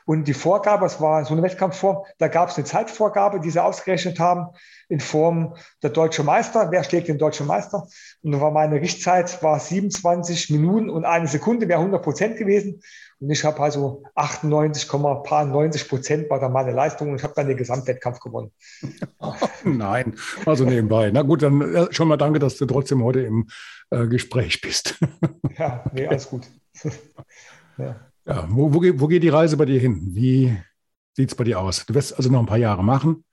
Und 0.07 0.29
die 0.29 0.35
Vorgabe, 0.35 0.87
es 0.87 1.01
war 1.01 1.25
so 1.25 1.35
eine 1.35 1.43
Wettkampfform, 1.43 2.05
da 2.19 2.29
gab 2.29 2.49
es 2.49 2.57
eine 2.57 2.65
Zeitvorgabe, 2.65 3.41
die 3.41 3.51
sie 3.51 3.63
ausgerechnet 3.63 4.21
haben 4.21 4.47
in 4.89 5.01
Form 5.01 5.57
der 5.83 5.91
deutsche 5.91 6.23
Meister. 6.23 6.71
Wer 6.71 6.85
schlägt 6.85 7.09
den 7.09 7.19
deutschen 7.19 7.49
Meister? 7.49 7.89
Und 8.23 8.31
da 8.31 8.41
war 8.41 8.53
meine 8.53 8.81
Richtzeit 8.81 9.43
war 9.43 9.59
27 9.59 10.51
Minuten 10.51 10.91
und 10.91 11.05
eine 11.05 11.27
Sekunde, 11.27 11.69
wäre 11.69 11.81
100 11.81 12.05
Prozent 12.05 12.37
gewesen. 12.37 12.81
Und 13.19 13.31
ich 13.31 13.45
habe 13.45 13.59
also 13.61 14.05
98,90 14.15 15.89
Prozent 15.89 16.31
war 16.31 16.39
da 16.39 16.49
meine 16.49 16.71
Leistung 16.71 17.11
und 17.11 17.17
ich 17.17 17.25
habe 17.25 17.35
dann 17.35 17.49
den 17.49 17.57
Gesamtwettkampf 17.57 18.21
gewonnen. 18.21 18.53
Nein, 19.65 20.15
also 20.45 20.65
nebenbei. 20.65 21.11
Na 21.13 21.23
gut, 21.23 21.43
dann 21.43 21.61
äh, 21.75 21.93
schon 21.93 22.07
mal 22.07 22.17
danke, 22.17 22.39
dass 22.39 22.57
du 22.59 22.67
trotzdem 22.67 23.03
heute 23.03 23.23
im 23.23 23.49
äh, 23.91 24.07
Gespräch 24.07 24.61
bist. 24.61 25.01
ja, 25.59 25.83
nee, 25.93 26.07
alles 26.07 26.29
gut. 26.29 26.47
ja. 27.79 27.97
Ja, 28.27 28.47
wo, 28.51 28.75
wo, 28.75 28.81
wo 28.83 29.07
geht 29.07 29.23
die 29.23 29.29
Reise 29.29 29.57
bei 29.57 29.65
dir 29.65 29.79
hin? 29.79 30.01
Wie 30.15 30.57
sieht 31.15 31.31
es 31.31 31.35
bei 31.35 31.45
dir 31.45 31.61
aus? 31.61 31.87
Du 31.87 31.95
wirst 31.95 32.17
also 32.17 32.31
noch 32.31 32.41
ein 32.41 32.47
paar 32.47 32.59
Jahre 32.59 32.83
machen. 32.83 33.25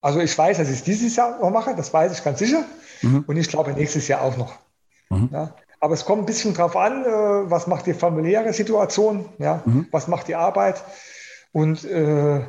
Also 0.00 0.20
ich 0.20 0.36
weiß, 0.36 0.56
dass 0.56 0.70
ich 0.70 0.82
dieses 0.82 1.14
Jahr 1.16 1.38
noch 1.40 1.50
mache, 1.50 1.74
das 1.76 1.92
weiß 1.92 2.12
ich 2.16 2.24
ganz 2.24 2.38
sicher. 2.38 2.64
Mhm. 3.02 3.24
Und 3.26 3.36
ich 3.36 3.48
glaube 3.48 3.72
nächstes 3.72 4.08
Jahr 4.08 4.22
auch 4.22 4.36
noch. 4.38 4.54
Mhm. 5.10 5.28
Ja, 5.30 5.54
aber 5.80 5.94
es 5.94 6.06
kommt 6.06 6.22
ein 6.22 6.26
bisschen 6.26 6.54
drauf 6.54 6.76
an, 6.76 7.04
äh, 7.04 7.50
was 7.50 7.66
macht 7.66 7.86
die 7.86 7.92
familiäre 7.92 8.52
Situation, 8.54 9.26
ja, 9.38 9.62
mhm. 9.66 9.86
was 9.90 10.08
macht 10.08 10.28
die 10.28 10.34
Arbeit. 10.34 10.82
Und 11.52 11.84
äh, 11.84 12.40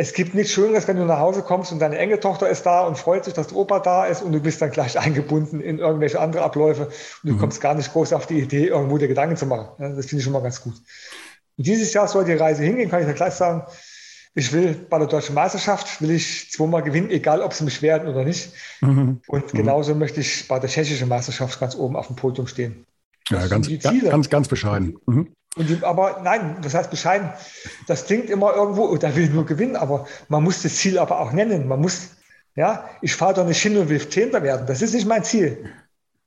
es 0.00 0.12
gibt 0.12 0.32
nichts 0.32 0.52
Schöneres, 0.52 0.86
wenn 0.86 0.96
du 0.96 1.04
nach 1.04 1.18
Hause 1.18 1.42
kommst 1.42 1.72
und 1.72 1.80
deine 1.80 1.98
Enkeltochter 1.98 2.48
ist 2.48 2.64
da 2.64 2.82
und 2.82 2.96
freut 2.96 3.24
sich, 3.24 3.34
dass 3.34 3.48
der 3.48 3.56
Opa 3.56 3.80
da 3.80 4.06
ist 4.06 4.22
und 4.22 4.30
du 4.30 4.38
bist 4.38 4.62
dann 4.62 4.70
gleich 4.70 4.96
eingebunden 4.98 5.60
in 5.60 5.80
irgendwelche 5.80 6.20
andere 6.20 6.44
Abläufe 6.44 6.84
und 6.84 7.30
du 7.30 7.32
mhm. 7.32 7.38
kommst 7.38 7.60
gar 7.60 7.74
nicht 7.74 7.92
groß 7.92 8.12
auf 8.12 8.28
die 8.28 8.38
Idee, 8.38 8.68
irgendwo 8.68 8.96
dir 8.96 9.08
Gedanken 9.08 9.36
zu 9.36 9.46
machen. 9.46 9.70
das 9.76 10.06
finde 10.06 10.18
ich 10.18 10.22
schon 10.24 10.32
mal 10.32 10.42
ganz 10.42 10.62
gut. 10.62 10.74
Und 11.56 11.66
dieses 11.66 11.92
Jahr 11.94 12.06
soll 12.06 12.24
die 12.24 12.34
Reise 12.34 12.62
hingehen, 12.62 12.88
kann 12.88 13.00
ich 13.00 13.08
dir 13.08 13.14
gleich 13.14 13.34
sagen. 13.34 13.64
Ich 14.36 14.52
will 14.52 14.86
bei 14.88 14.98
der 14.98 15.08
deutschen 15.08 15.34
Meisterschaft, 15.34 16.00
will 16.00 16.12
ich 16.12 16.52
zweimal 16.52 16.84
gewinnen, 16.84 17.10
egal 17.10 17.42
ob 17.42 17.52
sie 17.52 17.64
mich 17.64 17.82
werden 17.82 18.06
oder 18.06 18.22
nicht. 18.22 18.52
Mhm. 18.80 19.20
Und 19.26 19.52
mhm. 19.52 19.58
genauso 19.58 19.94
mhm. 19.94 19.98
möchte 19.98 20.20
ich 20.20 20.46
bei 20.46 20.60
der 20.60 20.70
tschechischen 20.70 21.08
Meisterschaft 21.08 21.58
ganz 21.58 21.74
oben 21.74 21.96
auf 21.96 22.06
dem 22.06 22.14
Podium 22.14 22.46
stehen. 22.46 22.86
Ja, 23.30 23.44
ganz, 23.48 23.68
ganz, 23.82 24.30
ganz 24.30 24.46
bescheiden. 24.46 24.96
Mhm. 25.06 25.32
Die, 25.58 25.82
aber 25.82 26.20
nein, 26.22 26.58
das 26.62 26.74
heißt 26.74 26.90
bescheiden. 26.90 27.30
Das 27.86 28.06
klingt 28.06 28.30
immer 28.30 28.54
irgendwo, 28.54 28.86
oh, 28.86 28.96
der 28.96 29.14
will 29.16 29.28
nur 29.28 29.46
gewinnen, 29.46 29.76
aber 29.76 30.06
man 30.28 30.42
muss 30.42 30.62
das 30.62 30.76
Ziel 30.76 30.98
aber 30.98 31.20
auch 31.20 31.32
nennen. 31.32 31.66
Man 31.68 31.80
muss, 31.80 32.16
ja, 32.54 32.88
ich 33.02 33.14
fahre 33.14 33.34
doch 33.34 33.46
nicht 33.46 33.60
hin 33.60 33.76
und 33.76 33.88
will 33.88 34.08
Zehnter 34.08 34.42
werden. 34.42 34.66
Das 34.66 34.82
ist 34.82 34.94
nicht 34.94 35.06
mein 35.06 35.24
Ziel. 35.24 35.68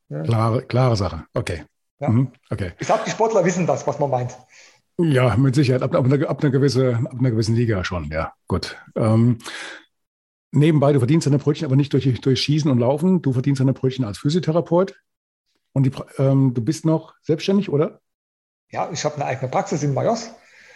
Ja. 0.09 0.23
Klare, 0.23 0.61
klare 0.63 0.95
Sache. 0.95 1.23
Okay. 1.34 1.63
Ja. 1.99 2.09
Mhm. 2.09 2.32
okay. 2.49 2.71
Ich 2.79 2.88
glaube, 2.88 3.03
die 3.05 3.11
Sportler 3.11 3.45
wissen 3.45 3.67
das, 3.67 3.86
was 3.88 3.99
man 3.99 4.09
meint. 4.09 4.38
Ja, 4.97 5.36
mit 5.38 5.55
Sicherheit. 5.55 5.84
Ab, 5.84 5.95
ab, 5.95 6.05
einer, 6.05 6.29
ab, 6.29 6.41
einer, 6.41 6.51
gewisse, 6.51 6.95
ab 6.95 7.19
einer 7.19 7.32
gewissen 7.32 7.55
Liga 7.55 7.84
schon, 7.84 8.09
ja. 8.11 8.34
Gut. 8.47 8.77
Ähm, 8.95 9.38
nebenbei, 10.51 10.93
du 10.93 10.99
verdienst 10.99 11.27
deine 11.27 11.38
Brötchen 11.38 11.65
aber 11.65 11.75
nicht 11.75 11.93
durch, 11.93 12.21
durch 12.21 12.41
Schießen 12.41 12.69
und 12.69 12.79
Laufen. 12.79 13.21
Du 13.21 13.34
verdienst 13.34 13.61
deine 13.61 13.73
Brötchen 13.73 14.03
als 14.03 14.17
Physiotherapeut. 14.17 14.95
Und 15.73 15.84
die, 15.84 15.91
ähm, 16.17 16.53
du 16.53 16.61
bist 16.61 16.86
noch 16.86 17.13
selbstständig, 17.21 17.69
oder? 17.69 18.01
Ja, 18.72 18.89
ich 18.91 19.03
habe 19.03 19.15
eine 19.15 19.26
eigene 19.26 19.49
Praxis 19.49 19.84
in 19.84 19.93
Majos. 19.93 20.32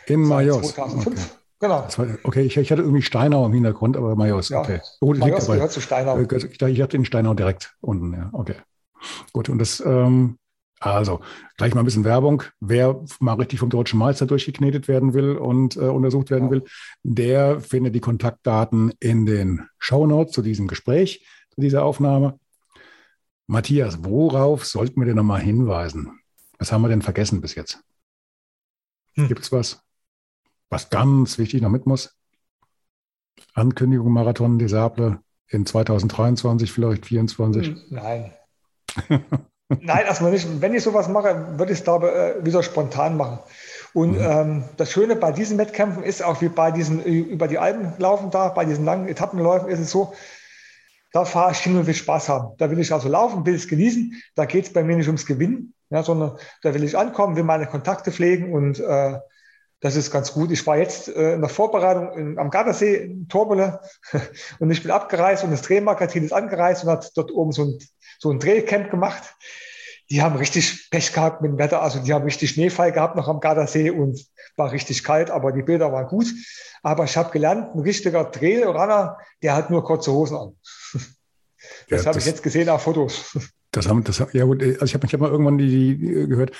In 0.07 0.21
Majos. 0.21 0.73
2005. 0.73 1.07
Okay. 1.07 1.39
Genau. 1.61 1.87
okay, 2.23 2.41
ich, 2.41 2.57
ich, 2.57 2.71
hatte 2.71 2.81
irgendwie 2.81 3.01
Steinau 3.01 3.45
im 3.45 3.53
Hintergrund, 3.53 3.95
aber 3.95 4.15
Majos, 4.15 4.49
ja, 4.49 4.59
okay. 4.59 4.81
Gut, 4.99 5.17
Majos 5.17 5.47
gehört 5.47 5.71
zu 5.71 5.79
Steinau. 5.79 6.19
Ich, 6.19 6.61
ich 6.61 6.81
hatte 6.81 6.97
den 6.97 7.05
Steinau 7.05 7.33
direkt 7.33 7.75
unten, 7.79 8.13
ja, 8.13 8.29
okay. 8.33 8.55
Gut, 9.31 9.47
und 9.47 9.59
das, 9.59 9.79
ähm, 9.79 10.37
also 10.81 11.21
gleich 11.57 11.73
mal 11.73 11.81
ein 11.81 11.85
bisschen 11.85 12.03
Werbung. 12.03 12.43
Wer 12.59 13.01
mal 13.19 13.35
richtig 13.35 13.59
vom 13.59 13.69
deutschen 13.69 13.97
Meister 13.97 14.25
durchgeknetet 14.25 14.89
werden 14.89 15.13
will 15.13 15.37
und 15.37 15.77
äh, 15.77 15.79
untersucht 15.79 16.29
werden 16.29 16.45
ja. 16.45 16.51
will, 16.51 16.63
der 17.03 17.61
findet 17.61 17.95
die 17.95 18.01
Kontaktdaten 18.01 18.91
in 18.99 19.25
den 19.25 19.67
Shownotes 19.79 20.33
zu 20.33 20.41
diesem 20.41 20.67
Gespräch, 20.67 21.25
zu 21.51 21.61
dieser 21.61 21.85
Aufnahme. 21.85 22.37
Matthias, 23.47 24.03
worauf 24.03 24.65
sollten 24.65 24.99
wir 24.99 25.05
denn 25.05 25.15
nochmal 25.15 25.41
hinweisen? 25.41 26.19
Was 26.57 26.71
haben 26.71 26.81
wir 26.81 26.89
denn 26.89 27.01
vergessen 27.01 27.41
bis 27.41 27.55
jetzt? 27.55 27.83
Hm. 29.15 29.27
Gibt 29.27 29.41
es 29.41 29.51
was, 29.51 29.81
was 30.69 30.89
ganz 30.89 31.37
wichtig 31.37 31.61
noch 31.61 31.69
mit 31.69 31.85
muss? 31.85 32.15
Ankündigung 33.53 34.11
Marathon 34.11 34.59
des 34.59 34.71
Sable 34.71 35.19
in 35.47 35.65
2023, 35.65 36.71
vielleicht 36.71 37.05
2024? 37.05 37.67
Hm, 37.67 37.81
nein. 37.89 38.33
Nein, 39.67 40.05
erstmal 40.05 40.31
nicht. 40.31 40.61
Wenn 40.61 40.75
ich 40.75 40.83
sowas 40.83 41.09
mache, 41.09 41.57
würde 41.57 41.73
ich 41.73 41.79
es, 41.79 41.83
glaube 41.83 42.35
ich, 42.37 42.45
wieder 42.45 42.61
spontan 42.61 43.17
machen. 43.17 43.39
Und 43.93 44.11
mhm. 44.11 44.21
ähm, 44.21 44.63
das 44.77 44.91
Schöne 44.91 45.15
bei 45.15 45.31
diesen 45.31 45.57
Wettkämpfen 45.57 46.03
ist 46.03 46.21
auch 46.21 46.41
wie 46.41 46.49
bei 46.49 46.69
diesen 46.69 47.01
über 47.03 47.47
die 47.47 47.57
Alpen 47.57 47.93
laufen 47.97 48.29
da, 48.29 48.49
bei 48.49 48.65
diesen 48.65 48.85
langen 48.85 49.07
Etappenläufen 49.07 49.69
ist 49.69 49.79
es 49.79 49.89
so, 49.89 50.13
da 51.11 51.25
fahre 51.25 51.53
ich 51.53 51.59
hin 51.59 51.77
und 51.77 51.87
will 51.87 51.93
Spaß 51.93 52.29
haben. 52.29 52.55
Da 52.57 52.69
will 52.69 52.77
ich 52.77 52.93
also 52.93 53.07
laufen, 53.07 53.45
will 53.45 53.55
es 53.55 53.67
genießen. 53.67 54.21
Da 54.35 54.45
geht 54.45 54.65
es 54.65 54.73
bei 54.73 54.83
mir 54.83 54.97
nicht 54.97 55.07
ums 55.07 55.25
Gewinnen, 55.25 55.73
ja, 55.89 56.03
sondern 56.03 56.38
da 56.61 56.73
will 56.73 56.83
ich 56.83 56.97
ankommen, 56.97 57.36
will 57.36 57.43
meine 57.43 57.67
Kontakte 57.67 58.11
pflegen 58.11 58.53
und 58.53 58.79
äh, 58.79 59.19
das 59.81 59.95
ist 59.95 60.11
ganz 60.11 60.33
gut. 60.33 60.51
Ich 60.51 60.65
war 60.65 60.77
jetzt 60.77 61.09
äh, 61.09 61.33
in 61.33 61.41
der 61.41 61.49
Vorbereitung 61.49 62.11
in, 62.17 62.39
am 62.39 62.49
Gardasee 62.49 62.95
in 62.95 63.27
Torbele 63.27 63.81
und 64.59 64.71
ich 64.71 64.81
bin 64.81 64.91
abgereist 64.91 65.43
und 65.43 65.51
das 65.51 65.61
Drehmagazin 65.61 66.23
ist 66.23 66.33
angereist 66.33 66.83
und 66.83 66.89
hat 66.89 67.11
dort 67.15 67.31
oben 67.31 67.51
so 67.51 67.65
ein, 67.65 67.79
so 68.19 68.31
ein 68.31 68.39
Drehcamp 68.39 68.89
gemacht. 68.89 69.36
Die 70.09 70.21
haben 70.21 70.36
richtig 70.36 70.89
Pech 70.91 71.13
gehabt 71.13 71.41
mit 71.41 71.51
dem 71.51 71.57
Wetter, 71.57 71.81
also 71.81 71.99
die 71.99 72.13
haben 72.13 72.25
richtig 72.25 72.51
Schneefall 72.51 72.91
gehabt 72.91 73.15
noch 73.15 73.27
am 73.27 73.39
Gardasee 73.39 73.89
und 73.89 74.23
war 74.55 74.71
richtig 74.71 75.03
kalt, 75.03 75.31
aber 75.31 75.51
die 75.51 75.63
Bilder 75.63 75.91
waren 75.91 76.07
gut. 76.07 76.27
Aber 76.83 77.03
ich 77.03 77.17
habe 77.17 77.31
gelernt, 77.31 77.75
ein 77.75 77.79
richtiger 77.79 78.31
Trailrunner, 78.31 79.17
der 79.41 79.55
hat 79.55 79.69
nur 79.69 79.83
kurze 79.83 80.11
Hosen 80.11 80.38
an. 80.38 80.55
das 81.89 82.03
ja, 82.03 82.05
habe 82.05 82.19
ich 82.19 82.25
jetzt 82.25 82.43
gesehen 82.43 82.69
auf 82.69 82.83
Fotos. 82.83 83.38
Das 83.76 83.89
haben, 83.89 84.03
das, 84.03 84.26
ja 84.32 84.45
gut, 84.45 84.63
also 84.63 84.86
ich 84.86 84.93
habe 84.93 85.05
ich 85.05 85.13
hab 85.13 85.19
mal 85.19 85.30
irgendwann 85.30 85.57
die, 85.57 85.97
die 85.97 86.28
gehört, 86.28 86.51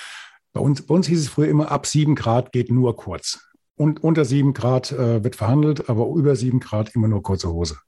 bei 0.52 0.60
uns, 0.60 0.82
bei 0.82 0.94
uns 0.94 1.06
hieß 1.06 1.20
es 1.20 1.28
früher 1.28 1.48
immer, 1.48 1.70
ab 1.70 1.86
sieben 1.86 2.14
Grad 2.14 2.52
geht 2.52 2.70
nur 2.70 2.96
kurz. 2.96 3.46
Und 3.76 4.02
unter 4.02 4.24
sieben 4.24 4.54
Grad 4.54 4.92
äh, 4.92 5.22
wird 5.22 5.36
verhandelt, 5.36 5.88
aber 5.88 6.06
über 6.14 6.34
sieben 6.36 6.60
Grad 6.60 6.94
immer 6.94 7.08
nur 7.08 7.22
kurze 7.22 7.50
Hose. 7.52 7.78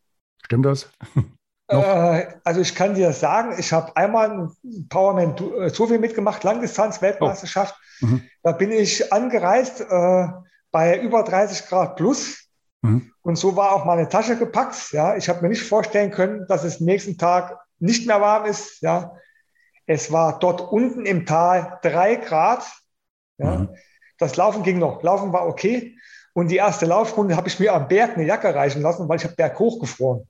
Stimmt 0.45 0.67
das? 0.67 0.91
äh, 1.69 2.27
also 2.45 2.61
ich 2.61 2.75
kann 2.75 2.95
dir 2.95 3.13
sagen, 3.13 3.55
ich 3.59 3.73
habe 3.73 3.97
einmal 3.97 4.31
ein 4.31 4.89
Powerman 4.89 5.35
äh, 5.59 5.71
so 5.71 5.87
viel 5.87 5.99
mitgemacht, 5.99 6.45
Langdistanz-Weltmeisterschaft. 6.45 7.75
Oh. 8.03 8.07
Mhm. 8.07 8.23
Da 8.43 8.53
bin 8.53 8.71
ich 8.71 9.13
angereist 9.13 9.81
äh, 9.81 10.29
bei 10.71 11.01
über 11.01 11.23
30 11.23 11.67
Grad 11.67 11.97
plus. 11.97 12.49
Mhm. 12.83 13.13
Und 13.23 13.37
so 13.37 13.57
war 13.57 13.73
auch 13.73 13.85
meine 13.85 14.09
Tasche 14.09 14.37
gepackt. 14.37 14.93
Ja, 14.93 15.17
ich 15.17 15.29
habe 15.29 15.43
mir 15.43 15.49
nicht 15.49 15.63
vorstellen 15.63 16.11
können, 16.11 16.47
dass 16.49 16.65
es 16.65 16.81
nächsten 16.81 17.19
Tag 17.19 17.59
nicht 17.79 18.07
mehr 18.07 18.21
warm 18.21 18.47
ist. 18.47 18.81
Ja, 18.83 19.17
es 19.87 20.13
war 20.13 20.39
dort 20.39 20.61
unten 20.61 21.07
im 21.07 21.27
Tal 21.27 21.79
drei 21.83 22.17
Grad. 22.17 22.65
Ja, 23.39 23.59
mhm. 23.59 23.77
das 24.19 24.37
Laufen 24.37 24.63
ging 24.63 24.79
noch. 24.79 25.03
Laufen 25.03 25.33
war 25.33 25.47
okay. 25.47 25.97
Und 26.35 26.49
die 26.49 26.57
erste 26.57 26.87
Laufrunde 26.87 27.37
habe 27.37 27.49
ich 27.49 27.59
mir 27.59 27.75
am 27.75 27.89
Berg 27.89 28.15
eine 28.15 28.25
Jacke 28.25 28.55
reichen 28.55 28.83
lassen, 28.83 29.09
weil 29.09 29.17
ich 29.17 29.25
habe 29.25 29.35
Berg 29.35 29.59
hochgefroren. 29.59 30.29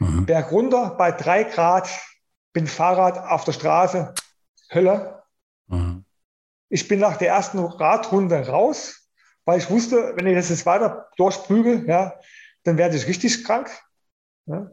Mhm. 0.00 0.26
Berg 0.26 0.50
runter 0.50 0.94
bei 0.96 1.12
drei 1.12 1.44
Grad, 1.44 1.88
bin 2.52 2.66
Fahrrad 2.66 3.18
auf 3.18 3.44
der 3.44 3.52
Straße, 3.52 4.14
Hölle. 4.72 5.22
Mhm. 5.68 6.04
Ich 6.68 6.88
bin 6.88 7.00
nach 7.00 7.16
der 7.16 7.28
ersten 7.28 7.58
Radrunde 7.58 8.48
raus, 8.48 9.08
weil 9.44 9.58
ich 9.58 9.70
wusste, 9.70 10.14
wenn 10.16 10.26
ich 10.26 10.34
das 10.34 10.48
jetzt 10.48 10.66
weiter 10.66 11.08
durchprügel, 11.16 11.86
ja, 11.86 12.18
dann 12.64 12.78
werde 12.78 12.96
ich 12.96 13.06
richtig 13.06 13.44
krank. 13.44 13.70
Ja. 14.46 14.70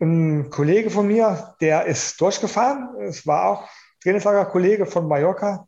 Ein 0.00 0.50
Kollege 0.50 0.90
von 0.90 1.06
mir, 1.06 1.56
der 1.60 1.86
ist 1.86 2.20
durchgefahren, 2.20 2.94
es 3.02 3.26
war 3.26 3.46
auch 3.46 3.68
Trainingslager-Kollege 4.02 4.86
von 4.86 5.08
Mallorca, 5.08 5.66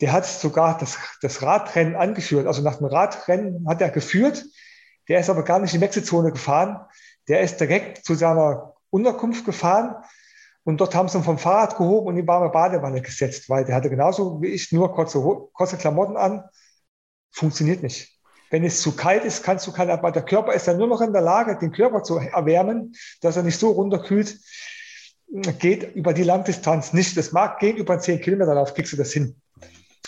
der 0.00 0.12
hat 0.12 0.26
sogar 0.26 0.78
das, 0.78 0.98
das 1.20 1.42
Radrennen 1.42 1.94
angeführt. 1.94 2.46
Also 2.46 2.62
nach 2.62 2.76
dem 2.76 2.86
Radrennen 2.86 3.66
hat 3.68 3.80
er 3.80 3.90
geführt. 3.90 4.44
Der 5.08 5.20
ist 5.20 5.28
aber 5.28 5.44
gar 5.44 5.58
nicht 5.58 5.74
in 5.74 5.80
die 5.80 5.84
Wechselzone 5.84 6.32
gefahren. 6.32 6.80
Der 7.28 7.40
ist 7.42 7.58
direkt 7.60 8.04
zu 8.04 8.14
seiner 8.14 8.74
Unterkunft 8.90 9.44
gefahren 9.44 9.96
und 10.64 10.80
dort 10.80 10.94
haben 10.94 11.08
sie 11.08 11.18
ihn 11.18 11.24
vom 11.24 11.38
Fahrrad 11.38 11.76
gehoben 11.76 12.08
und 12.08 12.16
in 12.16 12.22
die 12.22 12.28
warme 12.28 12.50
Badewanne 12.50 13.02
gesetzt, 13.02 13.48
weil 13.48 13.64
der 13.64 13.74
hatte 13.74 13.90
genauso 13.90 14.40
wie 14.42 14.48
ich 14.48 14.72
nur 14.72 14.92
kurze, 14.92 15.20
kurze 15.52 15.76
Klamotten 15.76 16.16
an. 16.16 16.44
Funktioniert 17.30 17.82
nicht. 17.82 18.19
Wenn 18.50 18.64
es 18.64 18.82
zu 18.82 18.96
kalt 18.96 19.24
ist, 19.24 19.42
kannst 19.42 19.66
du 19.66 19.72
keine, 19.72 20.02
weil 20.02 20.12
der 20.12 20.24
Körper 20.24 20.52
ist 20.52 20.66
ja 20.66 20.74
nur 20.74 20.88
noch 20.88 21.00
in 21.00 21.12
der 21.12 21.22
Lage, 21.22 21.56
den 21.56 21.72
Körper 21.72 22.02
zu 22.02 22.18
erwärmen, 22.18 22.94
dass 23.20 23.36
er 23.36 23.44
nicht 23.44 23.58
so 23.58 23.70
runterkühlt. 23.70 24.38
Geht 25.60 25.94
über 25.94 26.12
die 26.12 26.24
Langdistanz 26.24 26.92
nicht. 26.92 27.16
Das 27.16 27.30
mag 27.30 27.60
gehen, 27.60 27.76
über 27.76 27.92
einen 27.94 28.02
10 28.02 28.20
Kilometer 28.20 28.54
Lauf 28.54 28.74
kriegst 28.74 28.92
du 28.92 28.96
das 28.96 29.12
hin 29.12 29.39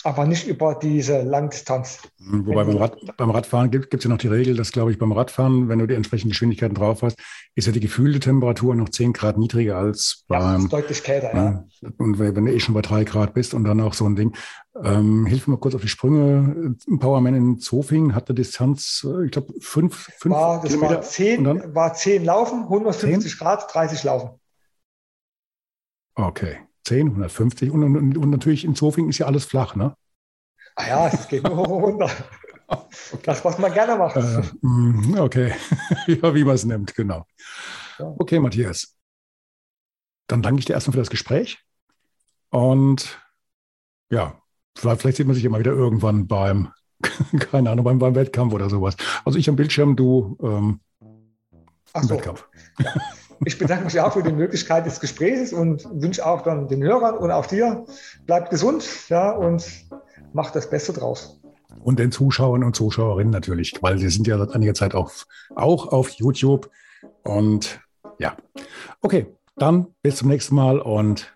aber 0.03 0.25
nicht 0.25 0.47
über 0.47 0.75
diese 0.75 1.21
Langdistanz. 1.21 1.99
Wobei 2.19 2.63
beim, 2.63 2.77
Rad, 2.77 2.97
beim, 3.17 3.29
Radfahren 3.29 3.71
gibt 3.71 3.93
es 3.93 4.03
ja 4.03 4.09
noch 4.09 4.17
die 4.17 4.27
Regel, 4.27 4.55
dass, 4.55 4.71
glaube 4.71 4.91
ich, 4.91 4.97
beim 4.97 5.11
Radfahren, 5.11 5.69
wenn 5.69 5.79
du 5.79 5.87
die 5.87 5.93
entsprechenden 5.93 6.31
Geschwindigkeiten 6.31 6.75
drauf 6.75 7.01
hast, 7.01 7.17
ist 7.55 7.67
ja 7.67 7.71
die 7.71 7.79
gefühlte 7.79 8.19
Temperatur 8.19 8.75
noch 8.75 8.89
10 8.89 9.13
Grad 9.13 9.37
niedriger 9.37 9.77
als 9.77 10.25
beim. 10.27 10.63
Ja, 10.63 10.67
deutlich 10.67 11.03
kälter, 11.03 11.33
ja. 11.33 11.65
Und 11.97 12.19
wenn 12.19 12.45
du 12.45 12.53
eh 12.53 12.59
schon 12.59 12.73
bei 12.73 12.81
3 12.81 13.03
Grad 13.03 13.33
bist 13.33 13.53
und 13.53 13.63
dann 13.63 13.81
auch 13.81 13.93
so 13.93 14.05
ein 14.05 14.15
Ding. 14.15 14.35
Ähm, 14.83 15.27
hilf 15.27 15.47
mir 15.47 15.53
mal 15.53 15.59
kurz 15.59 15.75
auf 15.75 15.81
die 15.81 15.87
Sprünge. 15.87 16.75
Powerman 16.99 17.35
in 17.35 17.59
Zofingen 17.59 18.15
hatte 18.15 18.33
Distanz, 18.33 19.05
äh, 19.07 19.25
ich 19.25 19.31
glaube, 19.31 19.53
5 19.59 20.09
fünf, 20.17 20.33
war, 20.33 20.61
das 20.61 20.71
Kilometer. 20.73 20.95
War 20.95 21.01
10, 21.03 21.75
war 21.75 21.93
10 21.93 22.25
Laufen, 22.25 22.63
150 22.63 23.31
10? 23.31 23.39
Grad, 23.39 23.73
30 23.73 24.03
Laufen. 24.03 24.31
Okay. 26.15 26.57
10, 26.85 27.07
150 27.07 27.71
und, 27.71 27.83
und, 27.83 28.17
und 28.17 28.29
natürlich 28.29 28.65
in 28.65 28.75
Zofingen 28.75 29.09
ist 29.09 29.19
ja 29.19 29.25
alles 29.25 29.45
flach, 29.45 29.75
ne? 29.75 29.95
Ah 30.75 30.87
ja, 30.87 31.07
es 31.07 31.27
geht 31.27 31.43
nur 31.43 31.65
runter. 31.65 32.09
Das, 33.23 33.45
was 33.45 33.59
man 33.59 33.71
gerne 33.71 33.95
macht. 33.97 34.15
Äh, 34.15 34.41
mm, 34.61 35.19
okay, 35.19 35.53
ja, 36.07 36.33
wie 36.33 36.43
man 36.43 36.55
es 36.55 36.65
nimmt, 36.65 36.95
genau. 36.95 37.27
Okay, 37.99 38.39
Matthias. 38.39 38.95
Dann 40.25 40.41
danke 40.41 40.59
ich 40.59 40.65
dir 40.65 40.73
erstmal 40.73 40.93
für 40.93 40.99
das 40.99 41.11
Gespräch. 41.11 41.59
Und 42.49 43.19
ja, 44.09 44.41
vielleicht, 44.75 45.01
vielleicht 45.01 45.17
sieht 45.17 45.27
man 45.27 45.35
sich 45.35 45.45
immer 45.45 45.59
wieder 45.59 45.73
irgendwann 45.73 46.25
beim, 46.25 46.71
keine 47.51 47.69
Ahnung, 47.69 47.85
beim, 47.85 47.99
beim 47.99 48.15
Wettkampf 48.15 48.53
oder 48.53 48.69
sowas. 48.69 48.95
Also 49.23 49.37
ich 49.37 49.49
am 49.49 49.55
Bildschirm, 49.55 49.95
du 49.95 50.37
ähm, 50.41 50.79
im 51.01 52.03
so. 52.03 52.09
Wettkampf. 52.09 52.47
Ja. 52.79 52.93
Ich 53.45 53.57
bedanke 53.57 53.85
mich 53.85 53.99
auch 53.99 54.13
für 54.13 54.23
die 54.23 54.31
Möglichkeit 54.31 54.85
des 54.85 54.99
Gesprächs 54.99 55.53
und 55.53 55.87
wünsche 55.93 56.25
auch 56.25 56.41
dann 56.41 56.67
den 56.67 56.83
Hörern 56.83 57.17
und 57.17 57.31
auch 57.31 57.45
dir, 57.45 57.85
bleibt 58.25 58.49
gesund 58.49 58.85
ja, 59.09 59.31
und 59.31 59.65
macht 60.33 60.55
das 60.55 60.69
Beste 60.69 60.93
draus. 60.93 61.39
Und 61.83 61.99
den 61.99 62.11
Zuschauern 62.11 62.63
und 62.63 62.75
Zuschauerinnen 62.75 63.31
natürlich, 63.31 63.73
weil 63.81 63.97
sie 63.97 64.09
sind 64.09 64.27
ja 64.27 64.37
seit 64.37 64.51
einiger 64.51 64.73
Zeit 64.73 64.95
auf, 64.95 65.27
auch 65.55 65.87
auf 65.87 66.09
YouTube. 66.11 66.69
Und 67.23 67.79
ja, 68.19 68.35
okay, 69.01 69.27
dann 69.57 69.87
bis 70.01 70.17
zum 70.17 70.29
nächsten 70.29 70.55
Mal 70.55 70.79
und 70.79 71.35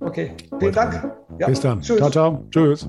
okay, 0.00 0.32
vielen 0.58 0.72
Dank. 0.72 1.12
Ja, 1.38 1.46
bis 1.46 1.60
dann. 1.60 1.80
Tschüss. 1.80 1.98
Ciao, 1.98 2.10
ciao. 2.10 2.44
Tschüss. 2.50 2.88